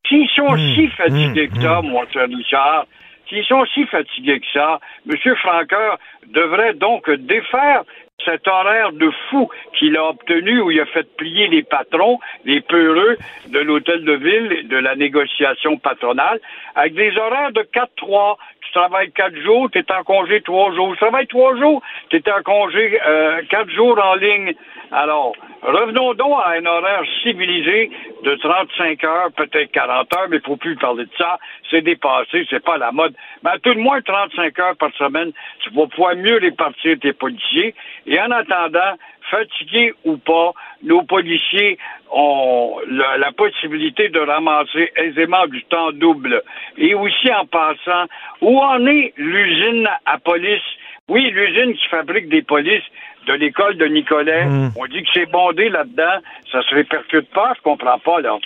[0.07, 2.87] S'ils sont si fatigués que ça, mon cher Richard,
[3.29, 5.17] s'ils sont si fatigués que ça, M.
[5.37, 7.83] Franqueur devrait donc défaire
[8.25, 9.49] cet horaire de fou
[9.79, 13.17] qu'il a obtenu où il a fait plier les patrons, les peureux
[13.49, 16.41] de l'hôtel de ville, de la négociation patronale,
[16.75, 18.37] avec des horaires de 4-3.
[18.63, 20.93] Tu travailles quatre jours, tu es en congé trois jours.
[20.93, 24.55] Tu travailles trois jours, tu es en congé euh, quatre jours en ligne.
[24.91, 27.91] Alors, revenons donc à un horaire civilisé
[28.25, 31.39] de 35 heures, peut-être 40 heures, mais il faut plus parler de ça.
[31.71, 33.15] C'est dépassé, c'est pas la mode.
[33.43, 37.13] Mais à tout le moins 35 heures par semaine, tu vas pouvoir mieux répartir tes
[37.13, 37.75] policiers.
[38.07, 38.95] Et en attendant,
[39.31, 41.79] fatigués ou pas, nos policiers
[42.11, 46.43] ont la possibilité de ramasser aisément du temps double.
[46.79, 48.07] Et aussi en passant,
[48.41, 50.63] où en est l'usine à police?
[51.09, 52.85] Oui, l'usine qui fabrique des polices
[53.29, 54.47] de l'école de Nicolet.
[54.47, 54.73] Mm.
[54.77, 56.23] On dit que c'est bondé là-dedans.
[56.51, 58.39] Ça se répercute pas, je comprends pas, là.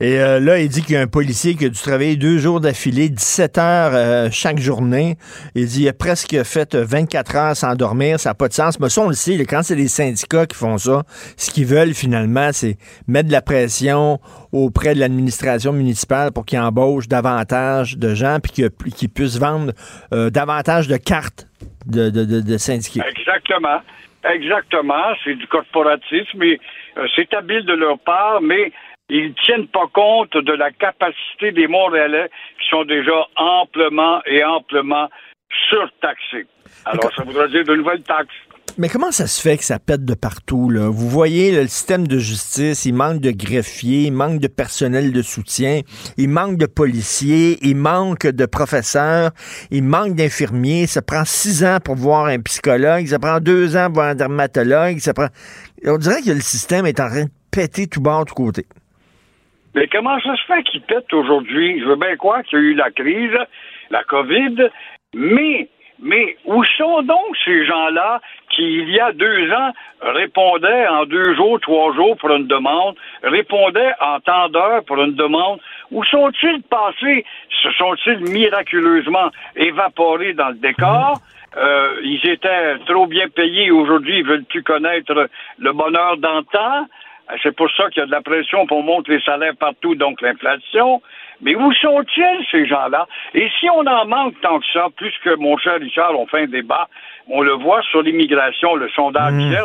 [0.00, 2.38] Et euh, là, il dit qu'il y a un policier qui a dû travailler deux
[2.38, 5.16] jours d'affilée, 17 heures euh, chaque journée.
[5.54, 8.18] Il dit qu'il a presque fait 24 heures sans dormir.
[8.18, 8.80] Ça n'a pas de sens.
[8.80, 11.02] Mais ça, on le sait, quand c'est les syndicats qui font ça,
[11.36, 14.18] ce qu'ils veulent finalement, c'est mettre de la pression
[14.50, 18.52] auprès de l'administration municipale pour qu'ils embauchent davantage de gens puis
[18.92, 19.72] qu'ils puissent vendre
[20.12, 21.46] euh, davantage de cartes
[21.86, 23.02] de, de, de, de syndiqués.
[23.08, 23.80] Exactement.
[24.24, 25.14] Exactement.
[25.24, 26.58] C'est du corporatisme, mais
[26.96, 28.72] euh, c'est habile de leur part, mais
[29.08, 35.08] ils tiennent pas compte de la capacité des Montréalais qui sont déjà amplement et amplement
[35.68, 36.46] surtaxés.
[36.84, 38.34] Alors, ça voudrait dire de nouvelles taxes.
[38.78, 40.70] Mais comment ça se fait que ça pète de partout?
[40.70, 40.88] Là?
[40.88, 45.20] Vous voyez, le système de justice, il manque de greffiers, il manque de personnel de
[45.20, 45.80] soutien,
[46.16, 49.30] il manque de policiers, il manque de professeurs,
[49.70, 50.86] il manque d'infirmiers.
[50.86, 54.14] Ça prend six ans pour voir un psychologue, ça prend deux ans pour voir un
[54.14, 54.98] dermatologue.
[54.98, 55.28] Ça prend...
[55.84, 58.64] On dirait que le système est en train de péter tout bas, tout côté.
[59.74, 61.80] Mais comment ça se fait qu'il pète aujourd'hui?
[61.80, 63.36] Je veux bien croire qu'il y a eu la crise,
[63.90, 64.70] la COVID,
[65.14, 65.68] mais,
[66.02, 69.70] mais où sont donc ces gens-là qui, il y a deux ans,
[70.02, 75.14] répondaient en deux jours, trois jours pour une demande, répondaient en temps d'heure pour une
[75.14, 75.60] demande?
[75.92, 77.24] Où sont-ils passés?
[77.62, 81.18] Se sont-ils miraculeusement évaporés dans le décor?
[81.54, 85.28] Euh, ils étaient trop bien payés aujourd'hui, ils veulent plus connaître
[85.58, 86.86] le bonheur d'antan.
[87.42, 90.22] C'est pour ça qu'il y a de la pression pour monter les salaires partout, donc
[90.22, 91.02] l'inflation.
[91.42, 93.06] Mais où sont-ils, ces gens-là?
[93.34, 96.42] Et si on en manque tant que ça, plus que mon cher Richard, on fait
[96.42, 96.88] un débat,
[97.28, 99.56] on le voit sur l'immigration, le sondage le-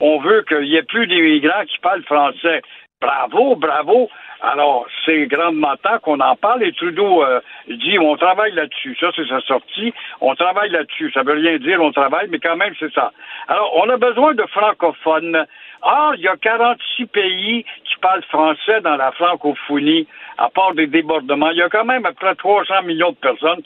[0.00, 2.62] on veut qu'il y ait plus d'immigrants qui parlent français.
[3.00, 4.08] Bravo, bravo.
[4.40, 8.96] Alors, c'est grandement temps qu'on en parle et Trudeau euh, dit on travaille là-dessus.
[9.00, 9.92] Ça, c'est sa sortie.
[10.20, 11.10] On travaille là-dessus.
[11.12, 13.12] Ça veut rien dire, on travaille, mais quand même, c'est ça.
[13.48, 15.44] Alors, on a besoin de francophones.
[15.82, 20.06] Or, il y a 46 pays qui parlent français dans la francophonie,
[20.38, 21.50] à part des débordements.
[21.50, 23.62] Il y a quand même à peu près 300 millions de personnes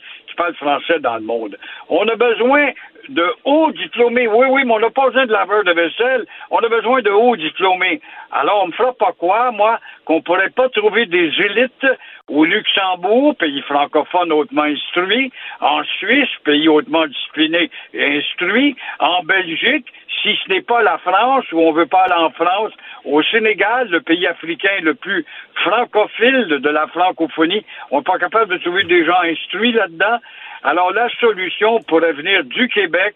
[0.56, 1.56] français dans le monde.
[1.88, 2.70] On a besoin
[3.08, 4.28] de hauts diplômés.
[4.28, 6.26] Oui, oui, mais on n'a pas besoin de laveur de vaisselle.
[6.50, 8.00] On a besoin de hauts diplômés.
[8.30, 11.86] Alors, on me fera pas croire, moi, qu'on pourrait pas trouver des élites
[12.28, 19.86] au Luxembourg, pays francophone hautement instruit, en Suisse, pays hautement discipliné et instruit, en Belgique,
[20.22, 22.72] si ce n'est pas la France, ou on veut pas aller en France,
[23.04, 25.24] au Sénégal, le pays africain le plus
[25.54, 30.18] francophile de la francophonie, on n'est pas capable de trouver des gens instruits là-dedans.
[30.62, 33.14] Alors la solution pourrait venir du Québec,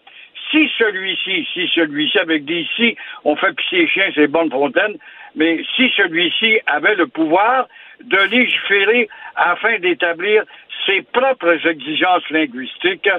[0.51, 4.95] si celui-ci, si celui-ci, avec des si, on fait pisser les chiens, c'est bonne fontaine,
[5.35, 7.67] mais si celui-ci avait le pouvoir
[8.03, 10.43] de légiférer afin d'établir
[10.85, 13.09] ses propres exigences linguistiques,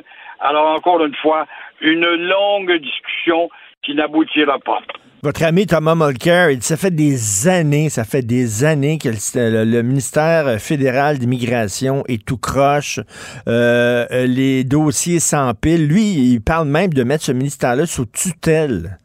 [0.41, 1.47] alors encore une fois,
[1.81, 3.51] une longue discussion
[3.87, 4.80] qui n'aboutira pas.
[5.22, 9.82] Votre ami Thomas Mulcair, il ça fait des années, ça fait des années que le,
[9.82, 13.01] ministère fédéral d'immigration est tout croche.
[13.49, 15.89] Euh, les dossiers s'empilent.
[15.89, 18.99] Lui, il parle même de mettre ce ministère-là sous tutelle.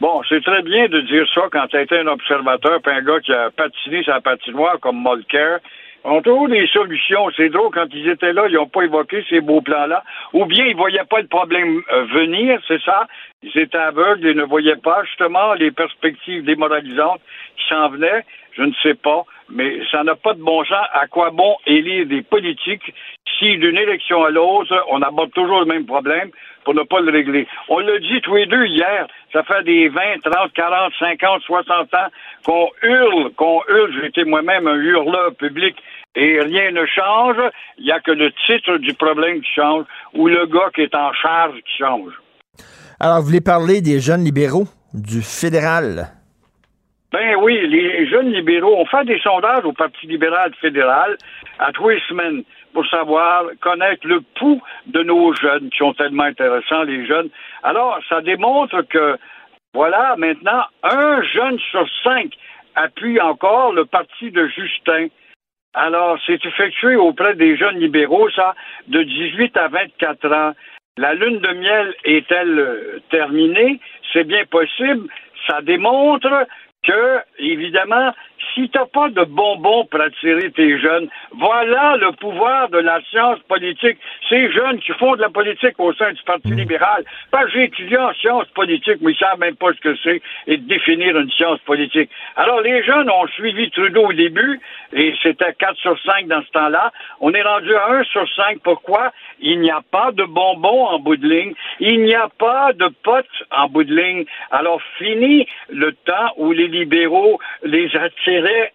[0.00, 3.20] Bon, c'est très bien de dire ça quand tu été un observateur puis un gars
[3.20, 5.58] qui a patiné sa patinoire comme Molker.
[6.04, 7.28] On trouve des solutions.
[7.36, 10.04] C'est drôle, quand ils étaient là, ils n'ont pas évoqué ces beaux plans-là.
[10.32, 13.06] Ou bien ils voyaient pas le problème euh, venir, c'est ça?
[13.40, 17.20] Ils étaient aveugles et ne voyaient pas justement les perspectives démoralisantes
[17.56, 18.24] qui s'en venaient.
[18.52, 19.22] Je ne sais pas.
[19.48, 20.86] Mais ça n'a pas de bon sens.
[20.92, 22.92] À quoi bon élire des politiques
[23.38, 26.30] si d'une élection à l'autre, on aborde toujours le même problème
[26.64, 27.46] pour ne pas le régler?
[27.68, 31.94] On l'a dit tous les deux hier, ça fait des 20, 30, 40, 50, 60
[31.94, 32.08] ans
[32.44, 34.04] qu'on hurle, qu'on hurle.
[34.04, 35.76] Été moi-même un hurleur public
[36.16, 37.36] et rien ne change.
[37.78, 39.84] Il n'y a que le titre du problème qui change
[40.14, 42.14] ou le gars qui est en charge qui change.
[43.00, 46.08] Alors, vous voulez parler des jeunes libéraux du fédéral?
[47.12, 51.16] Ben oui, les jeunes libéraux, on fait des sondages au Parti libéral fédéral
[51.60, 52.42] à tous les semaines
[52.74, 57.28] pour savoir, connaître le pouls de nos jeunes qui sont tellement intéressants, les jeunes.
[57.62, 59.16] Alors, ça démontre que,
[59.74, 62.32] voilà, maintenant, un jeune sur cinq
[62.74, 65.06] appuie encore le parti de Justin.
[65.74, 68.54] Alors, c'est effectué auprès des jeunes libéraux, ça,
[68.88, 70.52] de 18 à 24 ans.
[70.98, 73.78] La lune de miel est-elle euh, terminée?
[74.12, 75.08] C'est bien possible.
[75.46, 76.44] Ça démontre
[76.82, 78.12] que, évidemment,
[78.54, 83.38] Si t'as pas de bonbons pour attirer tes jeunes, voilà le pouvoir de la science
[83.48, 83.98] politique.
[84.28, 87.64] Ces jeunes qui font de la politique au sein du Parti libéral, parce que j'ai
[87.64, 91.18] étudié en sciences politiques, mais ils savent même pas ce que c'est et de définir
[91.18, 92.10] une science politique.
[92.36, 94.60] Alors, les jeunes ont suivi Trudeau au début,
[94.92, 96.92] et c'était 4 sur 5 dans ce temps-là.
[97.20, 98.58] On est rendu à 1 sur 5.
[98.62, 99.12] Pourquoi?
[99.40, 101.54] Il n'y a pas de bonbons en bout de ligne.
[101.80, 104.24] Il n'y a pas de potes en bout de ligne.
[104.50, 107.88] Alors, fini le temps où les libéraux les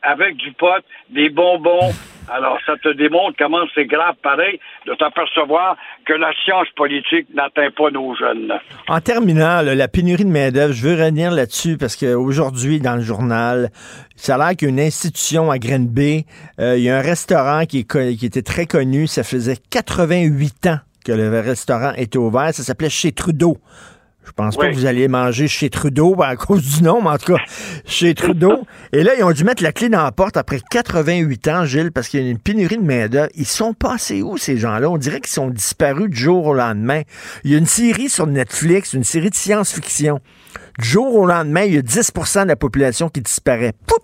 [0.01, 1.91] avec du pot, des bonbons.
[2.29, 5.75] Alors, ça te démontre comment c'est grave, pareil, de t'apercevoir
[6.05, 8.53] que la science politique n'atteint pas nos jeunes.
[8.87, 13.69] En terminant, la pénurie de main-d'œuvre, je veux revenir là-dessus parce qu'aujourd'hui, dans le journal,
[14.15, 16.25] ça a l'air qu'il y a une institution à Grenby,
[16.59, 21.11] euh, il y a un restaurant qui était très connu, ça faisait 88 ans que
[21.11, 23.57] le restaurant était ouvert, ça s'appelait Chez Trudeau.
[24.33, 27.17] Je pense pas que vous alliez manger chez Trudeau à cause du nom, mais en
[27.19, 27.41] tout cas,
[27.85, 28.63] chez Trudeau.
[28.91, 31.91] Et là, ils ont dû mettre la clé dans la porte après 88 ans, Gilles,
[31.91, 33.29] parce qu'il y a une pénurie de main-d'œuvre.
[33.35, 34.89] Ils sont passés où, ces gens-là?
[34.89, 37.03] On dirait qu'ils sont disparus du jour au lendemain.
[37.43, 40.19] Il y a une série sur Netflix, une série de science-fiction.
[40.79, 43.73] Du jour au lendemain, il y a 10% de la population qui disparaît.
[43.85, 44.01] Poup!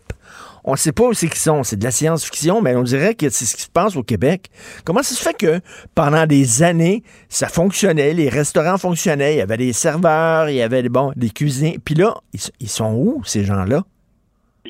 [0.63, 1.63] On ne sait pas où c'est qu'ils sont.
[1.63, 4.49] C'est de la science-fiction, mais on dirait que c'est ce qui se passe au Québec.
[4.83, 5.59] Comment ça se fait que
[5.95, 10.61] pendant des années, ça fonctionnait, les restaurants fonctionnaient, il y avait des serveurs, il y
[10.61, 11.79] avait bon, des cuisiniers.
[11.83, 12.15] Puis là,
[12.59, 13.83] ils sont où, ces gens-là?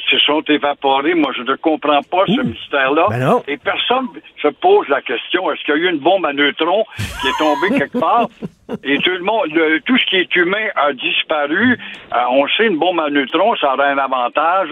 [0.02, 1.14] Ils se sont évaporés.
[1.14, 3.08] Moi, je ne comprends pas ce mystère-là.
[3.10, 3.42] Ben.
[3.50, 4.08] Et personne
[4.42, 6.86] se pose la question est-ce qu'il y a eu une bombe à neutrons
[7.22, 8.28] qui est tombée quelque part?
[8.84, 11.78] Et tout le monde, le- tout ce qui est humain a disparu.
[12.14, 14.70] Euh, on sait une bombe à neutrons, ça aurait un avantage.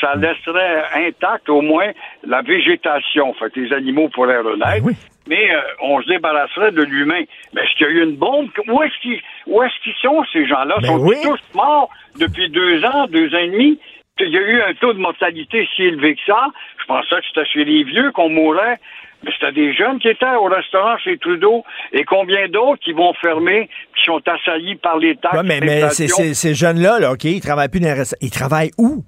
[0.00, 1.90] Ça laisserait intact au moins
[2.26, 3.34] la végétation.
[3.34, 4.86] Fait que les animaux pourraient renaître.
[5.28, 7.22] Mais euh, on se débarrasserait de l'humain.
[7.52, 8.48] Mais est-ce qu'il y a eu une bombe?
[8.68, 10.76] Où est-ce qu'ils où est-ce qu'ils sont, ces gens-là?
[10.80, 11.16] Ben sont oui.
[11.22, 13.78] tous morts depuis deux ans, deux ans et demi?
[14.20, 16.46] Il y a eu un taux de mortalité si élevé que ça.
[16.80, 18.78] Je pensais que c'était chez les vieux qu'on mourait.
[19.22, 21.62] Mais c'était des jeunes qui étaient au restaurant chez Trudeau.
[21.92, 25.36] Et combien d'autres qui vont fermer, qui sont assaillis par les taxes?
[25.36, 28.20] Ouais, mais, ces jeunes-là, là, OK, ils travaillent plus dans les restaurants.
[28.22, 29.04] Ils travaillent où?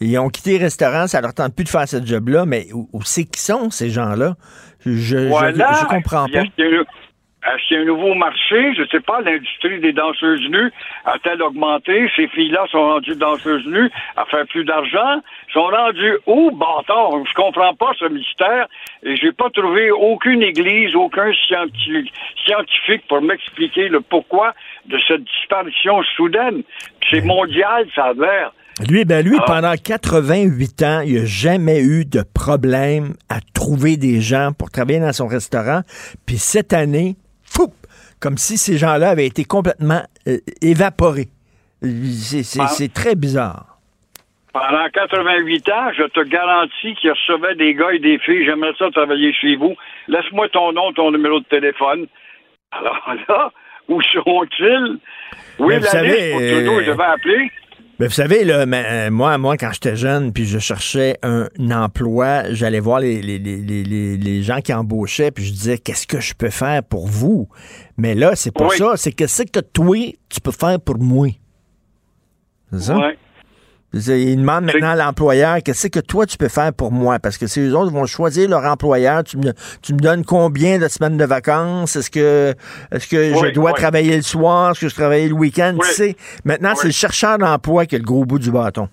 [0.00, 2.88] Ils ont quitté les restaurants, ça leur tente plus de faire ce job-là, mais où,
[2.92, 4.36] où c'est qu'ils sont, ces gens-là?
[4.86, 5.72] Je, Voilà.
[5.80, 6.42] je comprends pas.
[7.44, 8.74] Un- Est-ce qu'il y a un nouveau marché?
[8.74, 10.72] Je ne sais pas, l'industrie des danseuses nues
[11.04, 12.10] a-t-elle augmenté?
[12.16, 15.20] Ces filles-là sont rendues danseuses nues à faire plus d'argent?
[15.52, 16.50] Sont rendues où?
[16.50, 18.66] Bâtard, je comprends pas ce mystère
[19.04, 22.12] et j'ai pas trouvé aucune église, aucun scientifique,
[22.44, 24.52] scientifique pour m'expliquer le pourquoi
[24.86, 26.62] de cette disparition soudaine.
[27.10, 28.52] C'est mondial, ça a l'air.
[28.88, 29.44] Lui, ben lui, Ah.
[29.46, 35.00] pendant 88 ans, il n'a jamais eu de problème à trouver des gens pour travailler
[35.00, 35.80] dans son restaurant.
[36.26, 37.16] Puis cette année,
[37.50, 37.72] fou,
[38.20, 41.28] comme si ces gens-là avaient été complètement euh, évaporés.
[41.82, 43.78] C'est très bizarre.
[44.52, 48.44] Pendant 88 ans, je te garantis qu'il recevait des gars et des filles.
[48.44, 49.76] J'aimerais ça travailler chez vous.
[50.08, 52.06] Laisse-moi ton nom, ton numéro de téléphone.
[52.72, 53.52] Alors là,
[53.88, 54.98] où sont-ils?
[55.58, 57.50] Oui, la liste pour Trudeau, euh, je devais appeler.
[57.98, 62.52] Mais vous savez, là, euh, moi, moi, quand j'étais jeune, puis je cherchais un, emploi,
[62.52, 66.34] j'allais voir les, les, les, les, gens qui embauchaient, puis je disais, qu'est-ce que je
[66.34, 67.48] peux faire pour vous?
[67.96, 68.76] Mais là, c'est pas Oui.
[68.76, 68.92] ça.
[68.96, 69.96] C'est qu'est-ce que toi,
[70.28, 71.28] tu peux faire pour moi?
[72.72, 73.10] C'est ça?
[73.94, 77.18] Ils demandent maintenant à l'employeur qu'est-ce que toi tu peux faire pour moi?
[77.18, 80.78] Parce que si les autres vont choisir leur employeur, tu me, tu me donnes combien
[80.78, 81.96] de semaines de vacances?
[81.96, 82.54] Est-ce que
[82.92, 83.80] est-ce que Oui, je dois oui.
[83.80, 84.72] travailler le soir?
[84.72, 85.74] Est-ce que je travaille le week-end?
[85.78, 85.86] Oui.
[85.88, 88.88] Tu sais, maintenant c'est le chercheur d'emploi qui a le gros bout du bâton.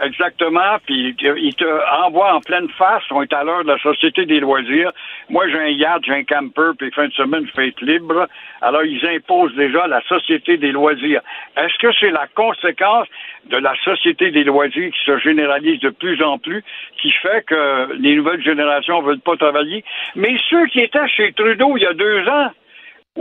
[0.00, 4.26] Exactement, puis il te envoie en pleine face, on est à l'heure de la Société
[4.26, 4.92] des loisirs.
[5.28, 8.28] Moi, j'ai un yacht, j'ai un camper, puis fin de semaine, être libre.
[8.60, 11.20] Alors, ils imposent déjà la Société des loisirs.
[11.56, 13.08] Est-ce que c'est la conséquence
[13.46, 16.62] de la Société des loisirs qui se généralise de plus en plus,
[17.00, 19.84] qui fait que les nouvelles générations veulent pas travailler?
[20.14, 22.50] Mais ceux qui étaient chez Trudeau il y a deux ans,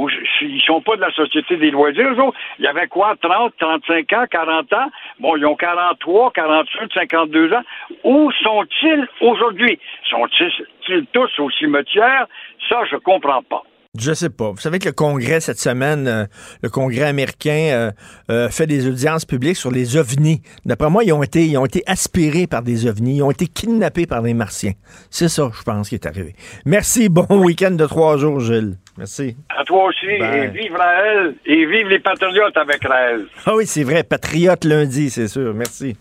[0.08, 2.38] je- ils sont pas de la Société des loisirs, eux autres.
[2.60, 4.90] Il y avait quoi, 30, 35 ans, 40 ans?
[5.20, 7.64] Bon, ils ont 43, 48, 52 ans.
[8.04, 9.80] Où sont-ils aujourd'hui?
[10.10, 12.28] Sont-ils tous au cimetière?
[12.70, 13.64] Ça, je comprends pas.
[14.00, 14.52] Je sais pas.
[14.52, 16.26] Vous savez que le Congrès cette semaine, euh,
[16.62, 17.92] le Congrès américain euh,
[18.30, 20.42] euh, fait des audiences publiques sur les ovnis.
[20.66, 23.48] D'après moi, ils ont été, ils ont été aspirés par des ovnis, ils ont été
[23.48, 24.74] kidnappés par des martiens.
[25.10, 26.34] C'est ça, je pense, qui est arrivé.
[26.66, 27.10] Merci.
[27.10, 28.76] Bon week-end de trois jours, Gilles.
[28.98, 29.36] Merci.
[29.50, 30.40] À toi aussi, Bye.
[30.40, 33.26] et vive Raël, et vive les patriotes avec Raël.
[33.46, 34.04] Ah oui, c'est vrai.
[34.04, 35.54] Patriote lundi, c'est sûr.
[35.54, 35.96] Merci.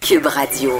[0.00, 0.72] Cube Radio.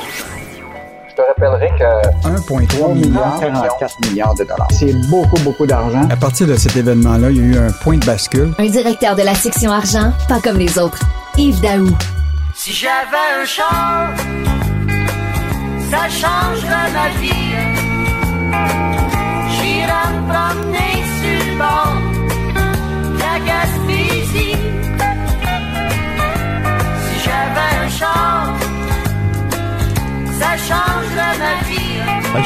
[1.09, 4.69] Je te rappellerai que 1,3 milliard, 44 milliards de dollars.
[4.71, 6.07] C'est beaucoup, beaucoup d'argent.
[6.11, 8.53] À partir de cet événement-là, il y a eu un point de bascule.
[8.59, 11.01] Un directeur de la section argent, pas comme les autres.
[11.39, 11.89] Yves Daou.
[12.55, 14.11] Si j'avais un char,
[15.91, 17.55] ça changerait ma vie.
[19.49, 20.96] J'irai me promener
[32.39, 32.43] Et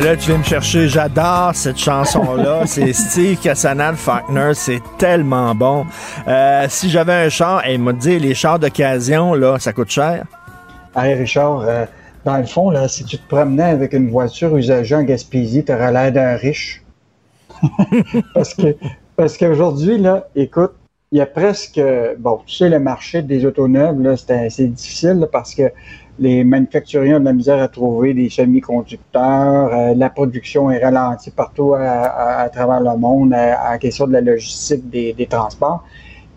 [0.00, 0.88] Là, tu viens me chercher.
[0.88, 2.62] J'adore cette chanson-là.
[2.66, 4.52] C'est Steve Casanal Faulkner.
[4.54, 5.86] C'est tellement bon.
[6.26, 9.90] Euh, si j'avais un char, et il m'a dit, les chars d'occasion, là, ça coûte
[9.90, 10.24] cher?
[10.96, 11.86] Hey Richard, euh,
[12.24, 15.72] dans le fond, là, si tu te promenais avec une voiture usagée en Gaspésie, tu
[15.72, 16.82] aurais l'air d'un riche.
[18.34, 18.74] parce que
[19.16, 20.72] parce qu'aujourd'hui, là, écoute,
[21.12, 21.80] il y a presque
[22.18, 23.68] bon, tu sais, le marché des autos
[24.48, 25.72] c'est difficile parce que
[26.20, 31.32] les manufacturiers ont de la misère à trouver des semi-conducteurs, euh, la production est ralentie
[31.32, 35.82] partout à, travers le monde à, question de la logistique des, transports.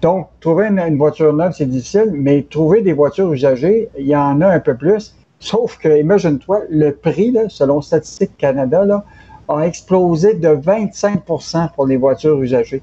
[0.02, 4.42] Donc, trouver une, voiture neuve, c'est difficile, mais trouver des voitures usagées, il y en
[4.42, 5.16] a un peu plus.
[5.40, 9.04] Sauf que, imagine-toi, le prix, selon Statistique Canada, là,
[9.50, 12.82] a explosé de 25% pour les voitures usagées.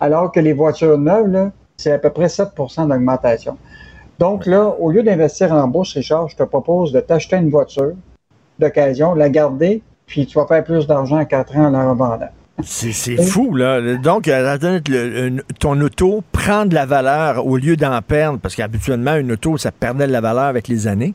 [0.00, 3.56] Alors que les voitures neuves, c'est à peu près 7% d'augmentation.
[4.18, 7.92] Donc là, au lieu d'investir en bourse, Richard, je te propose de t'acheter une voiture
[8.58, 12.28] d'occasion, la garder, puis tu vas faire plus d'argent à 4 ans en la revendant.
[12.62, 13.96] C'est fou, là.
[13.96, 19.32] Donc, euh, ton auto prend de la valeur au lieu d'en perdre, parce qu'habituellement, une
[19.32, 21.14] auto, ça perdait de la valeur avec les années.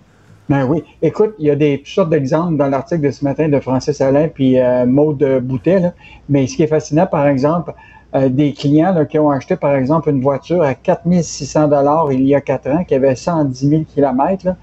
[0.49, 0.83] Ben oui.
[1.01, 3.99] Écoute, il y a des toutes sortes d'exemples dans l'article de ce matin de Francis
[3.99, 5.79] Alain puis euh, Maude Boutet.
[5.79, 5.93] là.
[6.29, 7.73] Mais ce qui est fascinant, par exemple,
[8.15, 12.25] euh, des clients là, qui ont acheté, par exemple, une voiture à 4600 dollars il
[12.25, 14.55] y a quatre ans, qui avait 110 000 kilomètres, là,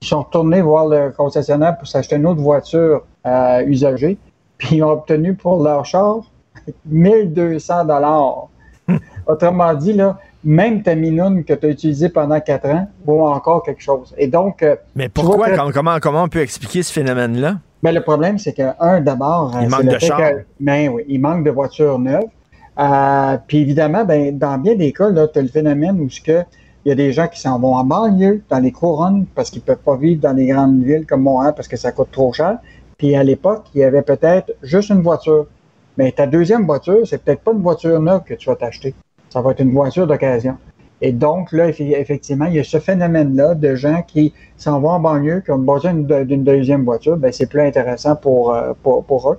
[0.00, 4.18] ils sont retournés voir le concessionnaire pour s'acheter une autre voiture euh, usagée,
[4.58, 6.20] puis ils ont obtenu pour leur char
[6.86, 8.48] 1200 dollars.
[9.26, 13.62] Autrement dit, là, même ta minoune que tu as utilisée pendant quatre ans vaut encore
[13.62, 14.14] quelque chose.
[14.18, 17.54] Et donc, euh, Mais pourquoi, vois comment, comment on peut expliquer ce phénomène-là?
[17.82, 20.18] ben, le problème, c'est que, un, d'abord, Il manque de chars.
[20.18, 22.24] que- ben oui, il manque de voitures neuves.
[22.78, 26.44] Euh, puis évidemment, ben, dans bien des cas, tu as le phénomène où il
[26.88, 29.78] y a des gens qui s'en vont en banlieue, dans les couronnes, parce qu'ils peuvent
[29.78, 32.58] pas vivre dans les grandes villes comme Montréal parce que ça coûte trop cher.
[32.98, 35.46] Puis à l'époque, il y avait peut-être juste une voiture.
[35.96, 38.94] Mais ta deuxième voiture, c'est peut-être pas une voiture neuve que tu vas t'acheter.
[39.30, 40.56] Ça va être une voiture d'occasion.
[41.00, 44.90] Et donc, là, effe- effectivement, il y a ce phénomène-là de gens qui s'en vont
[44.90, 47.16] en banlieue, qui ont besoin d'une deuxième voiture.
[47.16, 48.72] Ben, c'est plus intéressant pour, euh,
[49.32, 49.38] eux.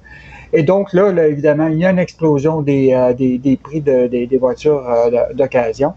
[0.53, 3.81] Et donc, là, là, évidemment, il y a une explosion des, euh, des, des prix
[3.81, 5.93] de- des, des voitures euh, d'occasion.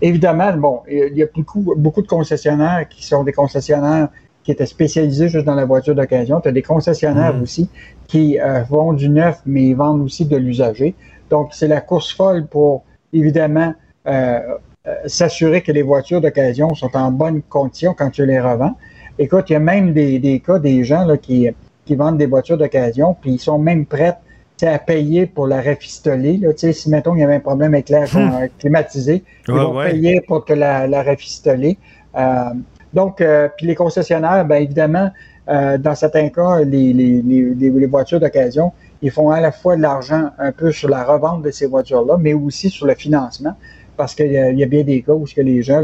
[0.00, 4.08] Évidemment, bon, il y a beaucoup, beaucoup de concessionnaires qui sont des concessionnaires
[4.44, 6.40] qui étaient spécialisés juste dans la voiture d'occasion.
[6.40, 7.42] Tu as des concessionnaires Mhm.
[7.42, 7.68] aussi
[8.06, 10.94] qui euh, font du neuf, mais ils vendent aussi de l'usager.
[11.30, 13.74] Donc, c'est la course folle pour, évidemment,
[14.06, 14.40] euh,
[14.86, 18.74] euh, s'assurer que les voitures d'occasion sont en bonne condition quand tu les revends.
[19.18, 21.50] Écoute, il y a même des, des cas des gens là, qui,
[21.88, 24.14] qui vendent des voitures d'occasion, puis ils sont même prêts
[24.62, 26.36] à payer pour la rafistoler.
[26.36, 28.30] Là, Tu sais, si, mettons, il y avait un problème avec l'air Hmm.
[28.42, 29.90] euh, climatisé, ils Ouais, vont ouais.
[29.92, 31.78] payer pour que la, la rafistoler.
[32.16, 32.50] Euh,
[32.92, 35.08] donc, euh, puis les concessionnaires, bien évidemment,
[35.48, 39.52] euh, dans certains cas, les, les, les, les- les voitures d'occasion, ils font à la
[39.52, 42.94] fois de l'argent un peu sur la revente de ces voitures-là, mais aussi sur le
[42.94, 43.54] financement,
[43.96, 45.80] parce qu'il y, y a bien des cas où ce que les gens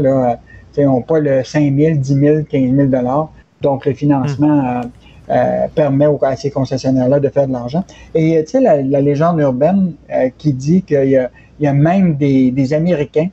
[0.77, 3.31] n'ont pas le 5 000, 10 000, 15 000 dollars.
[3.61, 4.81] Donc, le financement euh,
[5.29, 7.83] euh, permet aux, à ces concessionnaires-là de faire de l'argent.
[8.13, 11.67] Et tu sais, la, la légende urbaine euh, qui dit qu'il y a, il y
[11.67, 13.29] a même des, des Américains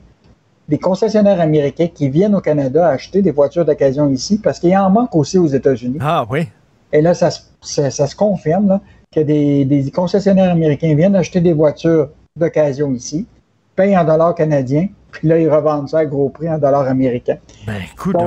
[0.69, 4.77] des concessionnaires américains qui viennent au Canada acheter des voitures d'occasion ici parce qu'il y
[4.77, 5.97] en manque aussi aux États-Unis.
[5.99, 6.47] Ah oui.
[6.93, 8.81] Et là, ça, se- ça, ça se confirme là,
[9.13, 13.27] que des, des concessionnaires américains viennent acheter des voitures d'occasion ici,
[13.75, 17.37] payent en dollars canadiens, puis là, ils revendent ça à gros prix en dollars américains.
[17.65, 18.17] Ben, écoute,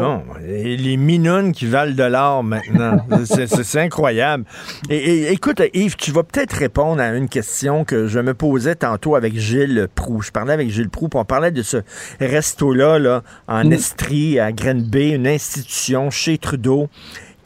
[0.43, 2.99] les minounes qui valent de l'or maintenant.
[3.25, 4.45] C'est- incroyable.
[4.89, 8.75] Et, et, écoute, Yves, tu vas peut-être répondre à une question que je me posais
[8.77, 10.23] tantôt avec Gilles Proux.
[10.23, 11.79] Je parlais avec Gilles Proux, puis on parlait de ce
[12.21, 13.73] resto-là, là, en Mm.
[13.73, 16.89] Estrie, à Grenby, une institution chez Trudeau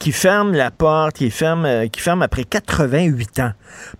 [0.01, 3.51] qui ferme la porte, qui ferme, euh, qui ferme après 88 ans.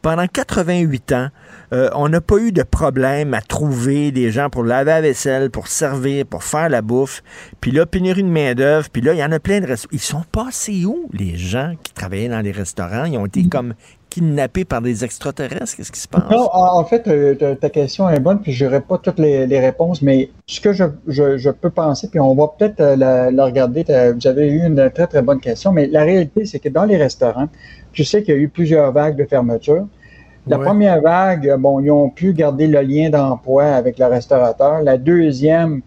[0.02, 1.28] Pendant 88 ans,
[1.74, 5.52] euh, on n'a pas eu de problème à trouver des gens pour laver la vaisselle,
[5.52, 7.22] pour servir, pour faire la bouffe.
[7.62, 8.90] Puis là, pénurie de main-d'œuvre.
[8.92, 9.94] Puis là, il y en a plein de restaurants.
[9.94, 13.06] Ils sont passés où, les gens qui travaillaient dans les restaurants?
[13.06, 13.76] Ils ont été comme
[14.12, 15.76] kidnappés par des extraterrestres?
[15.76, 16.30] Qu'est-ce qui se passe?
[16.30, 19.60] Non, en fait, euh, ta- question est bonne, puis je n'aurai pas toutes les, les
[19.60, 23.32] réponses, mais ce que je, je, je peux penser, puis on va peut-être euh, la,
[23.32, 23.84] la regarder,
[24.18, 26.98] vous avez eu une très, très bonne question, mais la réalité, c'est que dans les
[26.98, 27.48] restaurants,
[27.94, 29.88] tu sais qu'il y a eu plusieurs vagues de fermeture.
[30.48, 30.66] La Ouais.
[30.66, 34.82] première vague, bon, ils ont pu garder le lien d'emploi avec le restaurateur.
[34.82, 35.82] La deuxième,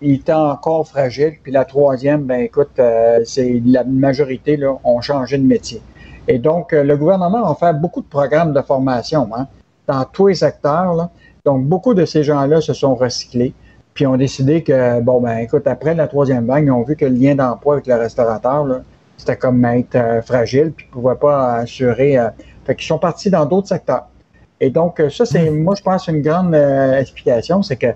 [0.00, 1.34] il était encore fragile.
[1.42, 5.82] Puis la troisième, ben écoute, euh, c'est la majorité là, ont changé de métier.
[6.28, 9.46] Et donc, euh, le gouvernement a fait beaucoup de programmes de formation hein,
[9.86, 10.94] dans tous les secteurs.
[10.94, 11.10] là.
[11.44, 13.54] Donc, beaucoup de ces gens-là se sont recyclés.
[13.94, 17.04] Puis ont décidé que, bon, ben écoute, après la troisième vague, ils ont vu que
[17.04, 18.82] le lien d'emploi avec le restaurateur, là,
[19.16, 22.16] c'était comme être euh, fragile, puis ils ne pouvaient pas assurer.
[22.16, 22.28] euh,
[22.64, 24.06] fait qu'ils sont partis dans d'autres secteurs.
[24.60, 27.86] Et donc, euh, ça, c'est, moi, je pense, une grande euh, explication, c'est que,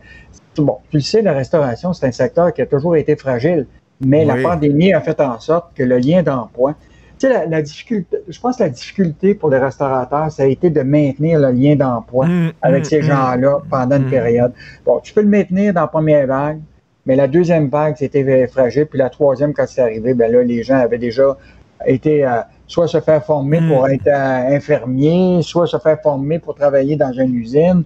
[0.56, 3.66] bon, tu le sais, la restauration, c'est un secteur qui a toujours été fragile,
[4.00, 6.74] mais la pandémie a fait en sorte que le lien d'emploi,
[7.22, 10.70] sais, la, la difficulté, je pense que la difficulté pour les restaurateurs, ça a été
[10.70, 12.26] de maintenir le lien d'emploi
[12.60, 14.52] avec mm, ces mm, gens-là pendant une période.
[14.84, 16.60] Bon, tu peux le maintenir dans la première vague,
[17.06, 20.62] mais la deuxième vague, c'était fragile, puis la troisième, quand c'est arrivé, ben là, les
[20.62, 21.36] gens avaient déjà
[21.84, 26.54] été euh, soit se faire former pour être euh, infirmier, soit se faire former pour
[26.54, 27.82] travailler dans une usine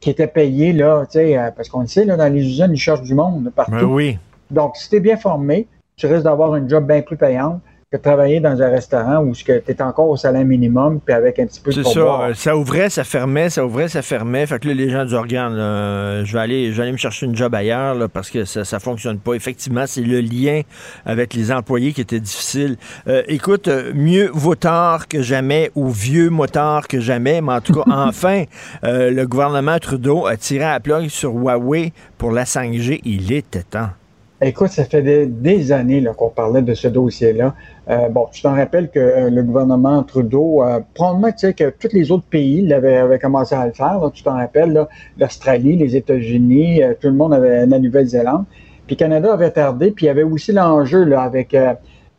[0.00, 2.70] qui était payée, là, tu sais, euh, parce qu'on le sait, là, dans les usines,
[2.70, 3.72] ils cherchent du monde partout.
[3.72, 4.18] Ben oui.
[4.50, 5.66] Donc, si tu es bien formé,
[5.96, 7.60] tu risques d'avoir une job bien plus payante
[7.90, 11.46] que travailler dans un restaurant où tu es encore au salaire minimum, puis avec un
[11.46, 12.28] petit peu de C'est ça.
[12.34, 14.46] Ça ouvrait, ça fermait, ça ouvrait, ça fermait.
[14.46, 16.98] Fait que là, les gens disent, regarde, là, je vais aller, je vais aller me
[16.98, 19.32] chercher une job ailleurs là, parce que ça, ça fonctionne pas.
[19.32, 20.60] Effectivement, c'est le lien
[21.06, 22.76] avec les employés qui était difficile.
[23.06, 27.60] Euh, écoute, euh, mieux vaut tard que jamais ou vieux motard que jamais, mais en
[27.62, 28.44] tout cas, enfin,
[28.84, 33.00] euh, le gouvernement Trudeau a tiré à la plug sur Huawei pour la 5G.
[33.04, 33.88] Il était temps.
[34.40, 37.54] Écoute, ça fait des, des années là, qu'on parlait de ce dossier-là.
[37.90, 41.70] Euh, bon, tu t'en rappelles que euh, le gouvernement Trudeau, euh, probablement, tu sais, que
[41.70, 43.98] tous les autres pays l'avaient avaient commencé à le faire.
[43.98, 44.10] là.
[44.14, 44.88] tu t'en rappelles, là,
[45.18, 48.44] l'Australie, les États-Unis, tout le monde avait la Nouvelle-Zélande.
[48.86, 51.56] Puis Canada avait tardé, puis il y avait aussi l'enjeu là, avec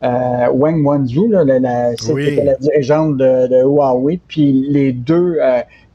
[0.02, 2.38] Wang Wanzhou, là, la, la, Oui.
[2.60, 5.38] dirigeante de, de Huawei, puis les deux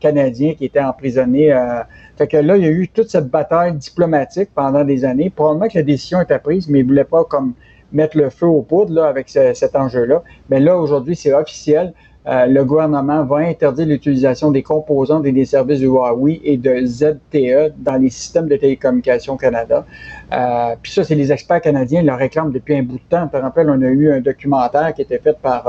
[0.05, 1.51] Canadiens qui étaient emprisonnés.
[1.51, 1.81] euh,
[2.17, 5.29] fait que là, il y a eu toute cette bataille diplomatique pendant des années.
[5.39, 7.49] Probablement que la décision était prise, mais ils ne voulaient pas comme
[7.91, 10.17] mettre le feu aux poudres là, avec ce- cet enjeu-là.
[10.49, 11.85] Mais là, aujourd'hui, c'est officiel.
[12.27, 16.73] Euh, le gouvernement va interdire l'utilisation des composantes et des services de Huawei et de
[16.85, 19.85] ZTE dans les systèmes de télécommunications Canada.
[20.33, 23.27] Euh, Puis ça, c'est les experts canadiens qui le réclament depuis un bout de temps.
[23.27, 25.61] Te rappelles, on a eu un documentaire qui était fait par,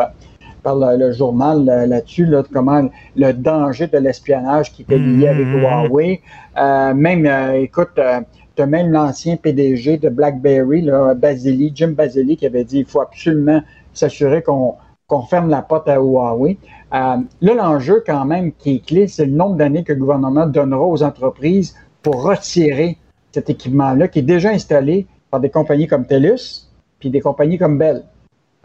[0.66, 5.28] par le, le journal là-dessus, là, de comment le danger de l'espionnage qui était lié
[5.28, 6.20] avec Huawei.
[6.58, 8.20] Euh, même, euh, écoute, euh,
[8.56, 12.84] tu as même l'ancien PDG de BlackBerry, là, Basili, Jim Basili, qui avait dit il
[12.84, 13.62] faut absolument
[13.94, 14.74] s'assurer qu'on
[15.06, 16.58] qu'on ferme la porte à Huawei.
[16.90, 20.84] Là, l'enjeu quand même qui est clé, c'est le nombre d'années que le gouvernement donnera
[20.84, 22.98] aux entreprises pour retirer
[23.30, 26.66] cet équipement-là qui est déjà installé par des compagnies comme TELUS
[26.98, 28.02] puis des compagnies comme Bell.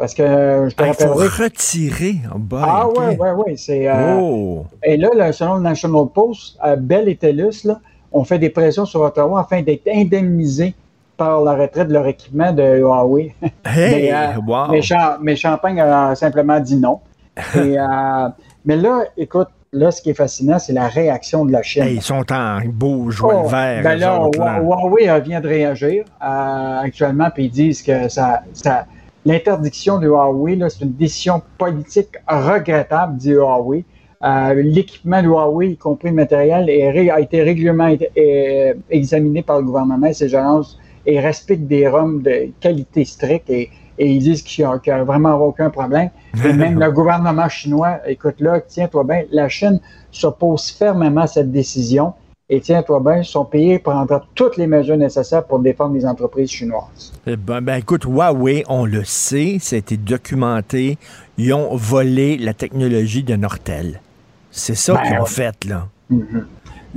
[0.01, 1.43] Parce que euh, je te Ah, il faut rappellerai...
[1.43, 2.15] retirer.
[2.33, 2.97] Oh, boy, Ah OK.
[2.97, 3.55] ouais, ouais, ouais.
[3.55, 4.65] C'est, euh, Oh.
[4.83, 7.79] Et là, là, selon le National Post, euh, Bell et TELUS là,
[8.11, 10.73] ont fait des pressions sur Ottawa afin d'être indemnisés
[11.17, 13.35] par la retraite de leur équipement de Huawei.
[13.63, 14.71] Hey, mais, euh, wow.
[14.71, 16.99] mais Cha- mais Champagne a simplement dit non.
[17.55, 17.77] Et,
[18.65, 21.83] mais là, écoute, là, ce qui est fascinant, c'est la réaction de la Chine.
[21.83, 23.83] Hey, ils sont en beau joie Oh, vert.
[23.83, 24.59] ben là, autres, là.
[24.59, 28.85] Hua- Huawei vient de réagir actuellement, puis ils disent que ça, ça,
[29.25, 33.85] l'interdiction de Huawei, c'est une décision politique regrettable, dit Huawei.
[34.23, 37.95] Euh, L'équipement de Huawei, y compris le matériel, est a été régulièrement
[38.89, 43.71] examiné par le gouvernement et ses agences et respecte des normes de qualité stricte et,
[43.97, 46.09] et ils disent qu'il n'y a vraiment aucun problème.
[46.45, 49.79] Et même le gouvernement chinois, écoute là, tiens-toi bien, la Chine
[50.11, 52.13] s'oppose fermement à cette décision
[52.53, 57.13] et tiens-toi bien, son pays prendra toutes les mesures nécessaires pour défendre les entreprises chinoises.
[57.25, 60.97] Eh Ben, ben, écoute, Huawei, on le sait, ça a été documenté.
[61.37, 64.01] Ils ont volé la technologie de Nortel.
[64.51, 65.87] C'est ça Ben, qu'ils ont fait, là.
[66.09, 66.27] Mhm.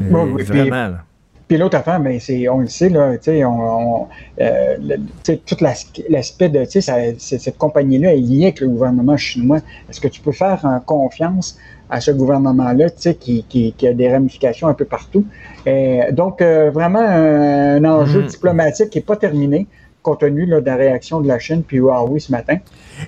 [0.03, 0.99] Euh, Oui, puis- vraiment, là.
[1.47, 4.09] Puis l'autre affaire, ben, c'est, on le sait, là, tu sais, on, on,
[4.41, 4.97] euh, le-
[5.37, 9.59] tout l'as- l'aspect de, tu sais, ça- cette compagnie-là est liée avec le gouvernement chinois.
[9.89, 11.59] Est-ce que tu peux faire euh, confiance
[11.91, 15.25] à ce gouvernement-là, tu sais, qui, qui, qui a des ramifications un peu partout?
[15.67, 18.27] Euh, donc, euh, vraiment, un, un enjeu Mhm.
[18.27, 19.67] diplomatique qui n'est pas terminé,
[20.03, 22.57] compte tenu là, de la réaction de la Chine puis Huawei ce matin.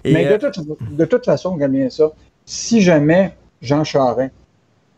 [0.04, 0.66] Et, Mais euh, de, toute,
[0.96, 2.10] de toute façon, regarde bien ça,
[2.44, 4.32] si jamais Jean Charest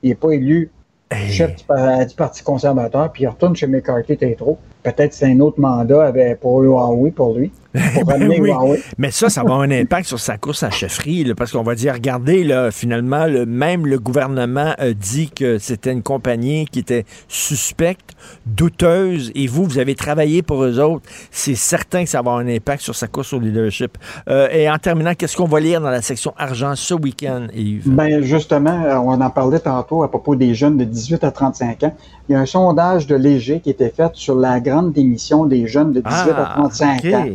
[0.03, 0.71] n'est pas élu
[1.11, 5.59] chef du, du Parti conservateur, puis il retourne chez McCarthy Tétro, peut-être c'est un autre
[5.61, 7.51] mandat avec, pour Huawei pour lui.
[8.07, 8.51] Ben oui.
[8.97, 11.62] Mais ça, ça va avoir un impact sur sa course à chefferie, là, parce qu'on
[11.62, 16.66] va dire, regardez, là, finalement, le, même le gouvernement a dit que c'était une compagnie
[16.66, 18.16] qui était suspecte,
[18.47, 21.05] douteuse, et vous, vous avez travaillé pour eux autres.
[21.31, 23.99] C'est certain que ça va avoir un impact sur sa course au leadership.
[24.28, 27.89] Euh, et en terminant, qu'est-ce qu'on va lire dans la section argent ce week-end, Yves?
[27.89, 31.82] Ben justement, euh, on en parlait tantôt à propos des jeunes de 18 à 35
[31.85, 31.95] ans.
[32.29, 35.67] Il y a un sondage de Léger qui était fait sur la grande démission des
[35.67, 37.15] jeunes de 18 à Ah, 35 OK.
[37.15, 37.27] ans.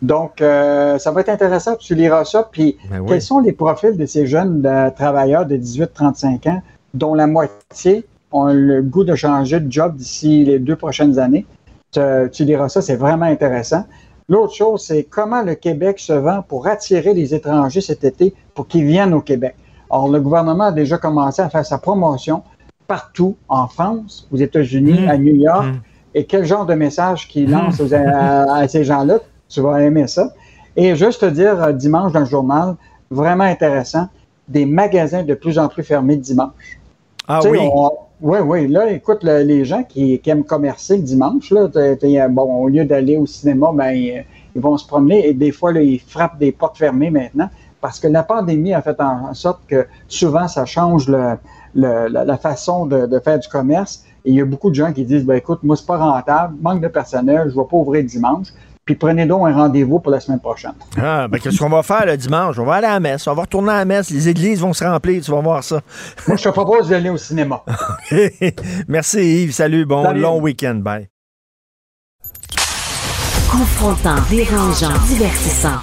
[0.00, 1.74] Donc, euh, ça va être intéressant.
[1.76, 2.48] Tu liras ça.
[2.50, 3.06] Puis, Ben oui.
[3.08, 6.62] quels sont les profils de ces jeunes euh, travailleurs de 18-35 ans
[6.94, 11.44] dont la moitié ont le goût de changer de job d'ici les deux prochaines années?
[11.90, 12.00] Tu,
[12.32, 13.84] tu liras ça, c'est vraiment intéressant.
[14.28, 18.66] L'autre chose, c'est comment le Québec se vend pour attirer les étrangers cet été pour
[18.68, 19.56] qu'ils viennent au Québec.
[19.90, 22.42] Or, le gouvernement a déjà commencé à faire sa promotion
[22.92, 25.08] partout en France, aux États-Unis, Mmh.
[25.08, 25.66] à New York.
[26.14, 29.18] Et quel genre de message qu'il lance aux- à, à ces gens-là?
[29.48, 30.32] Tu vas aimer ça.
[30.74, 32.74] Et juste te dire, euh, dimanche dans le journal,
[33.10, 34.08] vraiment intéressant,
[34.48, 36.80] des magasins de plus en plus fermés dimanche.
[37.28, 37.68] Ah Tu sais, oui?
[37.72, 37.92] on-
[38.22, 38.68] oui, oui.
[38.68, 41.68] Là, écoute, le- les gens qui, qui aiment commercer le dimanche, là,
[42.30, 44.24] bon, au lieu d'aller au cinéma, ben, ils,
[44.56, 47.50] ils vont se promener et des fois, là, ils frappent des portes fermées maintenant
[47.82, 51.36] parce que la pandémie a fait en sorte que souvent, ça change le-
[51.74, 54.04] le- la, la façon de, de faire du commerce.
[54.24, 56.54] Et il y a beaucoup de gens qui disent, ben, écoute, moi, c'est pas rentable,
[56.60, 58.48] manque de personnel, je vais pas ouvrir le dimanche.
[58.84, 60.72] Puis prenez donc un rendez-vous pour la semaine prochaine.
[60.96, 62.58] Ah, ben, qu'est-ce qu'on va faire le dimanche?
[62.58, 63.26] On va aller à la messe.
[63.26, 64.08] On va retourner à la messe.
[64.10, 65.22] Les églises vont se remplir.
[65.22, 65.80] Tu vas voir ça.
[66.26, 67.62] Moi, je te propose d'aller au cinéma.
[68.88, 69.52] Merci Yves.
[69.52, 69.84] Salut.
[69.84, 70.20] Bon Salut.
[70.20, 70.76] long week-end.
[70.76, 71.08] Bye.
[73.50, 75.78] Confrontant, dérangeant, divertissant.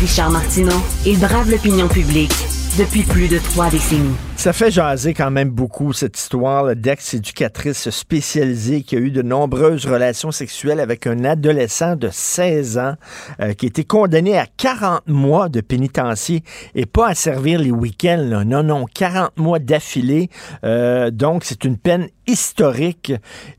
[0.00, 2.32] Richard Martineau, il brave l'opinion publique
[2.78, 4.16] depuis plus de trois décennies.
[4.36, 9.86] Ça fait jaser quand même beaucoup cette histoire d'ex-éducatrice spécialisée qui a eu de nombreuses
[9.86, 12.94] relations sexuelles avec un adolescent de 16 ans
[13.40, 16.42] euh, qui a été condamné à 40 mois de pénitencier
[16.74, 18.22] et pas à servir les week-ends.
[18.22, 18.44] là.
[18.44, 20.28] Non, non, 40 mois d'affilée.
[20.62, 23.12] Euh, donc, c'est une peine historique.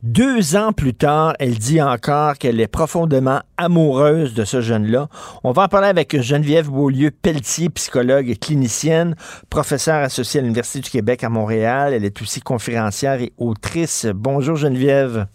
[0.04, 5.08] Deux ans plus tard, elle dit encore qu'elle est profondément amoureuse de ce jeune-là.
[5.44, 9.16] On va en parler avec Geneviève Beaulieu-Pelletier, psychologue et clinicienne,
[9.50, 11.94] professeure associée à l'Université du Québec à Montréal.
[11.94, 14.06] Elle est aussi conférencière et autrice.
[14.14, 15.28] Bonjour Geneviève.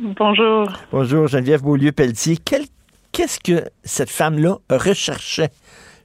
[0.00, 0.72] Bonjour.
[0.90, 2.36] Bonjour Geneviève Beaulieu-Pelletier.
[3.12, 5.50] Qu'est-ce que cette femme-là recherchait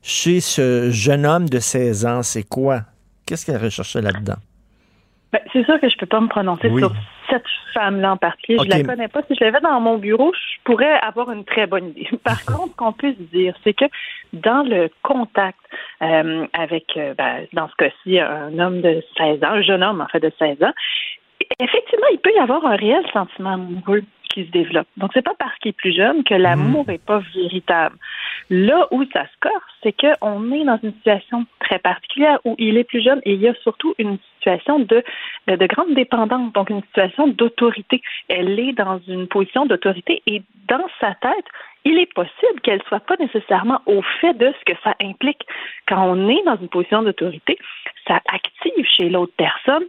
[0.01, 2.23] chez ce jeune homme de 16 ans?
[2.23, 2.81] C'est quoi?
[3.25, 4.35] Qu'est-ce qu'elle recherchait là-dedans?
[5.31, 6.81] Ben, c'est sûr que je peux pas me prononcer Oui.
[6.81, 6.93] sur
[7.29, 8.59] cette femme-là en particulier.
[8.59, 8.65] Ok.
[8.71, 9.21] Je la connais pas.
[9.23, 12.09] Si je l'avais dans mon bureau, je pourrais avoir une très bonne idée.
[12.23, 13.85] Par contre, ce qu'on peut se dire, c'est que
[14.33, 15.59] dans le contact
[16.01, 20.01] euh, avec, euh, ben, dans ce cas-ci, un homme de 16 ans, un jeune homme
[20.01, 20.73] en fait de 16 ans,
[21.59, 24.87] effectivement, il peut y avoir un réel sentiment amoureux qui se développe.
[24.97, 27.95] Donc, c'est pas parce qu'il est plus jeune que l'amour n'est pas véritable.
[28.49, 32.77] Là où ça se corse, c'est qu'on est dans une situation très particulière où il
[32.77, 35.03] est plus jeune et il y a surtout une situation de,
[35.47, 38.01] de grande dépendance, donc une situation d'autorité.
[38.29, 41.45] Elle est dans une position d'autorité et dans sa tête,
[41.87, 45.47] il est possible qu'elle soit pas nécessairement au fait de ce que ça implique.
[45.87, 47.57] Quand on est dans une position d'autorité,
[48.05, 49.85] ça active chez l'autre personne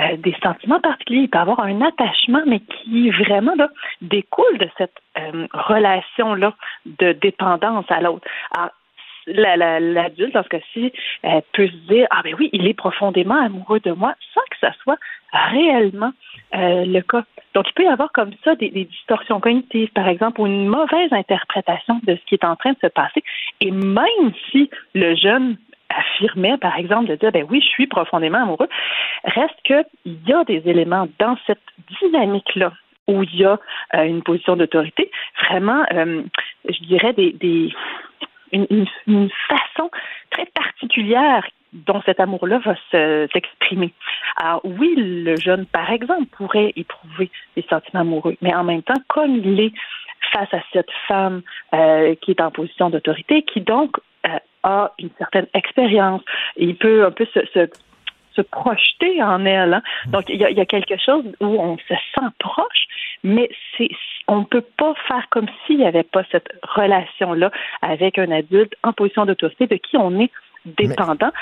[0.00, 1.24] euh, des sentiments particuliers.
[1.24, 3.52] Il peut avoir un attachement, mais qui vraiment
[4.00, 6.54] découle de cette euh, relation-là
[6.86, 8.26] de dépendance à l'autre.
[9.26, 10.92] L'adulte, dans ce cas-ci,
[11.52, 14.72] peut se dire Ah, ben oui, il est profondément amoureux de moi, sans que ça
[14.82, 14.98] soit
[15.32, 16.12] réellement
[16.54, 17.24] euh, le cas.
[17.54, 21.12] Donc, il peut y avoir comme ça des, distorsions cognitives, par exemple, ou une mauvaise
[21.12, 23.22] interprétation de ce qui est en train de se passer.
[23.60, 25.56] Et même si le jeune
[25.88, 28.68] affirmait, par exemple, de dire, ben oui, je suis profondément amoureux,
[29.24, 29.84] reste qu'il
[30.26, 31.60] y a des éléments dans cette
[32.00, 32.72] dynamique-là
[33.08, 33.58] où il y a
[33.94, 35.10] euh, une position d'autorité,
[35.48, 36.22] vraiment, euh,
[36.68, 37.72] je dirais, des
[38.52, 39.90] une, façon
[40.30, 43.92] très particulière dont cet amour-là va se- s'exprimer.
[44.36, 49.00] Alors oui, le jeune, par exemple, pourrait éprouver des sentiments amoureux, mais en même temps,
[49.08, 49.72] comme il est
[50.32, 51.42] face à cette femme
[51.74, 53.96] euh, qui est en position d'autorité, qui donc
[54.26, 56.22] euh, a une certaine expérience,
[56.56, 57.68] il peut un peu se
[58.34, 59.74] se projeter en elle.
[59.74, 59.82] hein.
[60.08, 62.86] Donc, il y, a, il y a quelque chose où on se sent proche,
[63.22, 63.88] mais c'est
[64.28, 67.50] on ne peut pas faire comme s'il n'y avait pas cette relation-là
[67.82, 70.30] avec un adulte en position d'autorité de qui on est
[70.64, 71.32] dépendant.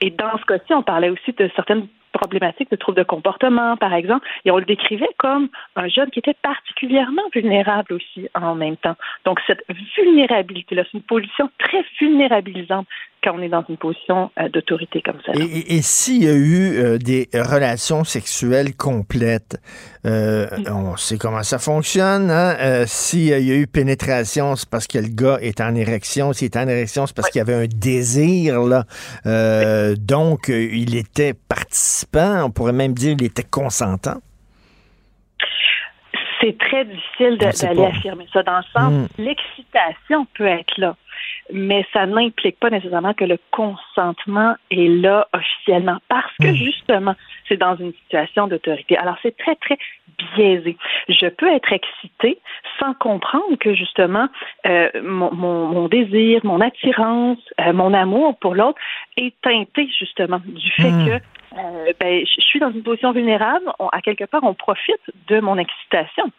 [0.00, 3.92] Et dans ce cas-ci, on parlait aussi de certaines problématiques de troubles de comportement, par
[3.92, 8.76] exemple, et on le décrivait comme un jeune qui était particulièrement vulnérable aussi en même
[8.76, 8.96] temps.
[9.24, 9.64] Donc, cette
[9.96, 12.86] vulnérabilité-là, c'est une position très vulnérabilisante
[13.22, 15.32] quand on est dans une position euh, d'autorité comme ça.
[15.34, 19.60] Et, s'il y a eu euh, des relations sexuelles complètes,
[20.06, 22.30] euh, on sait comment ça fonctionne.
[22.30, 22.56] Hein?
[22.60, 26.32] Euh, s'il y a eu pénétration, c'est parce que le gars est en érection.
[26.32, 28.60] S'il est en érection, c'est parce qu'il y avait un désir.
[28.60, 28.84] Là.
[29.96, 32.44] Donc, il était participant.
[32.44, 34.20] On pourrait même dire qu'il était consentant.
[36.40, 39.06] C'est très difficile d'aller affirmer ça dans le sens Mm.
[39.18, 40.96] l'excitation peut être là,
[41.52, 47.14] mais ça n'implique pas nécessairement que le consentement est là officiellement parce que justement,
[47.48, 48.96] c'est dans une situation d'autorité.
[48.98, 49.78] Alors c'est très très
[50.36, 50.76] biaisé.
[51.08, 52.38] Je peux être excitée
[52.78, 54.28] sans comprendre que justement
[54.66, 58.78] euh, mon, mon- mon désir, mon attirance, euh, mon amour pour l'autre
[59.16, 61.06] est teinté justement du fait Mm.
[61.06, 61.22] que
[61.56, 63.64] euh, ben, je suis dans une position vulnérable.
[63.78, 66.30] On- à quelque part, on profite de mon excitation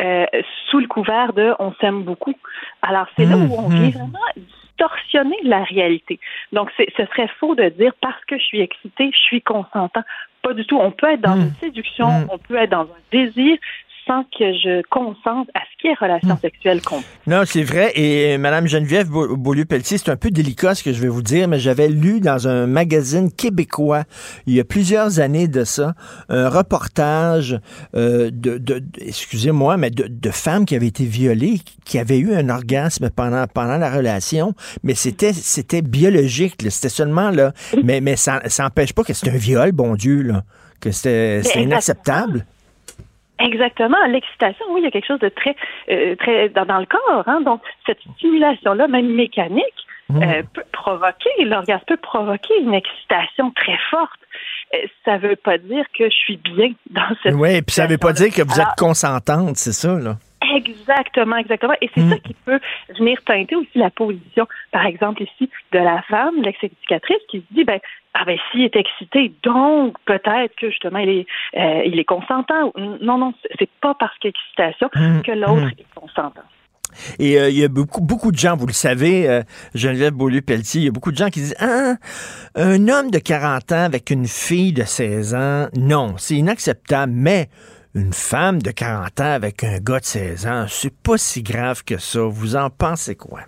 [0.00, 0.26] euh,
[0.68, 2.34] sous le couvert de on s'aime beaucoup.
[2.82, 6.20] Alors, c'est là où on vient vraiment distorsionner la réalité.
[6.52, 10.02] Donc, ce serait faux de dire parce que je suis excitée, je suis consentant.
[10.42, 10.78] Pas du tout.
[10.78, 13.58] On peut être dans une séduction, on peut être dans un désir
[14.08, 17.06] sans que je consente à ce qui est relation sexuelle complète.
[17.28, 17.92] Non, c'est vrai.
[17.94, 21.22] Et euh, Madame Geneviève Beau- Beaulieu-Pelletier, c'est un peu délicat ce que je vais vous
[21.22, 24.04] dire, mais j'avais lu dans un magazine québécois,
[24.46, 25.94] il y a plusieurs années de ça,
[26.30, 27.60] un reportage
[27.94, 32.48] euh, de, excusez-moi, mais de, de femmes qui avaient été violées, qui avaient eu un
[32.48, 37.52] orgasme pendant, pendant la relation, mais c'était, c'était biologique, c'était seulement là.
[37.84, 40.44] Mais, mais ça, ça n'empêche pas que c'est un viol, bon Dieu, là.
[40.80, 42.46] Que c'était, inacceptable.
[43.40, 43.96] Exactement.
[44.08, 45.54] L'excitation, oui, il y a quelque chose de très,
[45.90, 47.24] euh, très dans, dans le corps.
[47.26, 47.40] Hein?
[47.42, 54.20] Donc, cette stimulation-là, même mécanique, euh, peut provoquer, l'orgasme peut provoquer une excitation très forte.
[54.74, 57.98] Euh, ça veut pas dire que je suis bien dans cette Oui, puis ça veut
[57.98, 60.16] pas dire que vous êtes consentante, c'est ça, là.
[60.54, 61.74] Exactement, exactement.
[61.80, 62.60] Et c'est ça qui peut
[62.96, 67.64] venir teinter aussi la position, par exemple ici, de la femme, l'ex-éducatrice, qui se dit,
[67.64, 67.80] ben,
[68.14, 72.72] ah ben, s'il est excité, donc peut-être que justement il est, euh, il est consentant.
[73.00, 75.70] Non, non, c'est- pas parce qu'il y a excitation Mm, que l'autre mm.
[75.78, 76.42] est consentant.
[77.18, 79.42] Et euh, il y a beaucoup, beaucoup de gens, vous le savez, euh,
[79.74, 81.94] Geneviève Beaulieu-Pelletier, il y a beaucoup de gens qui disent Ah,
[82.54, 87.48] un homme de 40 ans avec une fille de 16 ans, non, c'est inacceptable, mais
[87.98, 91.82] une femme de 40 ans avec un gars de 16 ans, c'est pas si grave
[91.84, 92.20] que ça.
[92.22, 93.40] Vous en pensez quoi?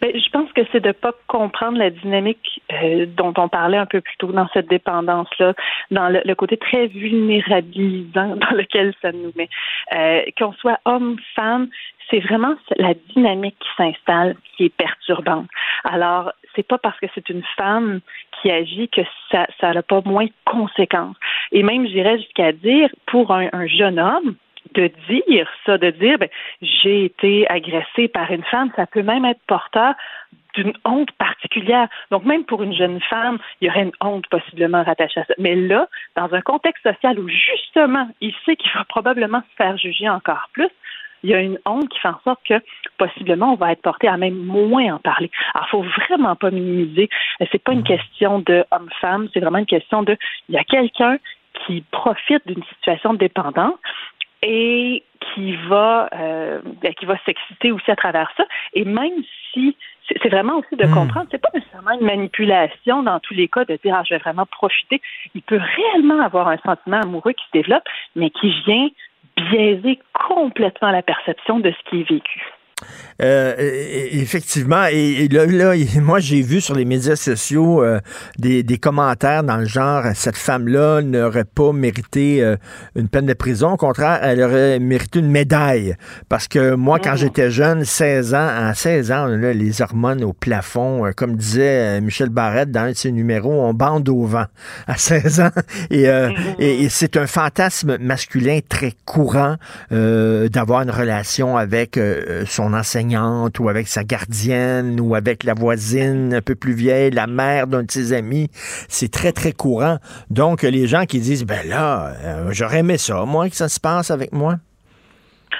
[0.00, 3.86] Ben, je pense que c'est de pas comprendre la dynamique euh, dont on parlait un
[3.86, 5.54] peu plus tôt dans cette dépendance-là,
[5.90, 9.48] dans le, le côté très vulnérabilisant dans lequel ça nous met.
[9.94, 11.68] Euh, Qu'on soit homme, femme,
[12.10, 15.46] c'est vraiment la dynamique qui s'installe qui est perturbante.
[15.84, 18.00] Alors, c'est pas parce que c'est une femme
[18.40, 21.16] qui agit que ça n'a pas moins de conséquences.
[21.52, 24.34] Et même, j'irais jusqu'à dire, pour un, un jeune homme,
[24.74, 26.28] de dire ça, de dire ben,
[26.60, 29.94] j'ai été agressé par une femme, ça peut même être porteur
[30.54, 31.88] d'une honte particulière.
[32.10, 35.34] Donc, même pour une jeune femme, il y aurait une honte possiblement rattachée à ça.
[35.38, 39.76] Mais là, dans un contexte social où justement, il sait qu'il va probablement se faire
[39.76, 40.70] juger encore plus,
[41.22, 42.54] il y a une honte qui fait en sorte que
[42.98, 45.30] possiblement on va être porté à même moins en parler.
[45.54, 47.08] Alors, faut vraiment pas minimiser.
[47.52, 50.16] C'est pas une question de homme-femme, c'est vraiment une question de
[50.48, 51.18] il y a quelqu'un
[51.66, 53.74] qui profite d'une situation de dépendance
[54.42, 58.44] et qui va euh, ben, qui va s'exciter aussi à travers ça.
[58.72, 59.12] Et même
[59.52, 59.76] si
[60.08, 63.64] c'est c'est vraiment aussi de comprendre, c'est pas nécessairement une manipulation dans tous les cas
[63.64, 65.00] de dire ah je vais vraiment profiter.
[65.34, 67.84] Il peut réellement avoir un sentiment amoureux qui se développe,
[68.16, 68.88] mais qui vient
[69.50, 72.42] biaiser complètement la perception de ce qui est vécu.
[73.22, 78.00] Euh, e- effectivement, et, et là, là, moi j'ai vu sur les médias sociaux euh,
[78.38, 82.56] des, des commentaires dans le genre cette femme-là n'aurait pas mérité euh,
[82.96, 85.96] une peine de prison, au contraire, elle aurait mérité une médaille.
[86.28, 91.06] Parce que moi, quand j'étais jeune, 16 ans, à 16 ans, les hormones au plafond,
[91.06, 94.46] euh, comme disait Michel Barrette dans un de ses numéros, on bande au vent
[94.86, 95.50] à 16 ans.
[95.90, 99.56] Et, euh, et, et c'est un fantasme masculin très courant
[99.90, 106.34] d'avoir une relation avec euh, son enseignante ou avec sa gardienne ou avec la voisine
[106.34, 108.48] un peu plus vieille, la mère d'un de ses amis.
[108.88, 109.96] C'est très, très courant.
[110.30, 113.80] Donc, les gens qui disent, ben là, euh, j'aurais aimé ça, moi, que ça se
[113.80, 114.56] passe avec moi.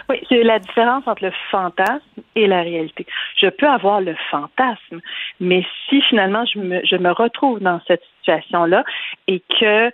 [0.08, 3.06] Oui, c'est la différence entre le fantasme et la réalité.
[3.40, 5.00] Je peux avoir le fantasme,
[5.40, 8.84] mais si finalement je me, je me retrouve dans cette situation-là
[9.26, 9.90] et que euh,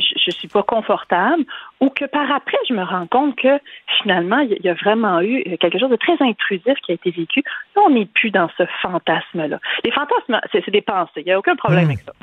[0.00, 1.44] je, je suis pas confortable
[1.80, 3.58] ou que par après, je me rends compte que
[4.02, 7.42] finalement, il y a vraiment eu quelque chose de très intrusif qui a été vécu.
[7.76, 9.58] Là, on n'est plus dans ce fantasme-là.
[9.84, 11.20] Les fantasmes, c'est des pensées.
[11.20, 12.12] Il n'y a aucun problème avec ça.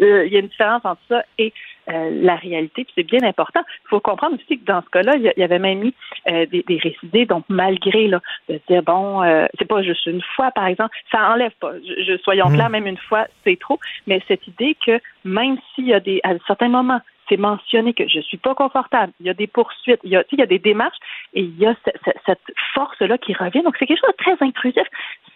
[0.00, 1.52] Euh, il y a une différence entre ça et
[1.90, 3.60] euh, la réalité, puis c'est bien important.
[3.84, 5.94] Il faut comprendre aussi que dans ce cas-là, il y avait même mis
[6.30, 10.22] euh, des, des récidés, donc malgré là, de dire bon, euh, c'est pas juste une
[10.36, 11.72] fois, par exemple, ça enlève pas.
[12.06, 12.54] Je, soyons Mm.
[12.54, 13.78] clairs, même une fois, c'est trop.
[14.06, 18.08] Mais cette idée que même s'il y a des à certains moments, c'est mentionné que
[18.08, 20.46] je suis pas confortable, il y a des poursuites, il y a, il y a
[20.46, 20.98] des démarches
[21.34, 22.40] et il y a ce- ce- cette
[22.74, 23.62] force-là qui revient.
[23.62, 24.82] Donc c'est quelque chose de très intrusif.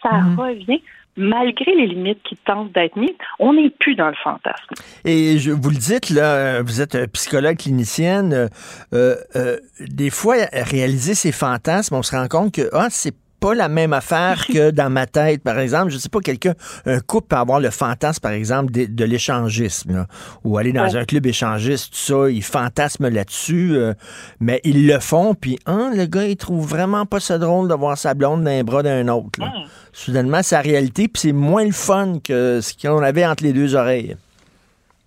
[0.03, 0.83] Ça revient
[1.17, 3.11] malgré les limites qui tentent d'être mises.
[3.39, 4.75] On n'est plus dans le fantasme.
[5.05, 8.33] Et je, vous le dites, là, vous êtes euh, psychologue clinicienne.
[8.33, 8.49] euh,
[8.93, 13.15] euh, euh, des fois, réaliser ces fantasmes, on se rend compte que ah, c'est
[13.45, 15.43] pas la même affaire que dans ma tête.
[15.43, 16.55] Par exemple, je sais pas, quelqu'un,
[16.87, 20.07] un couple peut avoir le fantasme, par exemple, de, de l'échangisme,
[20.45, 20.97] ou aller dans Ouais.
[20.97, 23.93] un club échangiste, tout ça, ils fantasment là-dessus, euh,
[24.41, 27.75] mais ils le font, puis hein, le gars, il trouve vraiment pas ça drôle de
[27.75, 29.39] voir sa blonde dans les bras d'un autre.
[29.41, 29.53] là.
[29.93, 33.53] Soudainement, c'est la réalité, puis c'est moins le fun que ce qu'on avait entre les
[33.53, 34.17] deux oreilles.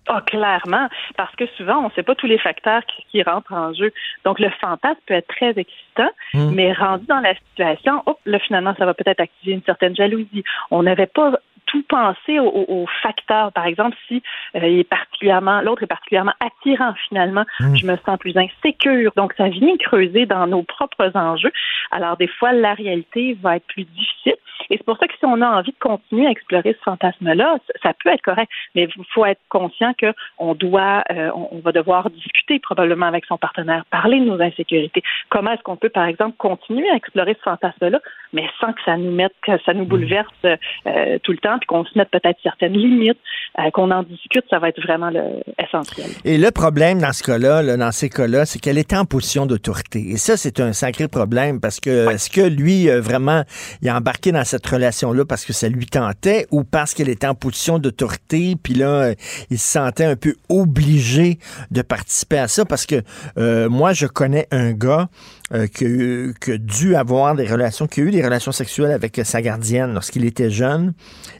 [0.08, 3.52] Ah, clairement, parce que souvent, on ne sait pas tous les facteurs qui, qui rentrent
[3.52, 3.92] en jeu.
[4.24, 6.50] Donc, le fantasme peut être très excitant, Mm.
[6.54, 10.44] mais rendu dans la situation, hop, là, finalement, ça va peut-être activer une certaine jalousie.
[10.70, 11.32] On n'avait pas
[11.68, 13.52] tout pensé aux, facteurs.
[13.52, 14.22] Par exemple, si
[14.56, 17.76] euh, il est particulièrement, l'autre est particulièrement attirant, finalement, Mm.
[17.76, 19.12] je me sens plus insécure.
[19.16, 21.52] Donc, ça vient creuser dans nos propres enjeux.
[21.90, 24.34] Alors, des fois, la réalité va être plus difficile.
[24.70, 27.58] Et c'est pour ça que si on a envie de continuer à explorer ce fantasme-là,
[27.82, 28.50] ça- peut être correct.
[28.74, 33.06] Mais il faut être conscient que on doit, euh, on, on va devoir discuter probablement
[33.06, 35.02] avec son partenaire, parler de nos insécurités.
[35.30, 37.98] Comment est-ce qu'on peut, par exemple, continuer à explorer ce fantasme-là,
[38.32, 41.66] mais sans que ça nous mette, que ça nous bouleverse euh, tout le temps, puis
[41.66, 43.18] qu'on se mette peut-être certaines limites,
[43.58, 46.08] euh, qu'on en discute, ça va être vraiment le, essentiel.
[46.24, 49.46] Et le problème dans ce cas-là, là, dans ces cas-là, c'est qu'elle était en position
[49.46, 50.10] d'autorité.
[50.10, 53.42] Et ça, c'est un sacré problème parce que est-ce que lui, euh, vraiment,
[53.82, 57.26] il a embarqué dans cette relation-là parce que ça lui tentait ou parce qu'elle était
[57.26, 59.14] en position d'autorité, puis là, euh,
[59.50, 61.38] il se sentait un peu obligé
[61.70, 62.64] de participer à ça?
[62.64, 63.02] Parce que
[63.38, 65.08] euh, moi, je connais un gars
[65.52, 69.42] euh, que, que dû avoir des relations, qui a eu des relations sexuelles avec sa
[69.42, 70.94] gardienne lorsqu'il était jeune.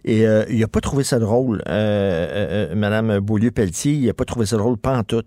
[0.05, 4.15] Et euh, il a pas trouvé ça drôle, euh, euh, euh, Madame Beaulieu-Pelletier, il a
[4.15, 5.25] pas trouvé ça drôle, pas en tout.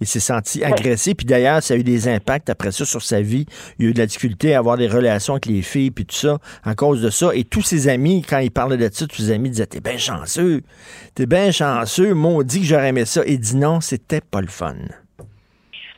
[0.00, 3.20] Il s'est senti agressé, puis d'ailleurs, ça a eu des impacts après ça sur sa
[3.20, 3.46] vie.
[3.78, 6.16] Il a eu de la difficulté à avoir des relations avec les filles, puis tout
[6.16, 7.30] ça, à cause de ça.
[7.34, 9.98] Et tous ses amis, quand il parlait de ça, tous ses amis disaient, t'es bien
[9.98, 10.62] chanceux,
[11.14, 13.22] t'es bien chanceux, maudit que j'aurais aimé ça.
[13.24, 14.74] Et il dit non, c'était pas le fun.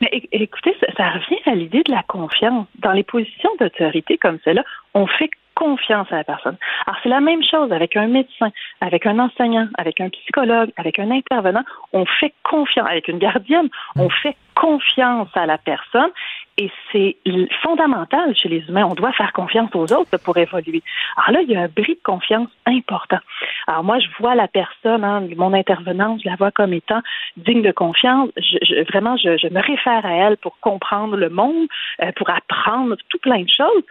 [0.01, 2.67] Mais éc- écoutez, ça, ça revient à l'idée de la confiance.
[2.79, 4.65] Dans les positions d'autorité comme celle-là,
[4.95, 6.57] on fait confiance à la personne.
[6.87, 8.51] Alors, c'est la même chose avec un médecin,
[8.81, 11.65] avec un enseignant, avec un psychologue, avec un intervenant.
[11.93, 16.11] On fait confiance, avec une gardienne, on fait confiance à la personne
[16.57, 17.17] et c'est
[17.63, 18.85] fondamental chez les humains.
[18.85, 20.83] On doit faire confiance aux autres pour évoluer.
[21.17, 23.19] Alors là, il y a un bris de confiance important.
[23.67, 27.01] Alors moi, je vois la personne, hein, mon intervenante, je la vois comme étant
[27.37, 28.29] digne de confiance.
[28.37, 31.67] Je, vraiment, je, me réfère à elle pour comprendre le monde,
[32.03, 33.85] euh, pour apprendre tout plein de choses.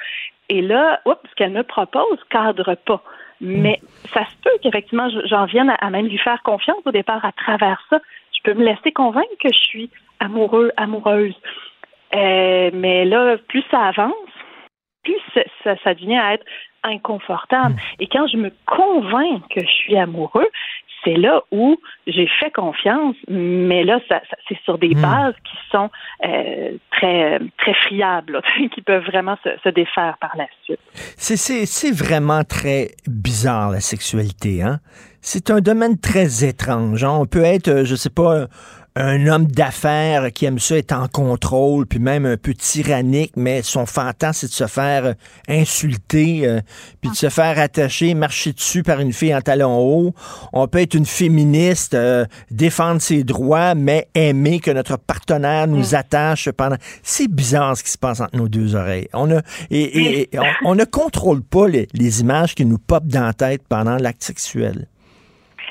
[0.49, 3.01] Et là, oups, ce qu'elle me propose cadre pas.
[3.41, 3.79] Mais
[4.13, 7.23] ça se peut qu'effectivement, je- j'en vienne à, à même lui faire confiance au départ
[7.23, 7.99] à travers ça.
[8.35, 11.35] Je peux me laisser convaincre que je suis amoureux, amoureuse.
[12.15, 14.13] Euh, mais là, plus ça avance,
[15.03, 15.15] plus
[15.83, 16.45] ça, devient à être
[16.83, 17.75] inconfortable.
[17.99, 20.47] Et quand je me convainc que je suis amoureux,
[21.03, 21.77] c'est là où
[22.07, 25.89] j'ai fait confiance, mais là, ça, ça- c'est sur des bases qui sont
[26.25, 28.41] euh, très, très friables, là,
[28.73, 30.79] qui peuvent vraiment se, se défaire par la suite.
[31.17, 34.61] C'est- C'est c'est vraiment très bizarre, la sexualité.
[34.61, 34.79] Hein?
[35.21, 37.03] C'est un domaine très étrange.
[37.03, 37.17] hein.
[37.21, 38.47] On peut être, euh, je sais pas,
[38.99, 43.61] un homme d'affaires qui aime ça être en contrôle, puis même un peu tyrannique, mais
[43.63, 45.13] son fantasme, c'est de se faire euh,
[45.47, 46.59] insulter, euh,
[47.01, 50.13] puis de se faire attacher, marcher dessus par une fille en talons hauts.
[50.53, 55.95] On peut être une féministe, euh, défendre ses droits, mais aimer que notre partenaire nous
[55.95, 56.75] attache pendant...
[57.01, 59.07] C'est bizarre ce qui se passe entre nos deux oreilles.
[59.13, 62.77] On a, et, et- et on, on ne contrôle pas les, les images qui nous
[62.77, 64.87] popent dans la tête pendant l'acte sexuel.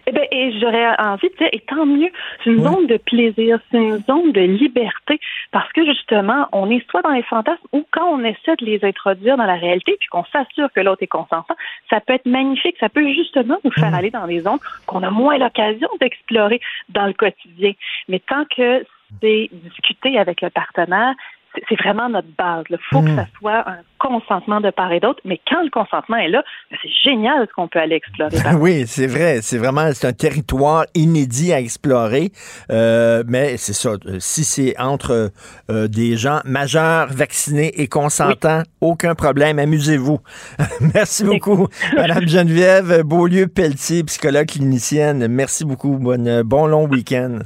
[0.08, 2.10] Eh ben, et j'aurais envie de dire, et tant mieux,
[2.42, 5.20] c'est une zone de plaisir, c'est une zone de liberté,
[5.50, 8.82] parce que justement, on est soit dans les fantasmes ou quand on essaie de les
[8.86, 11.54] introduire dans la réalité, puis qu'on s'assure que l'autre est consentant,
[11.90, 15.10] ça peut être magnifique, ça peut justement nous faire aller dans des zones qu'on a
[15.10, 16.58] moins l'occasion d'explorer
[16.88, 17.72] dans le quotidien.
[18.08, 18.86] Mais tant que
[19.20, 21.14] c'est discuté avec le partenaire,
[21.54, 22.64] c'est- vraiment notre base.
[22.70, 23.16] Il faut que Mm.
[23.16, 26.78] ça soit un consentement de part et d'autre, mais quand le consentement est là, ben,
[26.82, 28.36] c'est génial ce qu'on peut aller explorer.
[28.60, 29.40] Oui, c'est vrai.
[29.42, 32.30] C'est vraiment c'est un territoire inédit à explorer.
[32.70, 33.90] Euh, mais c'est ça.
[34.06, 35.30] euh, Si c'est entre
[35.70, 39.58] euh, des gens majeurs, vaccinés et consentants, aucun problème.
[39.58, 40.18] Amusez-vous.
[40.94, 41.66] Merci beaucoup,
[41.96, 45.26] Madame Geneviève Beaulieu-Pelletier, psychologue clinicienne.
[45.28, 45.96] Merci beaucoup.
[45.98, 47.38] Bonne, bon long week-end.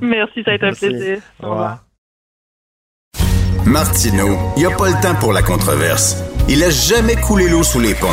[0.00, 1.18] Merci, ça a été un plaisir.
[1.42, 1.84] Au revoir.
[3.70, 6.16] Martineau, il n'y a pas le temps pour la controverse.
[6.48, 8.08] Il a jamais coulé l'eau sous les ponts.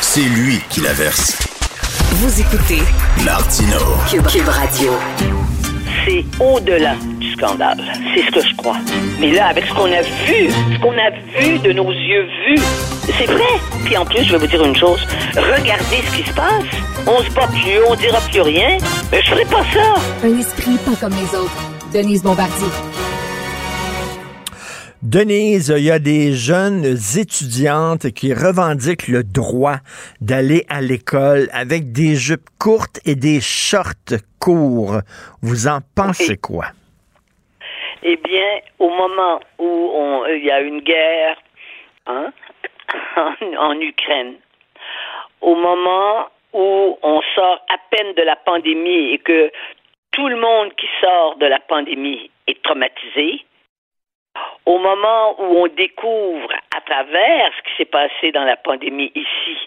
[0.00, 1.36] C'est lui qui la verse.
[2.12, 2.80] Vous écoutez
[3.26, 3.76] Martineau.
[4.10, 4.92] Cube, Cube Radio.
[6.06, 7.78] c'est au-delà du scandale.
[8.14, 8.78] C'est ce que je crois.
[9.20, 12.62] Mais là, avec ce qu'on a vu, ce qu'on a vu de nos yeux vus,
[13.18, 13.60] c'est vrai.
[13.84, 15.06] Puis en plus, je vais vous dire une chose.
[15.36, 16.64] Regardez ce qui se passe.
[17.06, 18.78] On se bat plus, on dira plus rien.
[19.12, 20.00] Mais je ferai pas ça.
[20.24, 21.52] Un esprit pas comme les autres.
[21.92, 22.68] Denise Bombardier.
[25.02, 26.84] Denise, il y a des jeunes
[27.16, 29.76] étudiantes qui revendiquent le droit
[30.20, 34.98] d'aller à l'école avec des jupes courtes et des shorts courts.
[35.40, 36.66] Vous en pensez quoi?
[38.02, 41.36] Eh bien, au moment où on- il y a une guerre
[42.06, 42.32] hein,
[43.16, 43.32] en,
[43.70, 44.34] en Ukraine,
[45.40, 49.52] au moment où on sort à peine de la pandémie et que
[50.10, 53.44] tout le monde qui sort de la pandémie est traumatisé,
[54.66, 59.58] au moment où on découvre à travers ce qui s'est passé dans la pandémie ici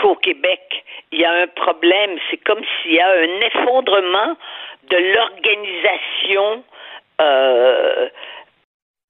[0.00, 4.36] qu'au Québec, il y a un problème, c'est comme s'il y a un effondrement
[4.84, 6.64] de l'organisation
[7.20, 8.08] euh,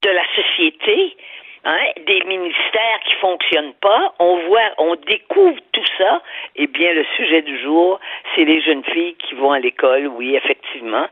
[0.02, 1.16] de la société,
[1.64, 4.14] hein, des ministères qui fonctionnent pas.
[4.18, 6.22] On voit, on découvre tout ça.
[6.56, 8.00] Eh bien, le sujet du jour,
[8.34, 11.06] c'est les jeunes filles qui vont à l'école, oui, effectivement.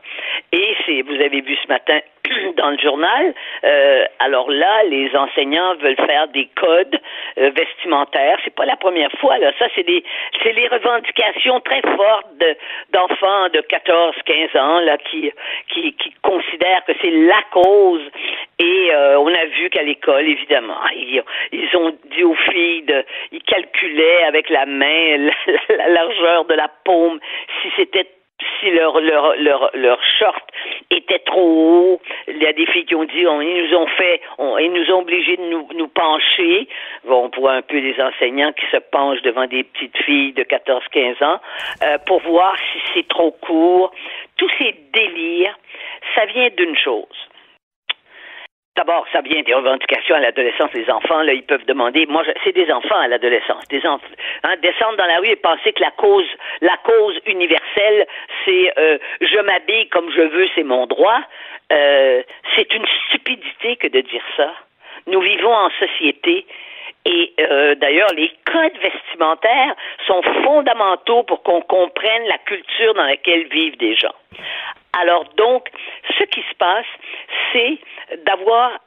[0.51, 1.99] Et c'est, vous avez vu ce matin
[2.55, 3.33] dans le journal,
[3.63, 6.99] euh, alors là, les enseignants veulent faire des codes
[7.37, 8.37] euh, vestimentaires.
[8.43, 9.51] C'est pas la première fois, là.
[9.59, 10.03] Ça, c'est des,
[10.43, 12.55] c'est les revendications très fortes de,
[12.91, 15.31] d'enfants de 14, 15 ans, là, qui,
[15.69, 18.01] qui, qui considèrent que c'est la cause.
[18.59, 23.05] Et euh, on a vu qu'à l'école, évidemment, ils, ils ont dit aux filles de,
[23.31, 25.17] ils calculaient avec la main
[25.69, 27.19] la, la largeur de la paume
[27.61, 28.07] si c'était
[28.59, 30.43] si leur, leur, leur, leur short
[30.91, 33.87] était trop haut, il y a des filles qui ont dit, on, ils nous ont
[33.87, 36.67] fait, ils nous ont obligés de nous, nous pencher.
[37.05, 40.43] Bon, on voit un peu les enseignants qui se penchent devant des petites filles de
[40.43, 41.39] 14-15 ans
[41.83, 43.91] euh, pour voir si c'est trop court.
[44.37, 45.57] Tous ces délires,
[46.15, 47.28] ça vient d'une chose.
[48.79, 50.71] D'abord, ça vient des revendications à l'adolescence.
[50.73, 52.05] Les enfants, là, ils peuvent demander.
[52.05, 53.67] Moi, c'est des enfants à l'adolescence.
[53.67, 54.07] Des enfants,
[54.43, 56.29] hein, descendre dans la rue et penser que la cause,
[56.61, 58.07] la cause universelle,
[58.45, 61.19] c'est euh, je m'habille comme je veux, c'est mon droit.
[61.73, 62.23] Euh,
[62.55, 64.53] c'est une stupidité que de dire ça.
[65.07, 66.45] Nous vivons en société.
[67.05, 73.47] Et euh, d'ailleurs, les codes vestimentaires sont fondamentaux pour qu'on comprenne la culture dans laquelle
[73.47, 74.13] vivent des gens.
[75.01, 75.69] Alors donc,
[76.17, 76.85] ce qui se passe,
[77.53, 77.77] c'est
[78.25, 78.79] d'avoir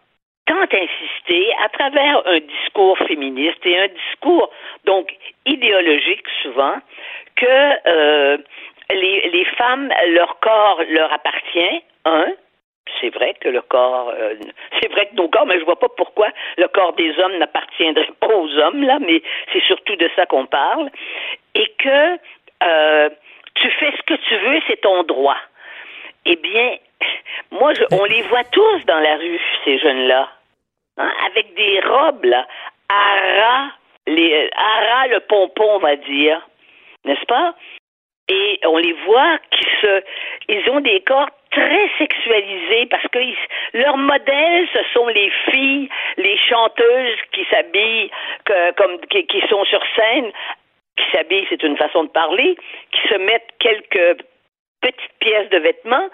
[0.47, 4.51] tant insisté à travers un discours féministe et un discours
[4.85, 5.15] donc
[5.47, 6.75] idéologique souvent
[7.37, 8.39] que euh,
[8.91, 12.27] les, les femmes, leur corps leur appartient, un,
[13.01, 14.35] c'est vrai que le corps, euh,
[14.81, 18.09] c'est vrai que nos corps, mais je vois pas pourquoi le corps des hommes n'appartiendrait
[18.21, 20.91] pas aux hommes là, mais c'est surtout de ça qu'on parle,
[21.55, 22.19] et que
[22.65, 23.11] euh,
[23.55, 25.39] tu fais ce que tu veux, c'est ton droit.
[26.25, 26.77] Eh bien,
[27.51, 30.29] moi, je, on les voit tous dans la rue, ces jeunes-là,
[30.99, 32.47] hein, avec des robes là,
[34.07, 36.41] les, à ras le pompon, on va dire,
[37.05, 37.55] n'est-ce pas?
[38.29, 40.03] Et on les voit qui se,
[40.49, 43.37] ils ont des corps très sexualisés parce que ils-
[43.75, 48.11] leur modèle, ce sont les filles, les chanteuses qui s'habillent
[48.77, 50.31] comme qui, qui sont sur scène,
[50.97, 52.57] qui s'habillent, c'est une façon de parler,
[52.93, 54.23] qui se mettent quelques
[54.81, 56.09] petites pièces de vêtements.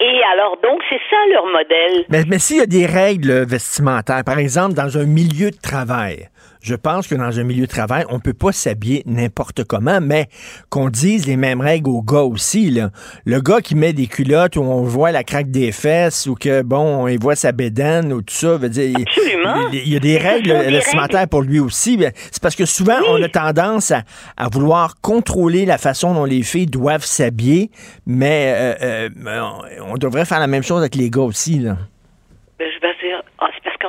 [0.00, 2.04] Et alors donc c'est ça leur modèle.
[2.08, 6.28] Mais, mais s'il y a des règles vestimentaires, par exemple, dans un milieu de travail,
[6.62, 10.28] je pense que dans un milieu de travail, on peut pas s'habiller n'importe comment, mais
[10.68, 12.70] qu'on dise les mêmes règles aux gars aussi.
[12.70, 12.90] Là.
[13.24, 16.62] Le gars qui met des culottes où on voit la craque des fesses ou que,
[16.62, 19.04] bon, on voit sa bédaine ou tout ça, veut dire, il-
[19.72, 21.98] il, il y a des règles vestimentaires pour lui aussi.
[22.30, 24.02] C'est parce que souvent, on a tendance à,
[24.36, 27.70] à vouloir contrôler la façon dont les filles doivent s'habiller,
[28.06, 29.50] mais euh, euh,
[29.80, 31.58] on, on devrait faire la même chose avec les gars aussi.
[31.58, 31.76] Là.
[32.58, 33.22] Ben, je vais dire,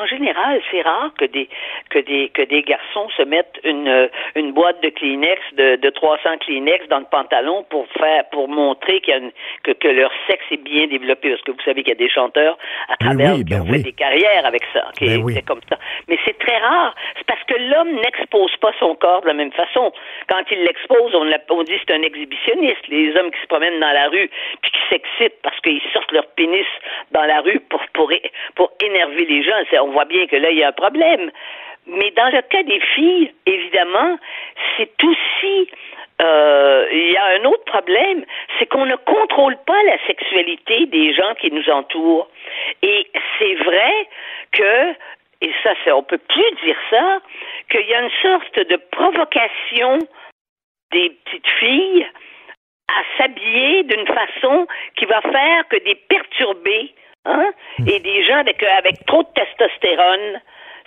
[0.01, 1.47] qu'en général, c'est rare que des
[1.89, 6.37] que des que des garçons se mettent une une boîte de Kleenex de, de 300
[6.39, 9.31] Kleenex dans le pantalon pour faire pour montrer qu'il y a une-
[9.63, 12.09] que, que leur sexe est bien développé parce que vous savez qu'il y a des
[12.09, 12.57] chanteurs
[12.89, 13.77] à travers oui, qui ben ont oui.
[13.77, 15.77] fait des carrières avec ça, qui Ben comme ça.
[16.07, 16.95] Mais c'est très rare.
[17.17, 19.91] C'est parce que l'homme n'expose pas son corps de la même façon.
[20.29, 22.87] Quand il l'expose, on, on dit c'est un exhibitionniste.
[22.87, 24.29] Les hommes qui se promènent dans la rue
[24.61, 26.65] puis qui s'excitent parce qu'ils sortent leur pénis
[27.11, 28.11] dans la rue pour pour
[28.55, 29.55] pour énerver les gens.
[29.69, 31.31] C'est- On voit bien que là il y a un problème.
[31.87, 34.17] Mais dans le cas des filles, évidemment,
[34.77, 35.69] c'est aussi
[36.21, 38.23] euh, il y a un autre problème,
[38.59, 42.29] c'est qu'on ne contrôle pas la sexualité des gens qui nous entourent.
[42.83, 43.07] Et
[43.39, 44.07] c'est vrai
[44.51, 44.91] que,
[45.41, 47.19] et ça, on peut plus dire ça,
[47.71, 49.99] qu'il y a une sorte de provocation
[50.91, 52.07] des petites filles
[52.87, 56.93] à s'habiller d'une façon qui va faire que des perturbés
[57.25, 57.45] hein,
[57.87, 60.39] et des gens avec, avec trop de testostérone,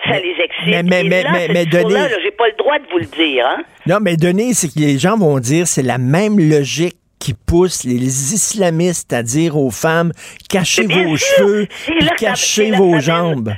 [0.09, 0.66] ça les excite.
[0.66, 3.47] mais- mais- mais- là, mais- là, j'ai pas le droit de vous le dire.
[3.47, 3.62] Hein?
[3.86, 7.85] Non, mais Denis, c'est que les gens vont dire c'est la même logique qui pousse
[7.85, 10.12] les islamistes à dire aux femmes
[10.51, 11.66] cachez vos sûr, cheveux,
[12.01, 13.52] là ça- cachez vos jambes.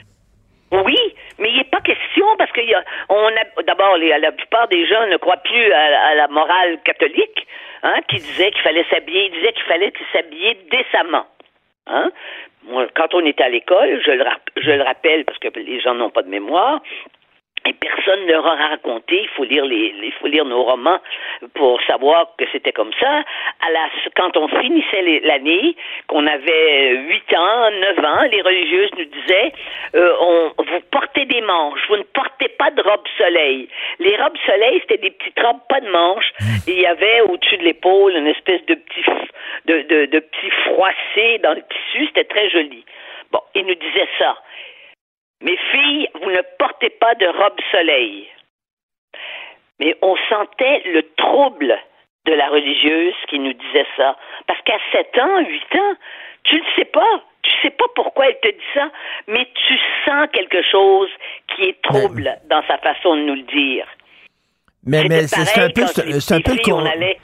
[0.71, 0.99] Oui,
[1.39, 4.87] mais il n'est pas question parce que y a, on a d'abord la plupart des
[4.87, 7.47] gens ne croient plus à, à la morale catholique,
[7.83, 11.27] hein, qui disait qu'il fallait s'habiller, disait qu'il fallait s'habiller décemment.
[11.89, 12.11] Hein?
[12.67, 14.25] Moi, quand on était à l'école, je le,
[14.57, 16.81] je le rappelle parce que les gens n'ont pas de mémoire.
[17.67, 19.23] Et personne ne leur a raconté.
[19.23, 21.01] Il faut lire les, il faut lire nos romans
[21.55, 23.25] pour savoir que c'était comme ça.
[23.61, 25.75] À la, quand on finissait l'année,
[26.07, 29.53] qu'on avait 8 ans, 9 ans, les religieuses nous disaient
[29.97, 33.69] euh, on, vous portez des manches, vous ne portez pas de robe soleil.
[33.99, 36.33] Les robes soleil, c'était des petites robes pas de manches.
[36.69, 39.05] Et il y avait au-dessus de l'épaule une espèce de petit
[39.67, 42.07] de, de, de petit froissé dans le tissu.
[42.07, 42.85] C'était très joli.
[43.33, 44.37] Bon, ils nous disaient ça.
[45.43, 48.29] Mes filles, vous ne portez pas de robe soleil.
[49.79, 51.77] Mais on sentait le trouble
[52.27, 54.17] de la religieuse qui nous disait ça.
[54.47, 55.95] Parce qu'à 7 ans, 8 ans,
[56.45, 57.23] tu ne sais pas.
[57.43, 58.91] Tu sais pas pourquoi elle te dit ça,
[59.29, 61.09] mais tu sens quelque chose
[61.55, 63.87] qui est trouble dans sa façon de nous le dire.
[64.85, 67.19] Mais, mais c'est un peu, c'est un peu on allait-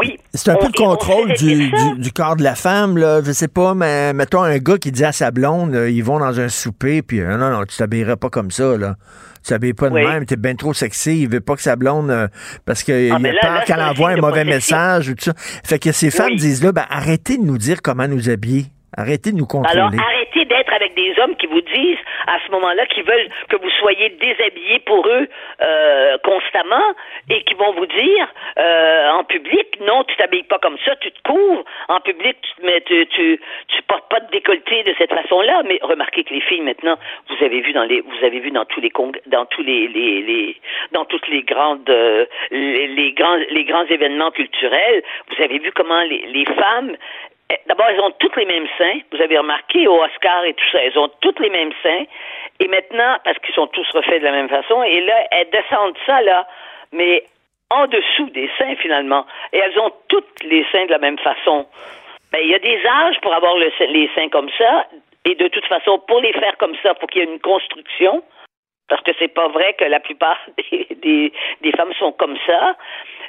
[0.00, 0.18] Oui.
[0.34, 3.20] C'est un peu On- le contrôle du, du, du corps de la femme, là.
[3.24, 6.18] Je sais pas, mais mettons un gars qui dit à sa blonde, euh, ils vont
[6.18, 8.96] dans un souper, puis euh, non, non, tu t'habilleras pas comme ça, là.
[9.44, 10.04] Tu t'habilles pas de Oui.
[10.04, 12.26] même, t'es bien trop sexy, il veut pas que sa blonde, euh,
[12.64, 15.32] parce qu'il Ah, a là, peur qu'elle envoie un mauvais message ou tout ça.
[15.36, 16.36] Fait que ces femmes Oui.
[16.36, 18.66] disent là, ben, arrêtez de nous dire comment nous habiller.
[18.96, 19.78] Arrêtez de nous contrôler.
[19.78, 19.90] Alors,
[20.76, 24.80] avec des hommes qui vous disent, à ce moment-là, qu'ils veulent que vous soyez déshabillés
[24.80, 25.26] pour eux
[25.62, 26.94] euh, constamment
[27.30, 28.28] et qui vont vous dire
[28.58, 31.64] euh, en public, non, tu t'habilles pas comme ça, tu te couvres.
[31.88, 33.38] En public, tu, mets- tu, tu,
[33.88, 35.62] portes pas de décolleté de cette façon-là.
[35.66, 36.96] Mais remarquez que les filles, maintenant,
[37.28, 39.88] vous avez vu dans les, vous avez vu dans tous les cong- dans tous les,
[39.88, 40.56] les, les-
[40.92, 46.02] dans toutes les grandes, euh, les, grands, les grands événements culturels, vous avez vu comment
[46.02, 46.96] les, femmes
[47.66, 49.00] D'abord, elles ont toutes les mêmes seins.
[49.12, 52.04] Vous avez remarqué au Oscar et tout ça, elles ont toutes les mêmes seins.
[52.58, 55.96] Et maintenant, parce qu'ils sont tous refaits de la même façon, et là, elles descendent
[56.06, 56.46] ça là,
[56.92, 57.22] mais
[57.70, 59.26] en dessous des seins finalement.
[59.52, 61.66] Et elles ont toutes les seins de la même façon.
[62.32, 64.86] Ben, il y a des âges pour avoir le les seins comme ça,
[65.24, 68.22] et de toute façon, pour les faire comme ça, faut qu'il y ait une construction.
[68.88, 70.38] Parce que c'est pas vrai que la plupart
[71.02, 71.32] des
[71.76, 72.76] femmes sont comme ça.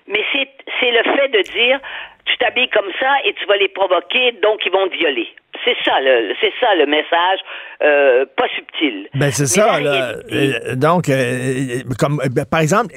[0.07, 1.79] Mais c'est, le fait de dire,
[2.25, 5.27] tu t'habilles comme ça et tu vas les provoquer, donc ils vont te violer.
[5.65, 7.39] C'est ça le, c'est ça le message,
[7.83, 9.09] euh, pas subtil.
[9.15, 10.13] Ben, c'est ça, là.
[10.31, 12.93] Euh, donc, euh, comme, ben, par exemple,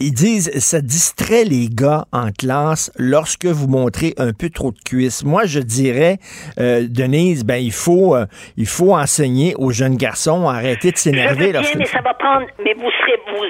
[0.00, 4.78] ils disent, ça distrait les gars en classe lorsque vous montrez un peu trop de
[4.78, 5.24] cuisses.
[5.24, 6.16] Moi, je dirais,
[6.58, 8.24] euh, Denise, ben, il faut, euh,
[8.56, 12.46] il faut enseigner aux jeunes garçons à arrêter de s'énerver mais ça va prendre.
[12.64, 13.44] Mais vous serez, vous,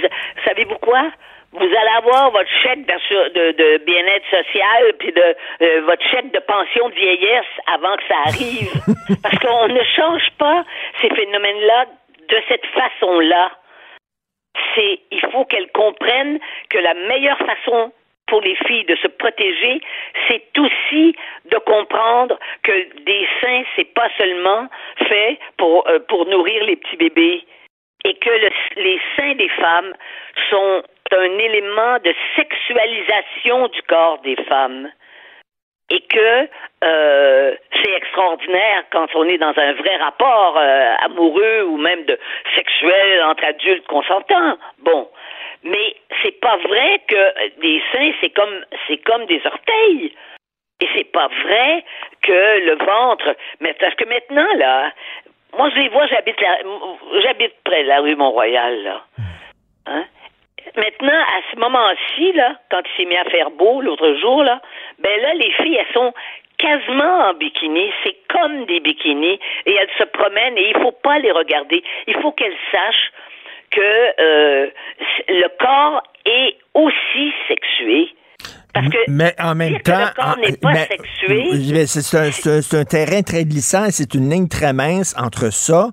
[0.44, 1.10] savez-vous quoi?
[1.52, 6.88] Vous allez avoir votre chèque de bien-être social, puis de euh, votre chèque de pension
[6.88, 8.70] de vieillesse avant que ça arrive,
[9.22, 10.64] parce qu'on ne change pas
[11.00, 11.86] ces phénomènes-là
[12.28, 13.50] de cette façon-là.
[14.74, 17.92] C'est, il faut qu'elles comprennent que la meilleure façon
[18.28, 19.80] pour les filles de se protéger,
[20.28, 21.16] c'est aussi
[21.50, 24.68] de comprendre que des seins, c'est pas seulement
[25.08, 27.44] fait pour euh, pour nourrir les petits bébés
[28.04, 29.92] et que le- les seins des femmes
[30.50, 30.82] sont
[31.12, 34.90] un élément de sexualisation du corps des femmes
[35.90, 36.48] et que
[36.84, 42.18] euh, c'est extraordinaire quand on est dans un vrai rapport euh, amoureux ou même de
[42.54, 44.56] sexuel entre adultes consentants.
[44.78, 45.08] Bon,
[45.64, 50.14] mais c'est pas vrai que des seins c'est comme c'est comme des orteils.
[50.82, 51.84] Et c'est pas vrai
[52.22, 54.92] que le ventre, mais parce que maintenant là,
[55.56, 56.38] Moi, je les vois, j'habite
[57.22, 59.04] j'habite près de la rue Mont-Royal, là.
[59.86, 60.04] Hein?
[60.76, 64.60] Maintenant, à ce moment-ci, là, quand il s'est mis à faire beau l'autre jour, là,
[64.98, 66.12] ben là, les filles, elles sont
[66.58, 67.90] quasiment en bikini.
[68.04, 69.38] C'est comme des bikinis.
[69.66, 71.82] Et elles se promènent et il faut pas les regarder.
[72.06, 73.12] Il faut qu'elles sachent
[73.70, 73.80] que
[74.20, 74.66] euh,
[75.28, 78.08] le corps est aussi sexué.
[78.72, 81.44] Parce que mais en même dire temps, le corps en- n'est pas mais- sexué.
[81.74, 85.14] mais c'est un, un- c'est un terrain très glissant et c'est une ligne très mince
[85.18, 85.88] entre ça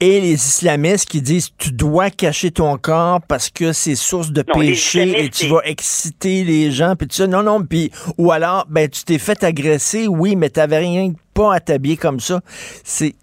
[0.00, 4.44] et les islamistes qui disent tu dois cacher ton corps parce que c'est source de
[4.46, 8.64] Non, péché et tu vas exciter les gens puis ça non non puis ou alors
[8.68, 12.40] ben tu t'es fait agresser oui mais t'avais rien pas à t'habiller comme ça
[12.84, 13.14] c'est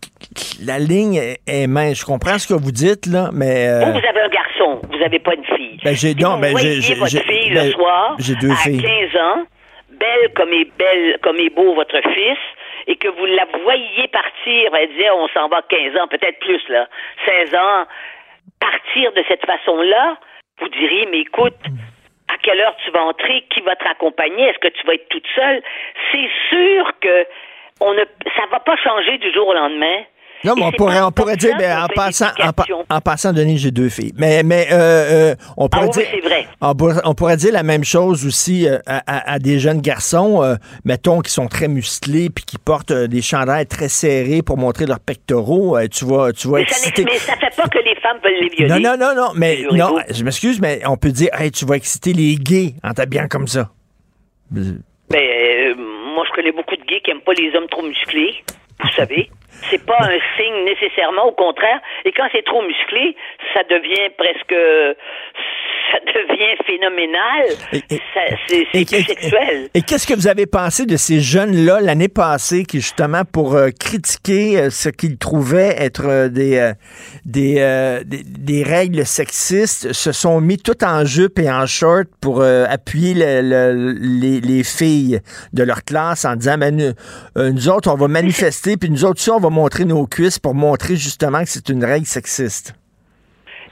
[0.61, 3.91] la ligne est, est mince je comprends ce que vous dites là mais euh, Vous,
[3.91, 5.79] vous avez un garçon, vous n'avez pas une fille.
[5.83, 8.81] Ben, j'ai- non, ben, j'ai- j'ai- fille ben, le soir, j'ai deux à filles.
[8.81, 9.43] 15 ans,
[9.99, 12.37] belle comme est belle, comme est beau votre fils,
[12.87, 16.61] et que vous la voyez partir, elle disait, on s'en va 15 ans, peut-être plus,
[16.69, 16.87] là,
[17.25, 17.85] 16 ans,
[18.59, 20.17] partir de cette façon-là,
[20.59, 21.57] vous diriez, mais écoute,
[22.27, 25.09] à quelle heure tu vas entrer, qui va te raccompagner, est-ce que tu vas être
[25.09, 25.61] toute seule?
[26.11, 27.25] C'est sûr que
[27.81, 28.03] on ne,
[28.37, 30.03] ça va pas changer du jour au lendemain.
[30.45, 32.85] Non, mais on pourrait, on pourrait dire, ben, en passant, en, pa- l'éducation.
[32.89, 34.13] en passant, Denis, j'ai deux filles.
[34.17, 36.47] Mais, mais euh, euh, on pourrait Ah oui, dire, c'est vrai.
[36.61, 40.55] On, pourrait, on pourrait dire la même chose aussi euh, à, des jeunes garçons, euh,
[40.85, 44.99] mettons, qui sont très musclés puis qui portent des chandails très serrés pour montrer leurs
[44.99, 45.77] pectoraux.
[45.89, 48.49] Tu vas, tu vas Mais ça, mais ça fait pas que les femmes veulent les
[48.49, 48.79] violer.
[48.81, 51.75] Non, non, non, non, mais non, je m'excuse, mais on peut dire, hey, tu vas
[51.75, 53.69] exciter les gays en t'habillant comme ça.
[54.51, 54.61] Ben,
[55.13, 55.75] euh,
[56.15, 58.35] moi, je connais beaucoup de gays qui aiment pas les hommes trop musclés.
[58.81, 59.29] Vous savez,
[59.69, 61.79] c'est pas un signe nécessairement, au contraire.
[62.05, 63.15] Et quand c'est trop musclé,
[63.53, 64.55] ça devient presque,
[65.91, 67.45] ça devient phénoménal.
[68.47, 69.69] C'est sexuel.
[69.73, 73.69] Et qu'est-ce que vous avez pensé de ces jeunes-là l'année passée qui, justement, pour euh,
[73.77, 76.71] critiquer euh, ce qu'ils trouvaient être euh, des,
[77.25, 77.55] des,
[78.05, 83.13] des, des règles sexistes, se sont mis tout en jupe et en short pour appuyer
[83.13, 85.19] le- le- les, les filles
[85.53, 89.21] de leur classe en disant, ben, nous, nous autres, on va manifester, puis nous autres,
[89.31, 92.73] on va montrer nos cuisses pour montrer justement que c'est une règle sexiste.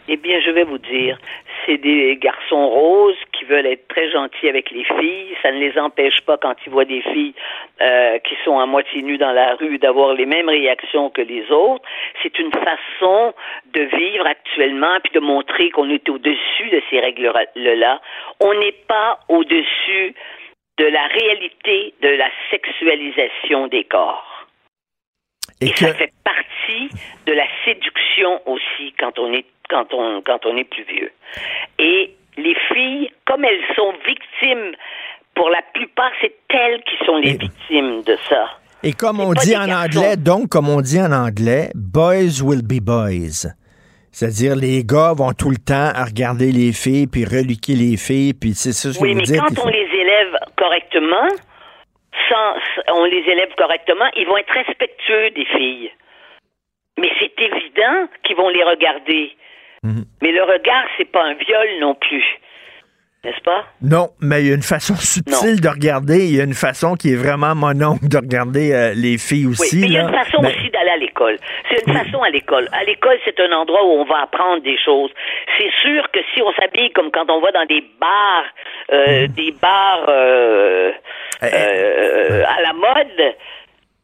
[0.09, 1.17] Eh bien, je vais vous dire,
[1.65, 5.35] c'est des garçons roses qui veulent être très gentils avec les filles.
[5.41, 7.33] Ça ne les empêche pas, quand ils voient des filles
[7.81, 11.49] euh, qui sont à moitié nues dans la rue, d'avoir les mêmes réactions que les
[11.51, 11.83] autres.
[12.21, 13.33] C'est une façon
[13.73, 18.01] de vivre actuellement, puis de montrer qu'on est au-dessus de ces règles-là.
[18.39, 20.13] On n'est pas au-dessus
[20.77, 24.32] de la réalité de la sexualisation des corps.
[25.61, 26.89] Et, ça fait partie
[27.25, 31.11] de la séduction aussi quand on est quand on quand on est plus vieux.
[31.79, 34.75] Et les filles, comme elles sont victimes,
[35.35, 38.45] pour la plupart, c'est elles qui sont les victimes de ça.
[38.83, 39.99] Et comme on dit en garçons.
[39.99, 43.47] anglais, donc, comme on dit en anglais, boys will be boys.
[44.11, 48.33] C'est-à-dire, les gars vont tout le temps à regarder les filles, puis reliquer les filles,
[48.33, 49.39] puis c'est ça ce que Oui, vous mais dites.
[49.39, 51.27] quand il on faut- les élève correctement,
[52.29, 52.55] sans,
[52.93, 55.91] on les élève correctement, ils vont être respectueux des filles.
[56.97, 59.35] Mais c'est évident qu'ils vont les regarder.
[59.83, 60.05] Mhm.
[60.21, 62.23] Mais le regard, c'est pas un viol non plus.
[63.25, 63.63] N'est-ce pas?
[63.81, 66.95] Non, mais il y a une façon subtile de regarder, il y a une façon
[66.95, 69.77] qui est vraiment mononcle de regarder euh, les filles aussi.
[69.77, 71.37] Oui, mais il y a une façon Mais- aussi d'aller à l'école.
[71.71, 72.67] C'est une façon à l'école.
[72.73, 75.09] À l'école, c'est un endroit où on va apprendre des choses.
[75.57, 78.45] C'est sûr que si on s'habille comme quand on va dans des bars,
[78.91, 79.27] euh, Mm.
[79.33, 80.91] des bars euh,
[81.41, 83.35] Eh, euh, à la mode,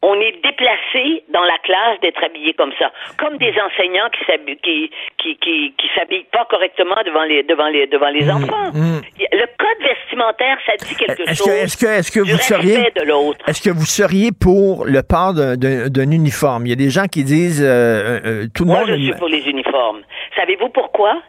[0.02, 4.56] on est déplacé dans la classe d'être habillé comme ça, comme des enseignants qui s'habillent
[4.62, 8.70] qui qui qui, qui s'habillent pas correctement devant les devant les devant les Mm, enfants.
[8.72, 11.46] Le code vestimentaire, ça dit quelque Est-ce chose.
[11.46, 13.44] que, est-ce que, est-ce que vous seriez, de l'autre.
[13.48, 16.66] est-ce que vous seriez pour le port d'un- d'un d'un uniforme?
[16.66, 18.88] Il y a des gens qui disent, euh, euh, tout le Moi, monde.
[18.88, 20.00] je suis pour les uniformes.
[20.36, 21.20] Savez-vous pourquoi?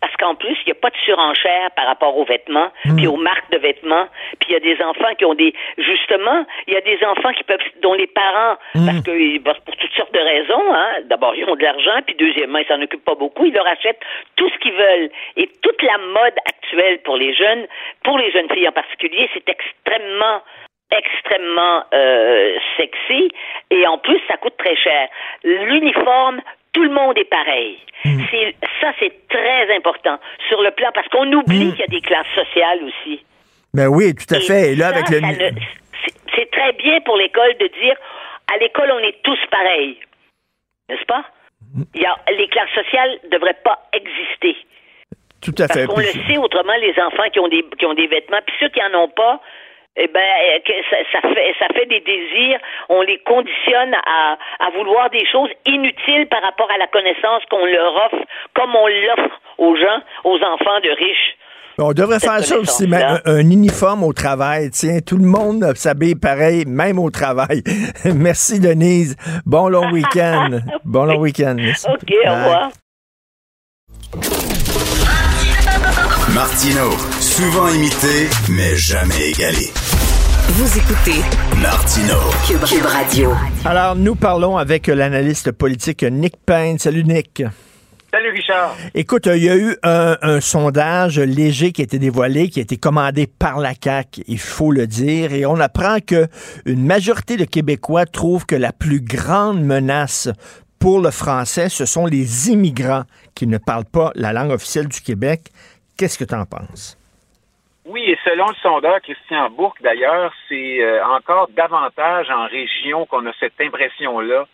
[0.00, 2.96] Parce qu'en plus, il n'y a pas de surenchère par rapport aux vêtements, Hmm.
[2.96, 4.06] puis aux marques de vêtements.
[4.40, 5.54] Puis il y a des enfants qui ont des...
[5.78, 7.60] Justement, il y a des enfants qui peuvent...
[7.82, 8.86] dont les parents, Hmm.
[8.86, 12.14] parce que parce pour toutes sortes de raisons, hein, d'abord, ils ont de l'argent, puis
[12.16, 14.00] deuxièmement, ils s'en occupent pas beaucoup, ils leur achètent
[14.36, 15.10] tout ce qu'ils veulent.
[15.36, 17.66] Et toute la mode actuelle pour les jeunes,
[18.04, 20.42] pour les jeunes filles en particulier, c'est extrêmement
[20.92, 23.28] extrêmement euh, sexy
[23.72, 25.08] et en plus ça coûte très cher.
[25.42, 26.40] L'uniforme,
[26.76, 27.78] tout le monde est pareil.
[28.30, 32.02] C'est ça c'est très important sur le plan parce qu'on oublie qu'il y a des
[32.02, 33.24] classes sociales aussi.
[33.74, 34.72] Ben oui, tout à fait.
[34.72, 35.18] Et là, Ça, avec le.
[36.34, 37.96] c'est- très bien pour l'école de dire
[38.52, 39.98] à l'école on est tous pareils.
[40.88, 41.24] N'est-ce pas?
[41.94, 44.56] Il y a, les classes sociales ne devraient pas exister.
[45.42, 45.86] Tout à Parce fait.
[45.86, 48.54] qu'on Puis- le sait autrement, les enfants qui ont des qui ont des vêtements, puis
[48.60, 49.40] ceux qui en ont pas,
[49.96, 52.58] eh ben, euh, que ça, ça fait, ça fait des désirs.
[52.88, 57.64] On les conditionne à, à vouloir des choses inutiles par rapport à la connaissance qu'on
[57.64, 58.24] leur offre,
[58.54, 61.36] comme on l'offre aux gens, aux enfants de riches.
[61.78, 64.70] On devrait faire ça aussi, un, un uniforme au travail.
[64.70, 67.62] Tiens, tout le monde s'habille pareil, même au travail.
[68.04, 69.14] Merci, Denise.
[69.44, 70.60] Bon long week-end.
[70.84, 71.56] Bon long week-end.
[71.58, 72.70] OK, au revoir.
[76.34, 76.90] Martino,
[77.20, 79.68] souvent imité, mais jamais égalé.
[80.48, 81.20] Vous écoutez
[81.60, 82.14] Martino.
[82.46, 83.32] Cube, Cube Radio.
[83.64, 86.78] Alors, nous parlons avec l'analyste politique Nick Payne.
[86.78, 87.42] Salut, Nick.
[88.12, 88.76] Salut Richard.
[88.94, 92.62] Écoute, il y a eu un, un sondage léger qui a été dévoilé, qui a
[92.62, 96.28] été commandé par la CAQ, il faut le dire, et on apprend que
[96.64, 100.28] une majorité de Québécois trouvent que la plus grande menace
[100.78, 103.02] pour le français, ce sont les immigrants
[103.34, 105.50] qui ne parlent pas la langue officielle du Québec.
[105.96, 106.96] Qu'est-ce que tu en penses?
[107.86, 113.24] Oui, et selon le sondeur Christian Bourque, d'ailleurs, c'est euh, encore davantage en région qu'on
[113.26, 114.44] a cette impression-là.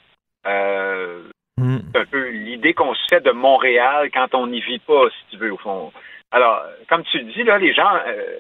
[0.46, 1.22] Euh,
[1.59, 5.30] C'est un peu l'idée qu'on se fait de Montréal quand on n'y vit pas, si
[5.30, 5.92] tu veux, au fond.
[6.30, 8.36] Alors, comme tu le dis, là, les gens euh,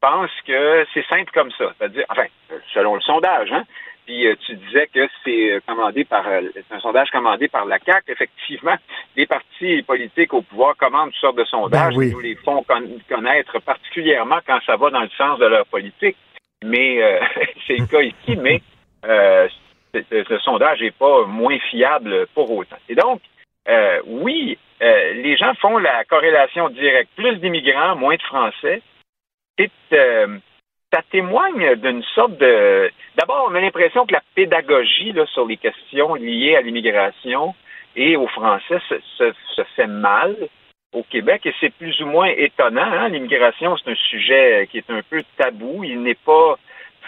[0.00, 1.72] pensent que c'est simple comme ça.
[1.78, 2.26] C'est-à-dire, enfin,
[2.74, 3.62] selon le sondage, hein.
[4.06, 7.64] Puis euh, tu disais que c'est euh, commandé par euh, c'est un sondage commandé par
[7.64, 8.04] la CAC.
[8.08, 8.74] Effectivement,
[9.16, 12.08] les partis politiques au pouvoir commandent toutes sortes de sondages Ben oui.
[12.08, 15.66] qui nous les font con- connaître particulièrement quand ça va dans le sens de leur
[15.66, 16.16] politique.
[16.64, 17.20] Mais euh,
[17.66, 18.60] c'est le cas ici, mais
[19.04, 19.48] euh,
[19.94, 22.76] ce sondage n'est pas moins fiable pour autant.
[22.88, 23.20] Et donc,
[23.68, 27.10] euh, oui, euh, les gens font la corrélation directe.
[27.16, 28.82] Plus d'immigrants, moins de Français.
[29.58, 30.38] C'est, euh,
[30.92, 32.90] ça témoigne d'une sorte de...
[33.16, 37.54] D'abord, on a l'impression que la pédagogie là, sur les questions liées à l'immigration
[37.96, 40.36] et aux Français se, se- se fait mal
[40.92, 42.82] au Québec et c'est plus ou moins étonnant.
[42.82, 43.08] hein.
[43.08, 45.84] L'immigration, c'est un sujet qui est un peu tabou.
[45.84, 46.58] Il n'est pas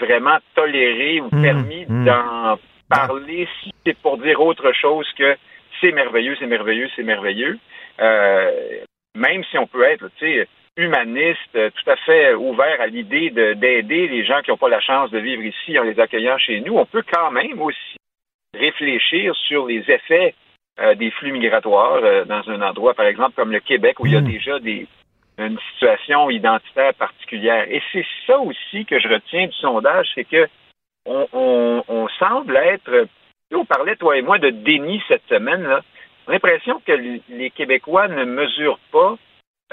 [0.00, 2.04] vraiment toléré ou Mmh, permis mmh.
[2.06, 2.58] d'en
[2.88, 5.36] parler si c'est pour dire autre chose que
[5.80, 7.58] c'est merveilleux, c'est merveilleux, c'est merveilleux.
[8.00, 8.50] Euh,
[9.14, 13.30] même si on peut être, tu sais, humaniste, euh, tout à fait ouvert à l'idée
[13.30, 16.38] de- d'aider les gens qui n'ont pas la chance de vivre ici en les accueillant
[16.38, 17.96] chez nous, on peut quand même aussi
[18.54, 20.34] réfléchir sur les effets
[20.80, 24.12] euh, des flux migratoires euh, dans un endroit, par exemple, comme le Québec, où il
[24.12, 24.88] y a déjà des,
[25.38, 27.66] une situation identitaire particulière.
[27.70, 30.48] Et c'est ça aussi que je retiens du sondage, c'est que
[31.06, 33.06] on, on- on semble être,
[33.52, 35.80] on parlait toi et moi de déni cette semaine, là.
[36.26, 36.92] L'impression que
[37.28, 39.16] les Québécois ne mesurent pas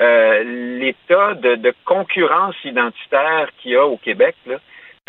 [0.02, 0.44] euh,
[0.80, 4.36] l'état de, de concurrence identitaire qu'il y a au Québec.
[4.48, 4.58] là.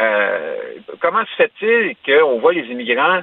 [0.00, 0.56] Euh,
[1.00, 3.20] comment se fait-il qu'on voit les immigrants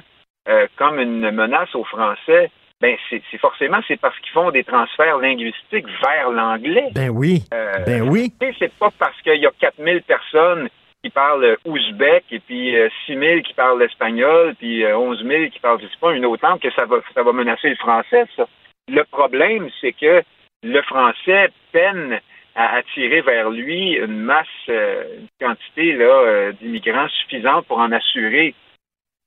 [0.48, 2.50] euh, comme une menace aux Français?
[2.80, 6.88] Ben, c'est c'est forcément c'est parce qu'ils font des transferts linguistiques vers l'anglais.
[6.94, 7.42] Ben oui.
[7.50, 8.32] Ben oui.
[8.58, 10.68] C'est pas parce qu'il y a 4000 personnes
[11.02, 15.58] qui parlent ouzbek et puis euh, 6000 qui parlent l'espagnol puis euh, 11 000 qui
[15.60, 18.24] parlent, je sais pas, une autre langue que ça va, ça va menacer le français,
[18.36, 18.46] ça.
[18.88, 20.22] Le problème, c'est que
[20.62, 22.20] le français peine
[22.54, 27.92] à attirer vers lui une masse, euh, une quantité là, euh, d'immigrants suffisante pour en
[27.92, 28.54] assurer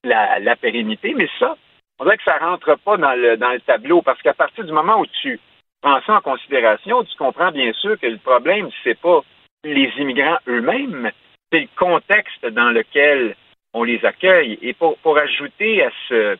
[0.03, 1.13] la, pérennité.
[1.15, 1.55] Mais ça,
[1.99, 4.71] on dirait que ça rentre pas dans le, dans le tableau parce qu'à partir du
[4.71, 5.39] moment où tu
[5.81, 9.21] prends ça en considération, tu comprends bien sûr que le problème, c'est pas
[9.63, 11.11] les immigrants eux-mêmes,
[11.51, 13.35] c'est le contexte dans lequel
[13.73, 14.59] on les accueille.
[14.61, 16.37] Et pour, pour ajouter à ce,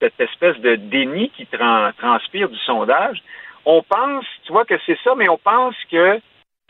[0.00, 3.22] cette espèce de déni qui tran- transpire du sondage,
[3.66, 6.20] on pense, tu vois que c'est ça, mais on pense que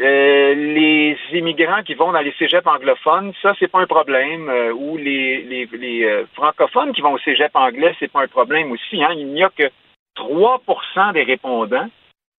[0.00, 4.48] euh, les immigrants qui vont dans les cégeps anglophones, ça, c'est pas un problème.
[4.48, 8.28] euh, ou les, les, les, euh, francophones qui vont au cégep anglais, c'est pas un
[8.28, 9.02] problème aussi.
[9.04, 9.12] Hein.
[9.16, 9.70] Il n'y a que
[10.16, 11.88] 3% des répondants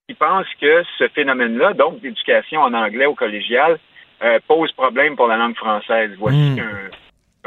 [0.07, 3.77] qui pensent que ce phénomène-là, donc d'éducation en anglais au collégial,
[4.47, 6.11] pose problème pour la langue française.
[6.17, 6.89] Voici un,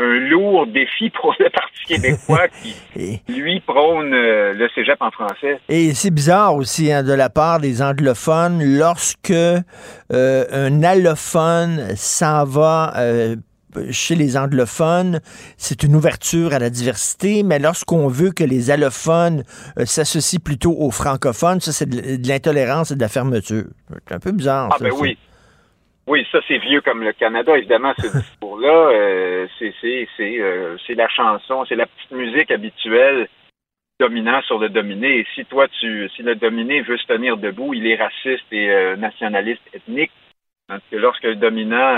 [0.01, 5.61] un lourd défi pour le Parti québécois qui, lui, prône euh, le cégep en français.
[5.69, 9.65] Et c'est bizarre aussi hein, de la part des anglophones lorsque euh,
[10.11, 13.37] un allophone s'en va euh,
[13.91, 15.21] chez les anglophones,
[15.57, 19.45] c'est une ouverture à la diversité, mais lorsqu'on veut que les allophones
[19.79, 23.67] euh, s'associent plutôt aux francophones, ça c'est de, l'intolérance et de la fermeture.
[24.09, 24.71] C'est un peu bizarre.
[24.73, 24.99] Ah ça, ben ça.
[25.01, 25.19] oui.
[26.11, 28.89] Oui, ça c'est vieux comme le Canada, évidemment, ce discours-là.
[28.91, 33.29] euh, c'est c'est c'est euh, c'est la chanson, c'est la petite musique habituelle
[34.01, 35.19] dominant sur le dominé.
[35.21, 38.71] Et si toi tu si le dominé veut se tenir debout, il est raciste et
[38.71, 40.11] euh, nationaliste ethnique.
[40.69, 41.97] Tandis que lorsque le dominant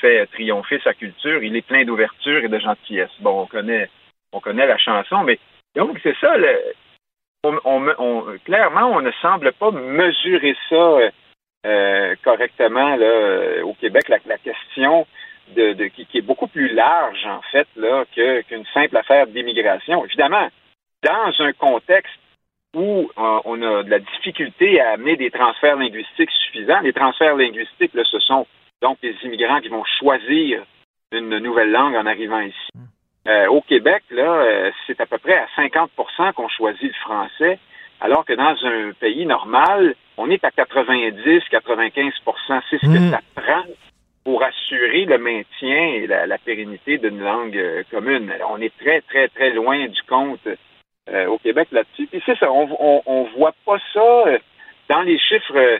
[0.00, 3.10] fait triompher sa culture, il est plein d'ouverture et de gentillesse.
[3.20, 3.88] Bon, on connaît
[4.32, 5.38] on connaît la chanson, mais
[5.76, 6.36] donc c'est ça.
[6.36, 6.58] Le,
[7.44, 10.98] on, on- on- clairement, on ne semble pas mesurer ça.
[11.64, 15.06] Euh, correctement là, euh, au Québec la, la question
[15.56, 19.26] de, de- qui, qui est beaucoup plus large, en fait, là, que- qu'une simple affaire
[19.26, 20.04] d'immigration.
[20.04, 20.48] Évidemment,
[21.02, 22.18] dans un contexte
[22.74, 27.36] où euh, on a de la difficulté à amener des transferts linguistiques suffisants, les transferts
[27.36, 28.46] linguistiques, là, ce sont
[28.82, 30.62] donc les immigrants qui vont choisir
[31.12, 32.70] une nouvelle langue en arrivant ici.
[33.28, 37.58] Euh, au Québec, là, euh, c'est à peu près à 50% qu'on choisit le français,
[38.00, 43.64] alors que dans un pays normal, on est à 90-95% C'est ce que ça prend
[44.24, 48.30] pour assurer le maintien et la, la pérennité d'une langue euh, commune.
[48.30, 50.48] Alors, on est très, très, très loin du compte
[51.10, 52.06] euh, au Québec là-dessus.
[52.06, 54.38] Puis c'est ça, on, on, on voit pas ça euh,
[54.88, 55.78] dans les chiffres euh,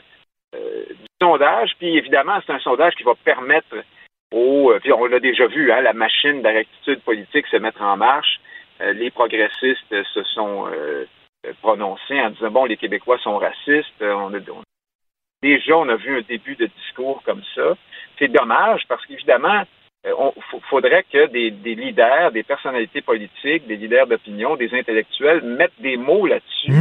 [0.53, 1.71] du sondage.
[1.79, 3.75] Puis évidemment, c'est un sondage qui va permettre
[4.31, 7.81] aux, puis on l'a déjà vu, hein, la machine de la rectitude politique se mettre
[7.81, 8.39] en marche.
[8.79, 10.67] Les progressistes se sont
[11.45, 14.01] euh, euh, prononcés en disant bon, les Québécois sont racistes.
[14.01, 14.63] Euh, on a, on-
[15.41, 17.75] déjà, on a vu un début de discours comme ça.
[18.19, 19.63] C'est dommage parce qu'évidemment,
[20.05, 24.73] euh, on faut- faudrait que des, des leaders, des personnalités politiques, des leaders d'opinion, des
[24.73, 26.71] intellectuels mettent des mots là-dessus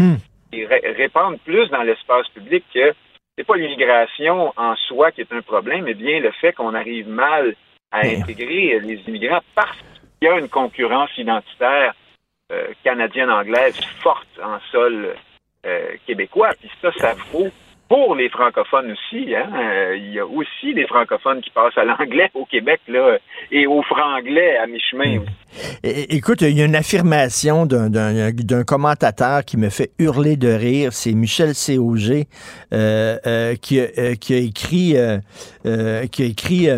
[0.53, 2.93] et ré- répandent plus dans l'espace public que
[3.37, 7.09] c'est pas l'immigration en soi qui est un problème, mais bien le fait qu'on arrive
[7.09, 7.57] mal
[7.91, 11.93] à intégrer les immigrants parce qu'il y a une concurrence identitaire euh,
[12.83, 15.15] canadienne-anglaise forte en sol
[15.67, 16.51] euh, québécois.
[16.61, 17.51] Puis ça, ça vaut
[17.89, 19.35] pour les francophones aussi.
[19.35, 19.49] Hein?
[19.55, 23.19] Euh, il y a aussi des francophones qui passent à l'anglais au Québec là,
[23.53, 25.21] et au franglais à mi-chemin.
[25.83, 30.37] É- Écoute, il y a une affirmation d'un- d'un d'un commentateur qui me fait hurler
[30.37, 30.93] de rire.
[30.93, 32.25] C'est Michel Cog
[32.73, 34.97] euh, euh, qui, a- qui a écrit,
[36.11, 36.69] qui a écrit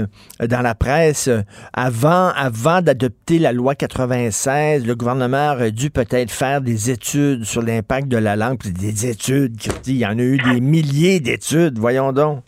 [0.41, 1.31] dans la presse
[1.73, 7.62] avant, avant d'adopter la loi 96, le gouvernement aurait dû peut-être faire des études sur
[7.62, 8.59] l'impact de la langue.
[8.65, 9.57] Des études,
[9.87, 11.78] il y en a eu des milliers d'études.
[11.78, 12.43] Voyons donc.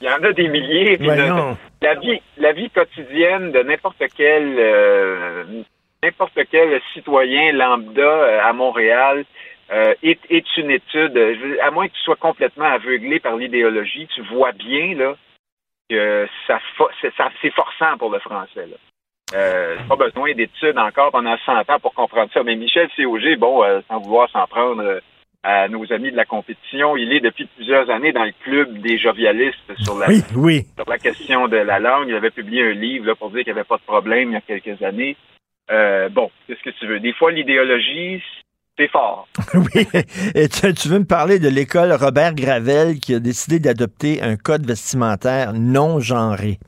[0.00, 0.96] Il y en a des milliers.
[0.96, 1.50] Voyons.
[1.82, 5.44] le- la vie, la vie quotidienne de n'importe quel, euh,
[6.02, 9.24] n'importe quel citoyen lambda euh, à Montréal
[9.72, 11.16] euh, est, est une étude.
[11.62, 15.14] À moins que tu sois complètement aveuglé par l'idéologie, tu vois bien là
[15.88, 16.58] que ça,
[17.16, 18.66] ça- c'est forçant pour le français.
[18.66, 18.76] Là.
[19.34, 22.42] Euh, pas besoin d'études encore pendant 100 ans pour comprendre ça.
[22.44, 25.00] Mais Michel Cog, bon, euh, sans vouloir s'en prendre
[25.48, 28.98] à nos amis de la compétition, il est depuis plusieurs années dans le club des
[28.98, 30.66] jovialistes sur la, Oui, oui.
[30.76, 32.08] sur la question de la langue.
[32.08, 34.32] Il avait publié un livre là, pour dire qu'il n'y avait pas de problème il
[34.32, 35.16] y a quelques années.
[35.70, 36.98] Euh, bon, qu'est-ce que tu veux?
[36.98, 38.20] Des fois, l'idéologie,
[38.76, 39.28] c'est fort.
[39.54, 39.86] Oui.
[40.34, 44.34] Et tu, tu veux me parler de l'école Robert Gravel qui a décidé d'adopter un
[44.36, 46.58] code vestimentaire non genré.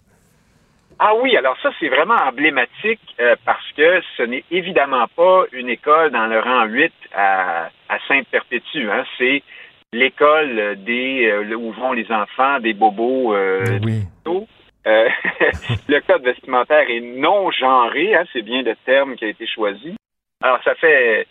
[0.99, 5.69] Ah oui, alors ça, c'est vraiment emblématique euh, parce que ce n'est évidemment pas une
[5.69, 8.91] école dans le rang 8 à, à Sainte-Perpétue.
[8.91, 9.05] Hein.
[9.17, 9.43] C'est
[9.93, 14.03] l'école des euh, où vont les enfants des bobos euh, oui.
[14.87, 15.09] Euh,
[15.89, 19.95] le code vestimentaire est non genré, hein, c'est bien le terme qui a été choisi.
[20.43, 21.27] Alors, ça fait,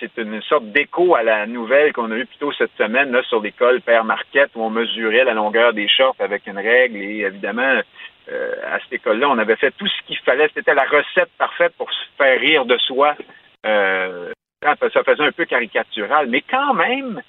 [0.00, 3.22] c'est une sorte d'écho à la nouvelle qu'on a eue plus tôt cette semaine là,
[3.24, 7.20] sur l'école Père Marquette où on mesurait la longueur des shorts avec une règle et
[7.20, 7.80] évidemment,
[8.30, 10.48] euh, à cette école-là, on avait fait tout ce qu'il fallait.
[10.54, 13.14] C'était la recette parfaite pour se faire rire de soi.
[13.66, 14.32] Euh,
[14.62, 17.20] ça faisait un peu caricatural, mais quand même,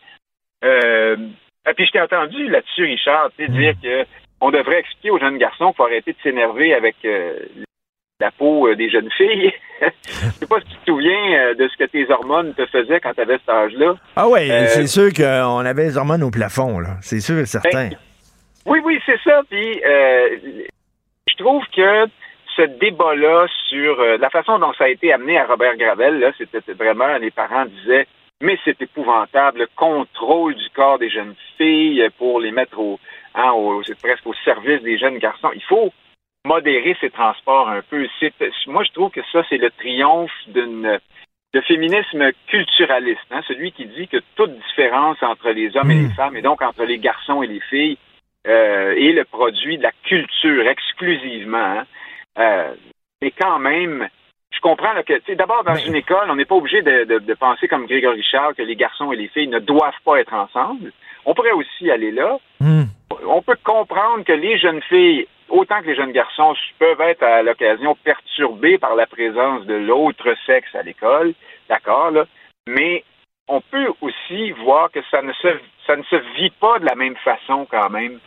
[0.63, 1.17] euh,
[1.69, 4.05] et puis je t'ai entendu là-dessus, Richard, sais, dire que
[4.39, 6.95] on devrait expliquer aux jeunes garçons qu'il faut arrêter de s'énerver avec
[8.19, 9.51] la peau des jeunes filles.
[9.81, 13.13] Je sais pas si tu te souviens de ce que tes hormones te faisaient quand
[13.13, 13.95] tu avais cet âge-là.
[14.15, 16.97] Ah oui, c'est sûr qu'on avait les hormones au plafond, là.
[17.01, 17.89] C'est sûr et certain.
[18.65, 19.41] Oui, oui, c'est ça.
[19.49, 20.37] Puis euh,
[21.27, 22.05] je trouve que
[22.55, 26.31] ce débat-là sur euh, la façon dont ça a été amené à Robert Gravel, là,
[26.37, 28.07] c'était vraiment les parents disaient
[28.41, 32.99] mais c'est épouvantable, le contrôle du corps des jeunes filles pour les mettre au,
[33.33, 35.51] hein, au- c'est presque au service des jeunes garçons.
[35.55, 35.91] Il faut
[36.45, 38.05] modérer ces transports un peu.
[38.19, 38.33] C'est,
[38.67, 40.99] moi, je trouve que ça, c'est le triomphe d'une
[41.53, 46.09] de féminisme culturaliste, hein, celui qui dit que toute différence entre les hommes et les
[46.13, 47.97] femmes, et donc entre les garçons et les filles,
[48.47, 51.57] euh, est le produit de la culture exclusivement.
[51.57, 51.85] hein.
[52.37, 52.73] Euh,
[53.21, 54.07] mais quand même,
[54.53, 57.05] je comprends là, que, tu sais, d'abord, dans une école, on n'est pas obligé de,
[57.05, 60.19] de- de penser comme Grégory Charles que les garçons et les filles ne doivent pas
[60.19, 60.91] être ensemble.
[61.25, 62.37] On pourrait aussi aller là.
[63.27, 67.41] On peut comprendre que les jeunes filles, autant que les jeunes garçons, peuvent être à
[67.41, 71.33] l'occasion perturbés par la présence de l'autre sexe à l'école,
[71.69, 72.25] d'accord, là.
[72.67, 73.03] Mais
[73.47, 75.47] on peut aussi voir que ça ne se
[75.87, 78.19] ça ne se vit pas de la même façon quand même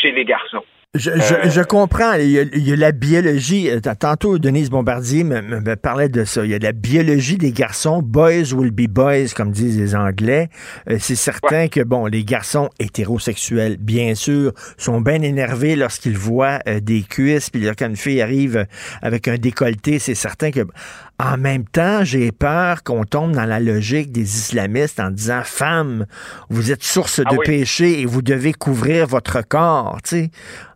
[0.00, 0.64] chez les garçons.
[0.94, 2.14] Je, je, Euh, je comprends.
[2.14, 3.68] Il y, a, il y a la biologie.
[3.70, 6.42] Euh, Tantôt, Denise Bombardier me, me- me parlait de ça.
[6.46, 8.00] Il y a la biologie des garçons.
[8.02, 10.48] Boys will be boys, comme disent les Anglais.
[10.88, 16.60] Euh, C'est certain que, bon, les garçons hétérosexuels, bien sûr, sont bien énervés lorsqu'ils voient
[16.66, 17.50] euh, des cuisses.
[17.50, 18.66] Puis quand une fille arrive
[19.02, 20.60] avec un décolleté, c'est certain que,
[21.20, 26.06] en même temps, j'ai peur qu'on tombe dans la logique des islamistes en disant, femmes,
[26.48, 27.44] vous êtes source Ah de oui.
[27.44, 30.30] péché et vous devez couvrir votre corps, tu sais.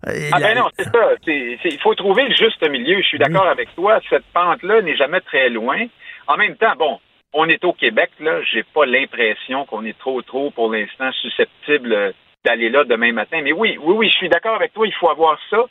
[0.04, 1.10] Ah la- ben non, c'est ça.
[1.26, 3.00] Il faut trouver le juste milieu.
[3.00, 4.00] Je suis d'accord avec toi.
[4.10, 5.78] Cette pente-là n'est jamais très loin.
[6.26, 6.98] En même temps, bon,
[7.32, 8.40] on est au Québec, là.
[8.52, 12.14] J'ai pas l'impression qu'on est trop, trop, pour l'instant, susceptible
[12.44, 13.40] d'aller là demain matin.
[13.44, 14.86] Mais oui, oui, oui, je suis d'accord avec toi.
[14.88, 15.64] Il faut avoir ça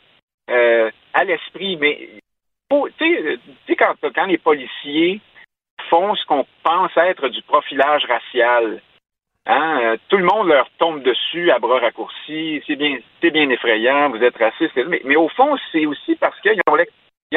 [0.49, 1.77] euh, à l'esprit.
[1.81, 2.07] Mais
[2.97, 3.37] tu sais,
[3.69, 3.75] euh,
[4.13, 5.19] quand, les policiers
[5.89, 8.81] font ce qu'on pense être du profilage racial,
[9.47, 12.61] Hein, euh, tout le monde leur tombe dessus à bras raccourcis.
[12.67, 14.09] C'est bien, c'est bien effrayant.
[14.09, 14.75] Vous êtes raciste.
[14.75, 16.61] Mais, mais au fond, c'est aussi parce qu'ils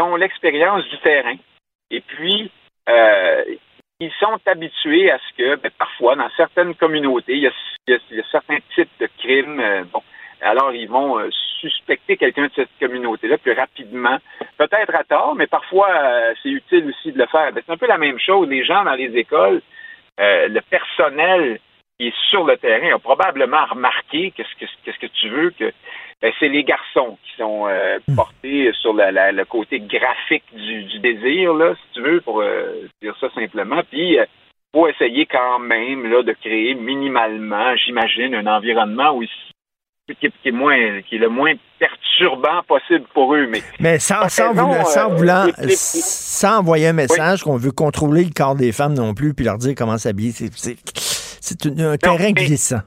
[0.00, 1.36] ont l'expérience du terrain.
[1.90, 2.50] Et puis,
[2.88, 3.44] euh,
[4.00, 7.98] ils sont habitués à ce que, ben, parfois, dans certaines communautés, il y a,
[8.30, 9.86] certains types de crimes.
[9.90, 10.02] bon,
[10.40, 11.28] alors ils vont euh,
[11.60, 14.18] suspecter quelqu'un de cette communauté-là plus rapidement.
[14.58, 17.52] Peut-être à tort, mais parfois euh, c'est utile aussi de le faire.
[17.52, 18.48] Ben, c'est un peu la même chose.
[18.48, 19.62] Les gens dans les écoles,
[20.20, 21.58] euh, le personnel
[21.98, 25.72] qui est sur le terrain a probablement remarqué qu'est-ce que qu'est-ce que tu veux que
[26.22, 30.84] ben, c'est les garçons qui sont euh, portés sur la- la- le côté graphique du,
[30.84, 32.42] du désir là, si tu veux, pour
[33.02, 33.82] dire ça simplement.
[33.90, 34.18] Puis
[34.74, 39.28] faut essayer quand même là de créer minimalement, j'imagine, un environnement où ils-
[40.12, 43.46] qui, est- qui est moins qui est le moins perturbant possible pour eux.
[43.48, 47.56] Mais Mais sans, T'as sans, raison, vouloir- sans euh, vouloir- sans envoyer un message qu'on
[47.56, 51.96] veut contrôler le corps des femmes non plus, puis leur dire comment s'habiller, c'est, un
[51.96, 52.80] terrain mais- glissant.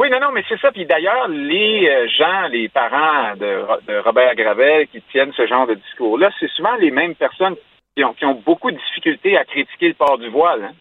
[0.00, 0.70] Oui, non, non, mais c'est ça.
[0.70, 5.44] Puis d'ailleurs, les euh, gens, les parents de, Ro- de Robert Gravel qui tiennent ce
[5.48, 7.56] genre de discours-là, c'est souvent les mêmes personnes
[7.96, 10.62] qui ont, qui ont beaucoup de difficultés à critiquer le port du voile.
[10.70, 10.72] hein.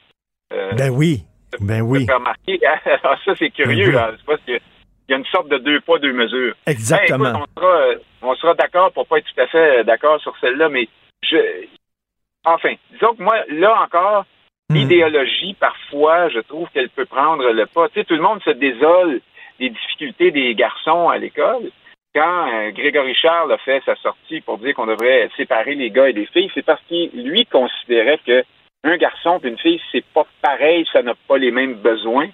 [0.54, 1.24] Euh, Ben oui,
[1.60, 2.04] ben oui.
[2.08, 2.60] Avez remarqué.
[2.86, 3.92] Alors ça, c'est curieux.
[3.92, 4.36] Ben oui.
[4.36, 4.38] là.
[4.46, 4.60] Que
[5.08, 6.56] il y a une sorte de deux poids, deux mesures.
[6.66, 7.24] Exactement.
[7.24, 9.84] Ben, écoute, on sera, euh, on sera d'accord pour pas être tout à fait euh,
[9.84, 10.88] d'accord sur celle-là, mais
[11.24, 11.38] je
[12.46, 14.26] enfin, disons que moi, là encore,
[14.70, 14.76] Hmm.
[14.76, 17.88] l'idéologie, parfois, je trouve qu'elle peut prendre le pas.
[17.88, 19.22] Tu sais, tout le monde se désole
[19.60, 21.72] des difficultés des garçons à l'école.
[22.14, 26.10] Quand euh, Grégory Charles a fait sa sortie pour dire qu'on devrait séparer les gars
[26.10, 28.44] et les filles, c'est parce qu'il, lui, considérait que
[28.84, 32.28] un garçon et une fille, c'est pas pareil, ça n'a pas les mêmes besoins.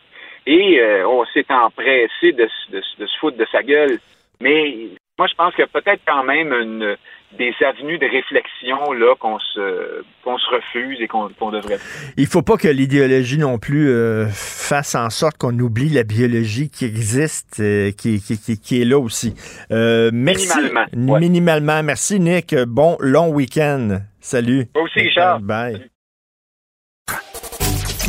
[0.45, 3.99] Et euh, on s'est empressé de, de se foutre de sa gueule.
[4.41, 6.97] Mais moi, je pense qu'il y a peut-être quand même une,
[7.37, 11.77] des avenues de réflexion là qu'on se qu'on se refuse et qu'on devrait.
[12.17, 16.69] Il faut pas que l'idéologie non plus euh, fasse en sorte qu'on oublie la biologie
[16.69, 19.35] qui existe, euh, qui, qui, qui, qui est là aussi.
[19.71, 20.47] Euh, merci.
[20.57, 21.19] Minimalement, ouais.
[21.19, 21.83] Minimalement.
[21.83, 22.55] Merci, Nick.
[22.67, 23.99] Bon long week-end.
[24.19, 24.67] Salut.
[24.73, 25.39] Toi aussi, Richard.
[25.41, 25.89] Bye.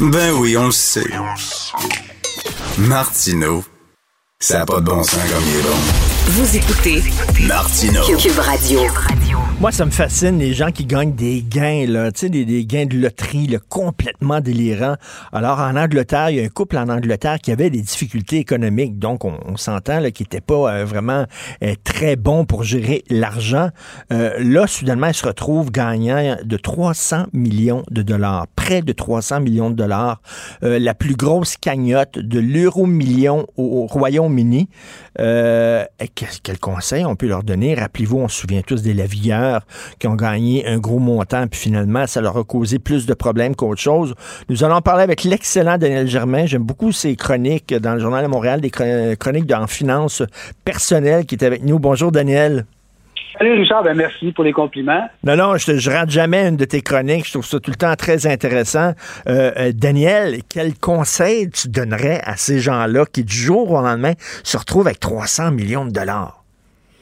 [0.01, 1.05] Ben oui, on le sait.
[2.78, 3.62] Martineau,
[4.40, 6.14] ça n'a pas de bon sens comme il est bon.
[6.26, 7.02] Vous écoutez
[7.46, 8.02] Martineau.
[8.18, 8.80] Cube Radio.
[9.60, 12.66] Moi, ça me fascine les gens qui gagnent des gains, là, tu sais, des, des
[12.66, 14.96] gains de loterie là, complètement délirants.
[15.32, 18.98] Alors, en Angleterre, il y a un couple en Angleterre qui avait des difficultés économiques,
[18.98, 21.26] donc on, on s'entend là, qui n'était pas euh, vraiment
[21.62, 23.68] euh, très bon pour gérer l'argent.
[24.12, 29.40] Euh, là, soudainement, ils se retrouvent gagnant de 300 millions de dollars, près de 300
[29.40, 30.20] millions de dollars,
[30.62, 34.68] Euh, la plus grosse cagnotte de l'euro million au, au Royaume-Uni.
[35.20, 35.84] Euh,
[36.42, 37.74] quel conseil on peut leur donner?
[37.74, 39.66] Rappelez-vous, on se souvient tous des lavilleurs
[39.98, 43.54] qui ont gagné un gros montant, puis finalement, ça leur a causé plus de problèmes
[43.54, 44.14] qu'autre chose.
[44.48, 46.46] Nous allons parler avec l'excellent Daniel Germain.
[46.46, 50.22] J'aime beaucoup ses chroniques dans le Journal de Montréal, des chron- chroniques en finance
[50.64, 51.78] personnelle qui est avec nous.
[51.78, 52.64] Bonjour, Daniel.
[53.36, 55.09] Salut Richard, ben merci pour les compliments.
[55.24, 57.27] Non, non, je, je rate jamais une de tes chroniques.
[57.27, 58.93] Je trouve ça tout le temps très intéressant.
[59.27, 64.12] Euh, euh, Daniel, quel conseil tu donnerais à ces gens-là qui, du jour au lendemain,
[64.44, 66.44] se retrouvent avec 300 millions de dollars?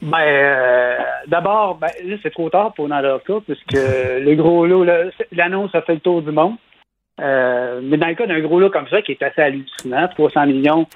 [0.01, 0.97] Ben, euh,
[1.27, 4.85] d'abord, ben, là, c'est trop tard pour dans leur cas, puisque le gros lot,
[5.31, 6.55] l'annonce a fait le tour du monde.
[7.21, 10.47] Euh, mais dans le cas d'un gros lot comme ça, qui est assez hallucinant, 300
[10.47, 10.87] millions,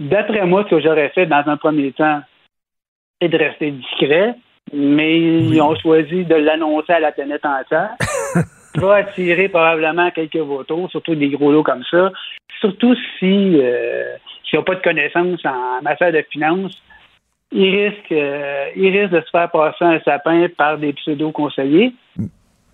[0.00, 2.20] d'après moi, ce que j'aurais fait dans un premier temps,
[3.20, 4.34] c'est de rester discret,
[4.72, 7.90] mais ils ont choisi de l'annoncer à la planète entière.
[8.00, 12.10] Ça va attirer probablement quelques votos, surtout des gros lots comme ça.
[12.60, 16.80] Surtout si euh, s'ils n'ont pas de connaissances en matière de finances,
[17.52, 21.92] ils risquent, euh, ils risquent de se faire passer un sapin par des pseudo-conseillers.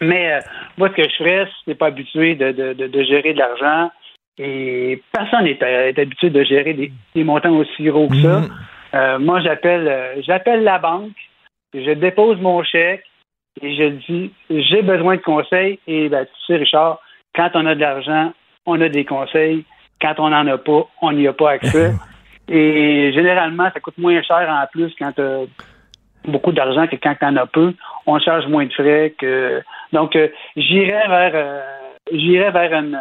[0.01, 0.41] Mais euh,
[0.79, 3.91] moi, ce que je ferais, n'es pas habitué de, de, de, de gérer de l'argent,
[4.39, 8.43] et personne n'est est habitué de gérer des, des montants aussi gros que ça,
[8.93, 11.15] Euh, moi, j'appelle j'appelle la banque,
[11.75, 13.05] je dépose mon chèque
[13.63, 15.79] et je dis j'ai besoin de conseils.
[15.87, 17.01] Et ben, tu sais, Richard,
[17.35, 18.33] quand on a de l'argent,
[18.67, 19.65] on a des conseils.
[20.01, 21.93] Quand on n'en a pas, on n'y a pas accès.
[22.49, 25.45] et généralement, ça coûte moins cher en plus quand tu as
[26.27, 27.75] beaucoup d'argent que quand tu en as peu.
[28.07, 29.63] On charge moins de frais que.
[29.93, 31.61] Donc, euh, j'irai vers euh,
[32.13, 32.99] j'irai vers une,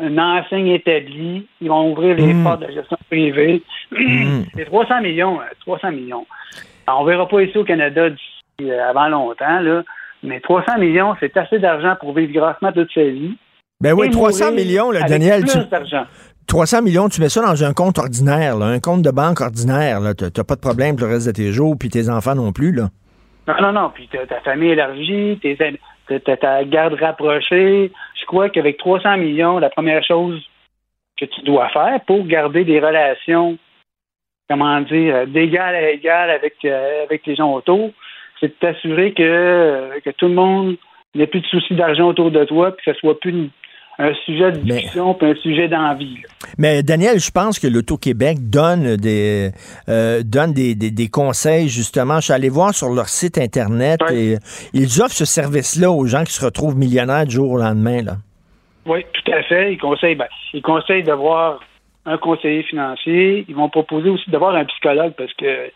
[0.00, 1.46] une enseigne établie.
[1.60, 2.44] Ils vont ouvrir les Mm.
[2.44, 3.62] portes de la gestion privée.
[4.56, 5.40] C'est 300 millions.
[5.40, 6.26] euh, 300 millions.
[6.88, 9.82] Alors, on verra pas ici au Canada d'ici euh, avant longtemps, là.
[10.22, 13.36] Mais 300 millions, c'est assez d'argent pour vivre grassement toute sa vie.
[13.80, 15.42] Ben oui, Et 300 mourir millions, là, Daniel.
[15.42, 16.04] plus tu- d'argent.
[16.46, 20.00] 300 millions, tu mets ça dans un compte ordinaire, là, un compte de banque ordinaire.
[20.16, 22.52] Tu n'as pas de problème pour le reste de tes jours, puis tes enfants non
[22.52, 22.72] plus.
[22.72, 22.88] Là.
[23.46, 23.90] Non, non, non.
[23.94, 25.56] Puis ta famille élargie, tes
[26.38, 27.92] ta garde rapprochée.
[28.18, 30.42] Je crois qu'avec 300 millions, la première chose
[31.20, 33.58] que tu dois faire pour garder des relations,
[34.48, 37.90] comment dire, d'égal à égal avec, euh, avec les gens autour,
[38.40, 40.76] c'est de t'assurer que, euh, que tout le monde
[41.14, 43.50] n'ait plus de soucis d'argent autour de toi, puis que ce soit plus une-
[44.00, 46.18] un sujet de discussion, puis un sujet d'envie.
[46.56, 49.50] Mais Daniel, je pense que l'Auto-Québec donne des
[49.88, 52.16] euh, donne des, des- des conseils, justement.
[52.20, 54.36] Je suis allé voir sur leur site Internet et
[54.72, 58.02] ils offrent ce service-là aux gens qui se retrouvent millionnaires du jour au lendemain.
[58.02, 58.12] Là.
[58.86, 59.72] Oui, tout à fait.
[59.72, 61.58] Ils conseillent, ben, ils conseillent d'avoir
[62.08, 63.44] un conseiller financier.
[63.48, 65.70] Ils vont proposer aussi d'avoir un psychologue parce que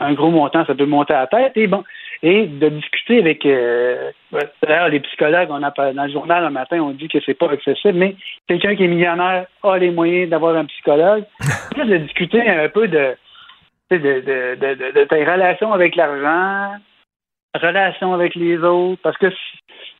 [0.00, 1.56] un gros montant, ça peut monter à la tête.
[1.56, 1.84] Et bon,
[2.22, 3.44] et de discuter avec.
[3.46, 4.10] euh,
[4.62, 7.50] D'ailleurs, les psychologues, on a dans le journal un matin, on dit que c'est pas
[7.50, 8.16] accessible, mais
[8.48, 11.24] quelqu'un qui est millionnaire a les moyens d'avoir un psychologue.
[11.76, 13.14] Juste de discuter un peu de,
[13.90, 16.76] tu sais, de, de, de, de- de tes relations avec l'argent,
[17.54, 19.30] relations avec les autres, parce que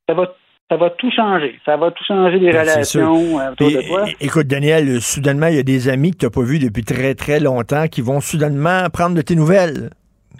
[0.09, 0.35] ça va
[0.71, 1.59] ça va tout changer.
[1.65, 4.05] Ça va tout changer les Ben, relations euh, autour Puis, de toi.
[4.21, 7.15] écoute, Daniel, soudainement, il y a des amis que tu n'as pas vus depuis très,
[7.15, 9.91] très longtemps qui vont soudainement prendre de tes nouvelles.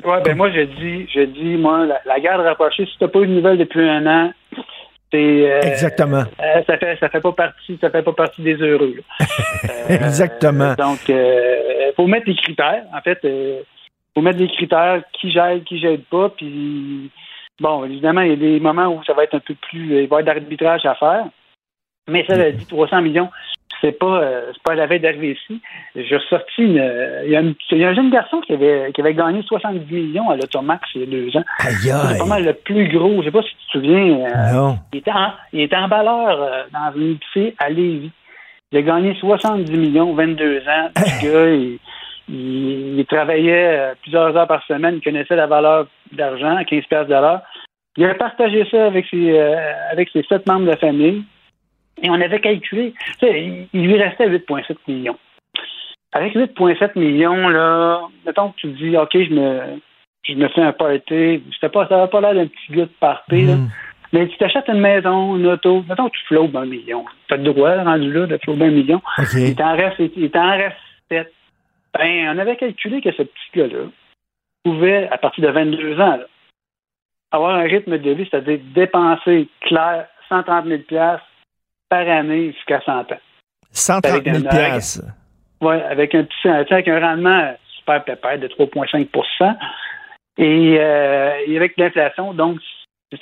[0.05, 3.21] Ouais, ben moi, je dis, je dis, moi, la, la garde rapprochée, si t'as pas
[3.21, 4.33] eu de nouvelles depuis un an,
[5.13, 5.19] c'est.
[5.51, 6.25] euh, Exactement.
[6.43, 8.97] euh, ça fait, ça fait pas partie, ça fait pas partie des heureux.
[9.91, 10.75] Euh, Exactement.
[10.79, 12.85] donc, euh, faut mettre des critères.
[12.97, 13.19] En fait,
[14.15, 16.31] faut mettre des critères qui j'aide, qui j'aide pas.
[16.31, 17.11] Puis,
[17.61, 19.95] bon, évidemment, il y a des moments où ça va être un peu plus, il
[19.95, 21.25] va y avoir d'arbitrage à faire.
[22.11, 23.31] Mais ça, dit 300 millions,
[23.81, 25.61] c'est pas, euh, c'est pas la veille d'arriver ici.
[25.97, 28.53] J'ai ressorti une, euh, il y, a une- il y a un jeune garçon qui
[28.53, 31.45] avait, qui avait gagné 70 millions à l'Automax il y a deux ans.
[31.59, 33.21] C'est pas mal le plus gros.
[33.23, 34.19] Je sais pas si tu te souviens.
[34.27, 34.79] euh, Non.
[34.93, 37.19] il était en, il était en valeur euh, dans une
[37.59, 38.11] à Lévis.
[38.73, 40.91] Il a gagné 70 millions, 22 ans.
[41.23, 41.79] Il,
[42.29, 44.97] il- il travaillait euh, plusieurs heures par semaine.
[44.97, 47.43] Il connaissait la valeur d'argent, 15 piastres de l'heure.
[47.97, 49.57] Il a partagé ça avec ses, euh,
[49.93, 51.23] avec ses sept membres de famille.
[52.03, 52.93] Et on avait calculé.
[53.21, 55.17] Tu sais, il, lui restait 8,7 millions.
[56.13, 59.61] Avec 8,7 millions, là, mettons que tu te dis, OK, je me,
[60.25, 61.43] je me fais un party.
[61.73, 63.55] Pas, ça n'avait pas l'air d'un petit gars de party, là.
[64.13, 67.05] Mais tu t'achètes une maison, une auto, mettons que tu flobes un million.
[67.27, 69.03] Tu as le droit, rendu là, de flober un million.
[69.49, 70.77] Il t'en reste, il t'en reste
[71.11, 71.33] sept.
[71.97, 73.87] Ben, on avait calculé que ce petit gars-là
[74.65, 76.27] pouvait, à partir de 22 ans, là,
[77.31, 80.83] avoir un rythme de vie, c'est-à-dire dépenser clair 130 000
[81.89, 83.21] par année jusqu'à 100 ans.
[83.71, 85.05] 130 000 Avec un- piastres.
[85.61, 89.57] Oui, avec un petit, avec un rendement super pépère de 3,5
[90.39, 92.59] Et, euh, et avec l'inflation, donc,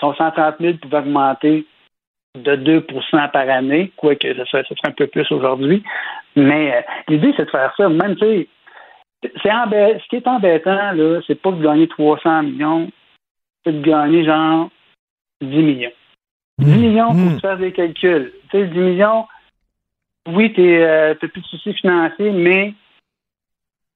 [0.00, 1.66] son 130 000 pouvait augmenter
[2.38, 5.82] de 2% par année, quoique serait, ça serait un peu plus aujourd'hui.
[6.36, 7.88] Mais euh, l'idée, c'est de faire ça.
[7.90, 8.48] Même, tu sais,
[9.22, 12.90] c'est ce qui est embêtant, là, c'est pas de gagner 300 millions,
[13.64, 14.70] c'est de gagner genre
[15.40, 15.92] 10 millions.
[16.58, 18.32] 10 millions pour faire des calculs.
[18.50, 19.26] Tu sais, 10 millions,
[20.28, 22.74] oui, tu n'as plus de soucis financiers, mais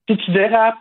[0.08, 0.78] si tu dérapes,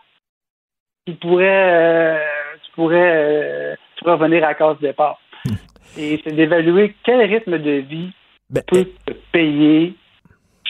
[1.06, 2.20] tu pourrais, euh,
[2.64, 5.20] tu pourrais, euh, tu pourrais revenir à la case départ.
[5.98, 8.12] Et c'est d'évaluer quel rythme de vie
[8.68, 9.96] peut te payer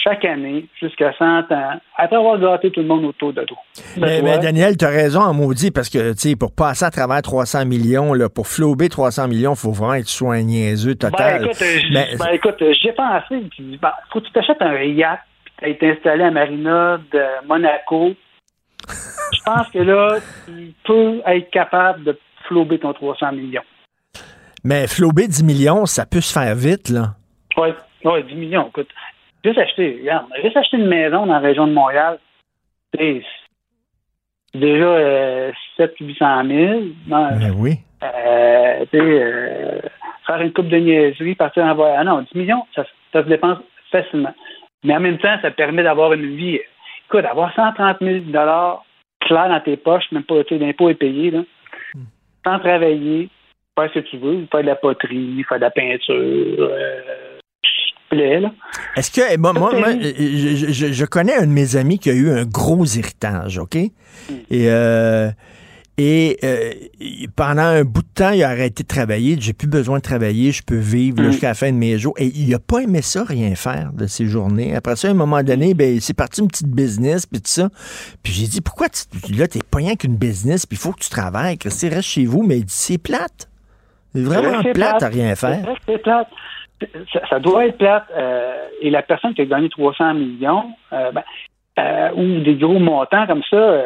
[0.05, 3.57] chaque année jusqu'à 100 ans, après avoir gâté tout le monde autour de toi.
[3.97, 4.21] Mais.
[4.37, 8.29] Daniel, tu as raison en maudit, parce que, pour passer à travers 300 millions, là,
[8.29, 10.05] pour flober 300 millions, il faut vraiment être
[10.99, 11.41] total.
[11.41, 14.61] Ben écoute, euh, Mais- ben, écoute, euh, j'ai pensé, puis, ben, faut que tu t'achètes
[14.61, 18.13] un yacht, puis tu été installé à Marina de Monaco.
[18.87, 23.63] Je pense que là, tu peux être capable de flober ton 300 millions.
[24.63, 27.15] Mais flober 10 millions, ça peut se faire vite, là.
[27.57, 27.69] Oui,
[28.03, 28.89] ouais, 10 millions, écoute.
[29.45, 32.17] Juste acheter, regarde, juste acheter une maison dans la région de Montréal,
[32.91, 33.21] c'est
[34.55, 36.81] déjà euh, 700-800 000.
[37.05, 37.77] Non, oui.
[38.03, 39.81] euh, euh,
[40.25, 41.97] faire une coupe de niaiserie, partir en voyage.
[41.99, 43.59] Ah non, 10 millions, ça, ça se dépense
[43.91, 44.33] facilement.
[44.83, 46.59] Mais en même temps, ça permet d'avoir une vie.
[47.07, 48.19] Écoute, avoir 130 000
[49.19, 51.41] clair dans tes poches, même pas, l'impôt est payé, là.
[52.43, 53.29] Sans travailler,
[53.77, 57.34] faire ce que tu veux, faire de la poterie, faire de la peinture, euh,
[58.95, 62.09] Est-ce que, eh, moi, moi, moi, je, je- je connais un de mes amis qui
[62.09, 63.75] a eu un gros héritage, OK?
[63.75, 63.91] Et,
[64.51, 65.29] euh,
[65.97, 69.37] et euh, il- pendant un bout de temps, il a arrêté de travailler.
[69.39, 71.31] J'ai plus besoin de travailler, je peux vivre Mm.
[71.31, 72.13] jusqu'à la fin de mes jours.
[72.17, 74.75] Et il a pas aimé ça, rien faire de ses journées.
[74.75, 77.69] Après ça, à un moment donné, ben, c'est parti une petite business, puis tout ça.
[78.23, 80.99] Puis j'ai dit, pourquoi tu, là, t'es pas rien qu'une business, puis il faut que
[80.99, 81.57] tu travailles.
[81.57, 82.43] Christy, reste chez vous.
[82.43, 83.49] Mais il dit, c'est plate.
[84.13, 85.61] C'est vraiment plate à rien faire.
[85.65, 86.27] que c'est plate.
[87.13, 88.05] Ça, ça doit être plate.
[88.15, 91.23] euh, et la personne qui a gagné 300 millions, euh, ben,
[91.79, 93.81] euh, ou des gros montants comme ça,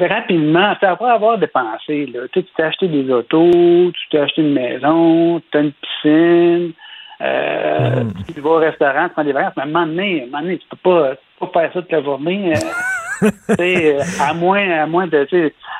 [0.00, 2.06] rapidement, ça va avoir dépensé.
[2.06, 2.20] Là.
[2.32, 3.50] Tu t'es acheté des autos,
[3.92, 6.72] tu t'es acheté une maison, tu as une piscine,
[7.20, 8.04] euh,
[8.34, 10.26] tu vas au restaurant, tu prends des vacances, mais à un moment donné, à un
[10.26, 12.52] moment donné, tu peux pas, tu peux pas faire ça toute la journée.
[13.22, 13.30] Euh,
[13.60, 15.26] euh, à moins, à moins de,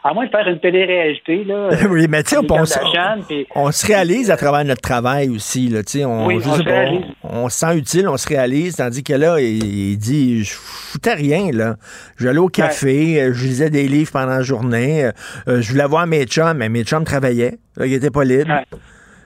[0.03, 1.71] à moins de faire une télé-réalité, là.
[1.91, 5.69] oui, mais tu sais, les on, on, on se réalise à travers notre travail aussi.
[5.69, 9.65] Là, on, Oui, on on, se sent utile, on se réalise, tandis que là, il,
[9.93, 11.51] il dit Je foutais rien.
[11.53, 11.77] là.
[12.19, 15.11] J'allais au café, euh, je lisais des livres pendant la journée, euh,
[15.49, 17.59] euh, je voulais voir mes chums, mais mes chums travaillaient.
[17.77, 18.51] Là, ils n'étaient pas libres.
[18.51, 18.65] Ouais,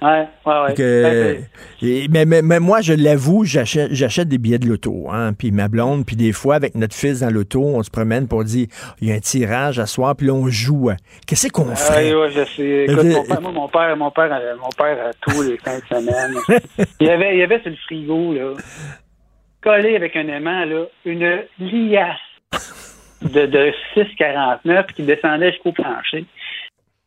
[0.03, 0.75] ouais, ouais.
[0.75, 1.37] Que-
[1.83, 5.09] et- mais, mais, mais moi, je l'avoue, j'achète, j'achète des billets de loto.
[5.11, 8.27] Hein, puis ma blonde, puis des fois, avec notre fils dans l'auto, on se promène
[8.29, 8.67] pour dire
[9.01, 10.91] il y a un tirage à soir, puis là, on joue.
[10.91, 10.97] hein.
[11.27, 12.15] Qu'est-ce qu'on fait?
[12.15, 12.85] Ouais, ouais, je sais.
[12.89, 15.79] Écoute, mon père, moi, mon père, mon père, euh, mon père, euh, tous les fins
[15.79, 16.35] de semaine,
[17.01, 18.55] il y avait, il y avait sur le frigo, là,
[19.63, 22.17] collé avec un aimant, là, une liasse
[23.23, 26.25] de, de 6,49 qui descendait jusqu'au plancher.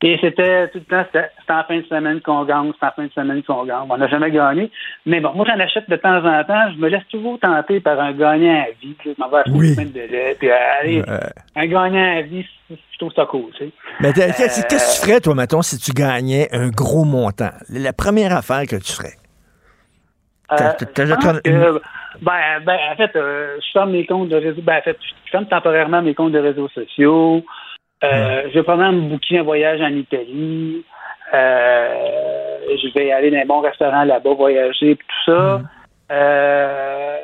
[0.06, 3.06] Et c'était tout le temps, c'était en fin de semaine qu'on gagne, c'est en fin
[3.06, 3.88] de semaine qu'on gagne.
[3.90, 4.70] On n'a jamais gagné.
[5.06, 6.72] Mais bon, moi, j'en achète de temps en temps.
[6.74, 8.98] Je me laisse toujours tenter par un gagnant à vie.
[9.06, 9.70] Je m'en vais acheter Oui.
[9.70, 10.36] une semaine de lait.
[10.38, 11.02] Puis, euh, allez,
[11.56, 13.72] un gagnant à vie, je trouve ça cool, tu sais.
[14.02, 17.52] Mais Euh, qu'est-ce que tu ferais, toi, mettons, si tu gagnais un gros montant?
[17.70, 19.16] La première affaire que tu ferais?
[20.52, 21.82] Euh, que,
[22.22, 24.62] ben, ben, en fait, euh, je ferme mes comptes de réseau.
[24.62, 27.44] Ben, en fait, je ferme temporairement mes comptes de réseaux sociaux.
[28.04, 30.84] Euh, Je vais probablement me booker un voyage en Italie.
[31.34, 35.62] Euh, je vais aller dans un bon restaurant là-bas, voyager, tout ça.
[36.12, 37.18] Euh,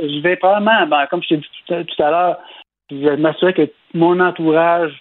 [0.00, 2.38] je vais probablement, ben, comme je t'ai dit tout, à- tout à l'heure,
[2.90, 4.92] je vais m'assurer que mon entourage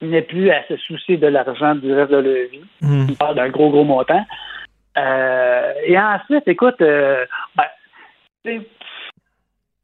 [0.00, 2.62] n'ait plus à se soucier de l'argent du reste de leur vie.
[3.10, 4.24] On parle d'un gros, gros montant.
[4.96, 7.24] Euh, et ensuite, écoute, euh,
[7.56, 8.62] ben,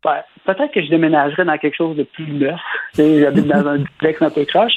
[0.05, 2.61] ben, peut-être que je déménagerais dans quelque chose de plus neuf.
[2.97, 4.75] J'habite dans un duplex un peu croche.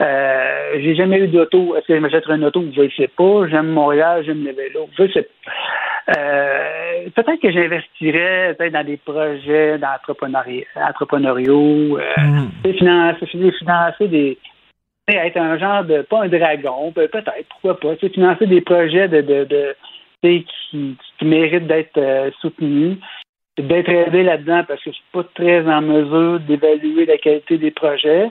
[0.00, 1.76] Euh, j'ai jamais eu d'auto.
[1.76, 2.64] Est-ce que je m'achèterais une auto?
[2.74, 3.46] Je ne sais pas.
[3.48, 4.88] J'aime Montréal, j'aime les vélos.
[4.98, 5.52] Je sais pas.
[6.18, 12.02] Euh, peut-être que j'investirais peut-être dans des projets d'entrepreneuriat, entrepreneuriaux, euh,
[12.62, 14.38] sais, financer, financer des,
[15.08, 19.22] être un genre de, pas un dragon, pe- peut-être, pourquoi pas, financer des projets de,
[19.22, 19.74] de, de
[20.22, 22.98] qui méritent d'être euh, soutenus,
[23.58, 27.70] d'être aidé là-dedans parce que je suis pas très en mesure d'évaluer la qualité des
[27.70, 28.30] projets.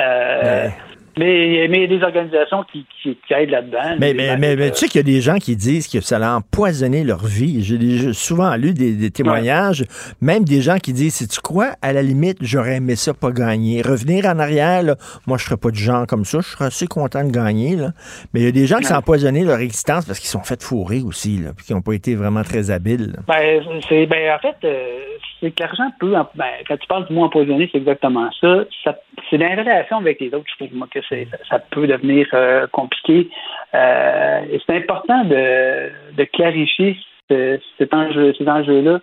[0.00, 0.68] Euh,
[1.18, 3.96] mais, mais il y a des organisations qui, qui, qui aident là-dedans.
[3.98, 6.16] Mais, mais, mais, mais tu sais qu'il y a des gens qui disent que ça
[6.16, 7.62] a empoisonné leur vie.
[7.62, 9.84] J'ai souvent lu des, des témoignages,
[10.20, 13.30] même des gens qui disent, c'est tu quoi, à la limite, j'aurais aimé ça pas
[13.32, 13.82] gagner.
[13.82, 14.96] Revenir en arrière, là,
[15.26, 17.76] moi je serais pas du genre comme ça, je serais assez content de gagner.
[17.76, 17.90] Là.
[18.32, 18.90] Mais il y a des gens qui Ouais.
[18.90, 21.92] s'ont empoisonné leur existence parce qu'ils sont fait fourrer aussi, là, puis qui n'ont pas
[21.94, 23.16] été vraiment très habiles.
[23.26, 24.98] Ben, c'est, ben, en fait, euh,
[25.40, 28.64] c'est que l'argent peut, en- ben, quand tu parles du mot empoisonné, c'est exactement ça.
[28.84, 28.96] ça
[29.30, 31.00] c'est relations avec les autres, je trouve, moi, que
[31.48, 33.28] ça peut devenir euh, compliqué.
[33.74, 36.96] Euh, et c'est important de, de clarifier
[37.30, 39.00] ce- cet enjeu, ces enjeux-là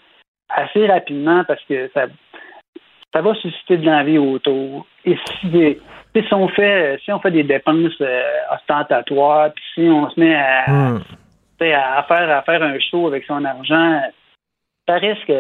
[0.49, 2.06] assez rapidement parce que ça,
[3.14, 4.86] ça va susciter de l'envie autour.
[5.06, 5.77] Et si,
[6.32, 8.23] on fait, si on fait des dépenses euh,
[8.53, 10.99] ostentatoires, puis si on se met à, Hmm.
[11.61, 14.02] à faire, à faire un show avec son argent,
[14.88, 15.34] ça risque,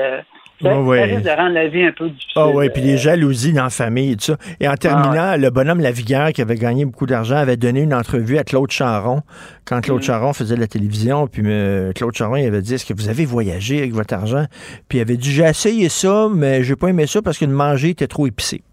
[0.61, 2.31] ça, risque de rendre la vie un peu difficile.
[2.35, 4.37] Ah oui, puis les jalousies dans la famille et tout ça.
[4.59, 8.37] Et en terminant, le bonhomme Lavigueur, qui avait gagné beaucoup d'argent, avait donné une entrevue
[8.37, 9.21] à Claude Charon
[9.65, 11.27] quand Claude Charon faisait de la télévision.
[11.27, 14.45] Puis euh, Claude Charon, il avait dit Est-ce que vous avez voyagé avec votre argent?
[14.87, 17.51] Puis il avait dit J'ai essayé ça, mais j'ai pas aimé ça parce que de
[17.51, 18.63] manger était trop épicé.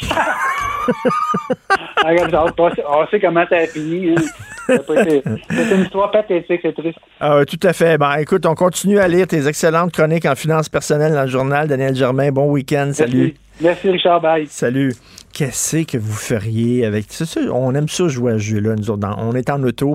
[2.04, 4.10] Ah, regarde, on, sait, on sait comment ça a fini.
[4.10, 4.22] Hein.
[4.66, 6.98] Ça a été- C'est une histoire pathétique, c'est triste.
[7.20, 7.98] Ah, tout à fait.
[7.98, 11.68] Ben, écoute, on continue à lire tes excellentes chroniques en finances personnelles dans le journal.
[11.68, 12.90] Daniel Germain, bon week-end.
[12.92, 13.34] Salut.
[13.60, 14.20] Merci, Richard.
[14.20, 14.46] Bye.
[14.48, 14.92] Salut.
[15.36, 19.06] Qu'est-ce que vous feriez avec ça, on aime ça jouer à jeu-là, nous autres.
[19.18, 19.94] On est en auto,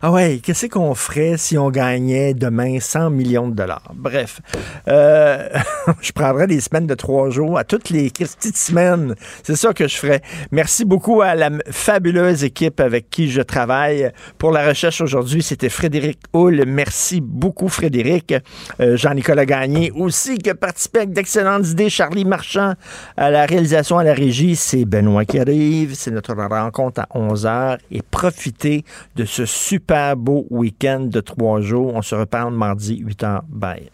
[0.00, 3.92] ah ouais, qu'est-ce qu'on ferait si on gagnait demain 100 millions de dollars?
[3.94, 4.40] Bref,
[4.88, 5.48] euh,
[6.00, 9.14] je prendrais des semaines de trois jours à toutes les petites semaines.
[9.44, 10.20] C'est ça que je ferais.
[10.50, 15.44] Merci beaucoup à la fabuleuse équipe avec qui je travaille pour la recherche aujourd'hui.
[15.44, 16.64] C'était Frédéric Hull.
[16.66, 18.34] Merci beaucoup, Frédéric.
[18.80, 21.88] Euh, Jean-Nicolas Gagné aussi qui a participé avec d'excellentes idées.
[21.88, 22.74] Charlie Marchand
[23.16, 24.56] à la réalisation, à la régie.
[24.72, 25.94] C'est Benoît qui arrive.
[25.94, 27.78] C'est notre rencontre à 11h.
[27.90, 28.86] Et profitez
[29.16, 31.92] de ce super beau week-end de trois jours.
[31.94, 33.42] On se reparle mardi 8h.
[33.50, 33.90] Bye.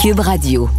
[0.00, 0.70] Cube Radio.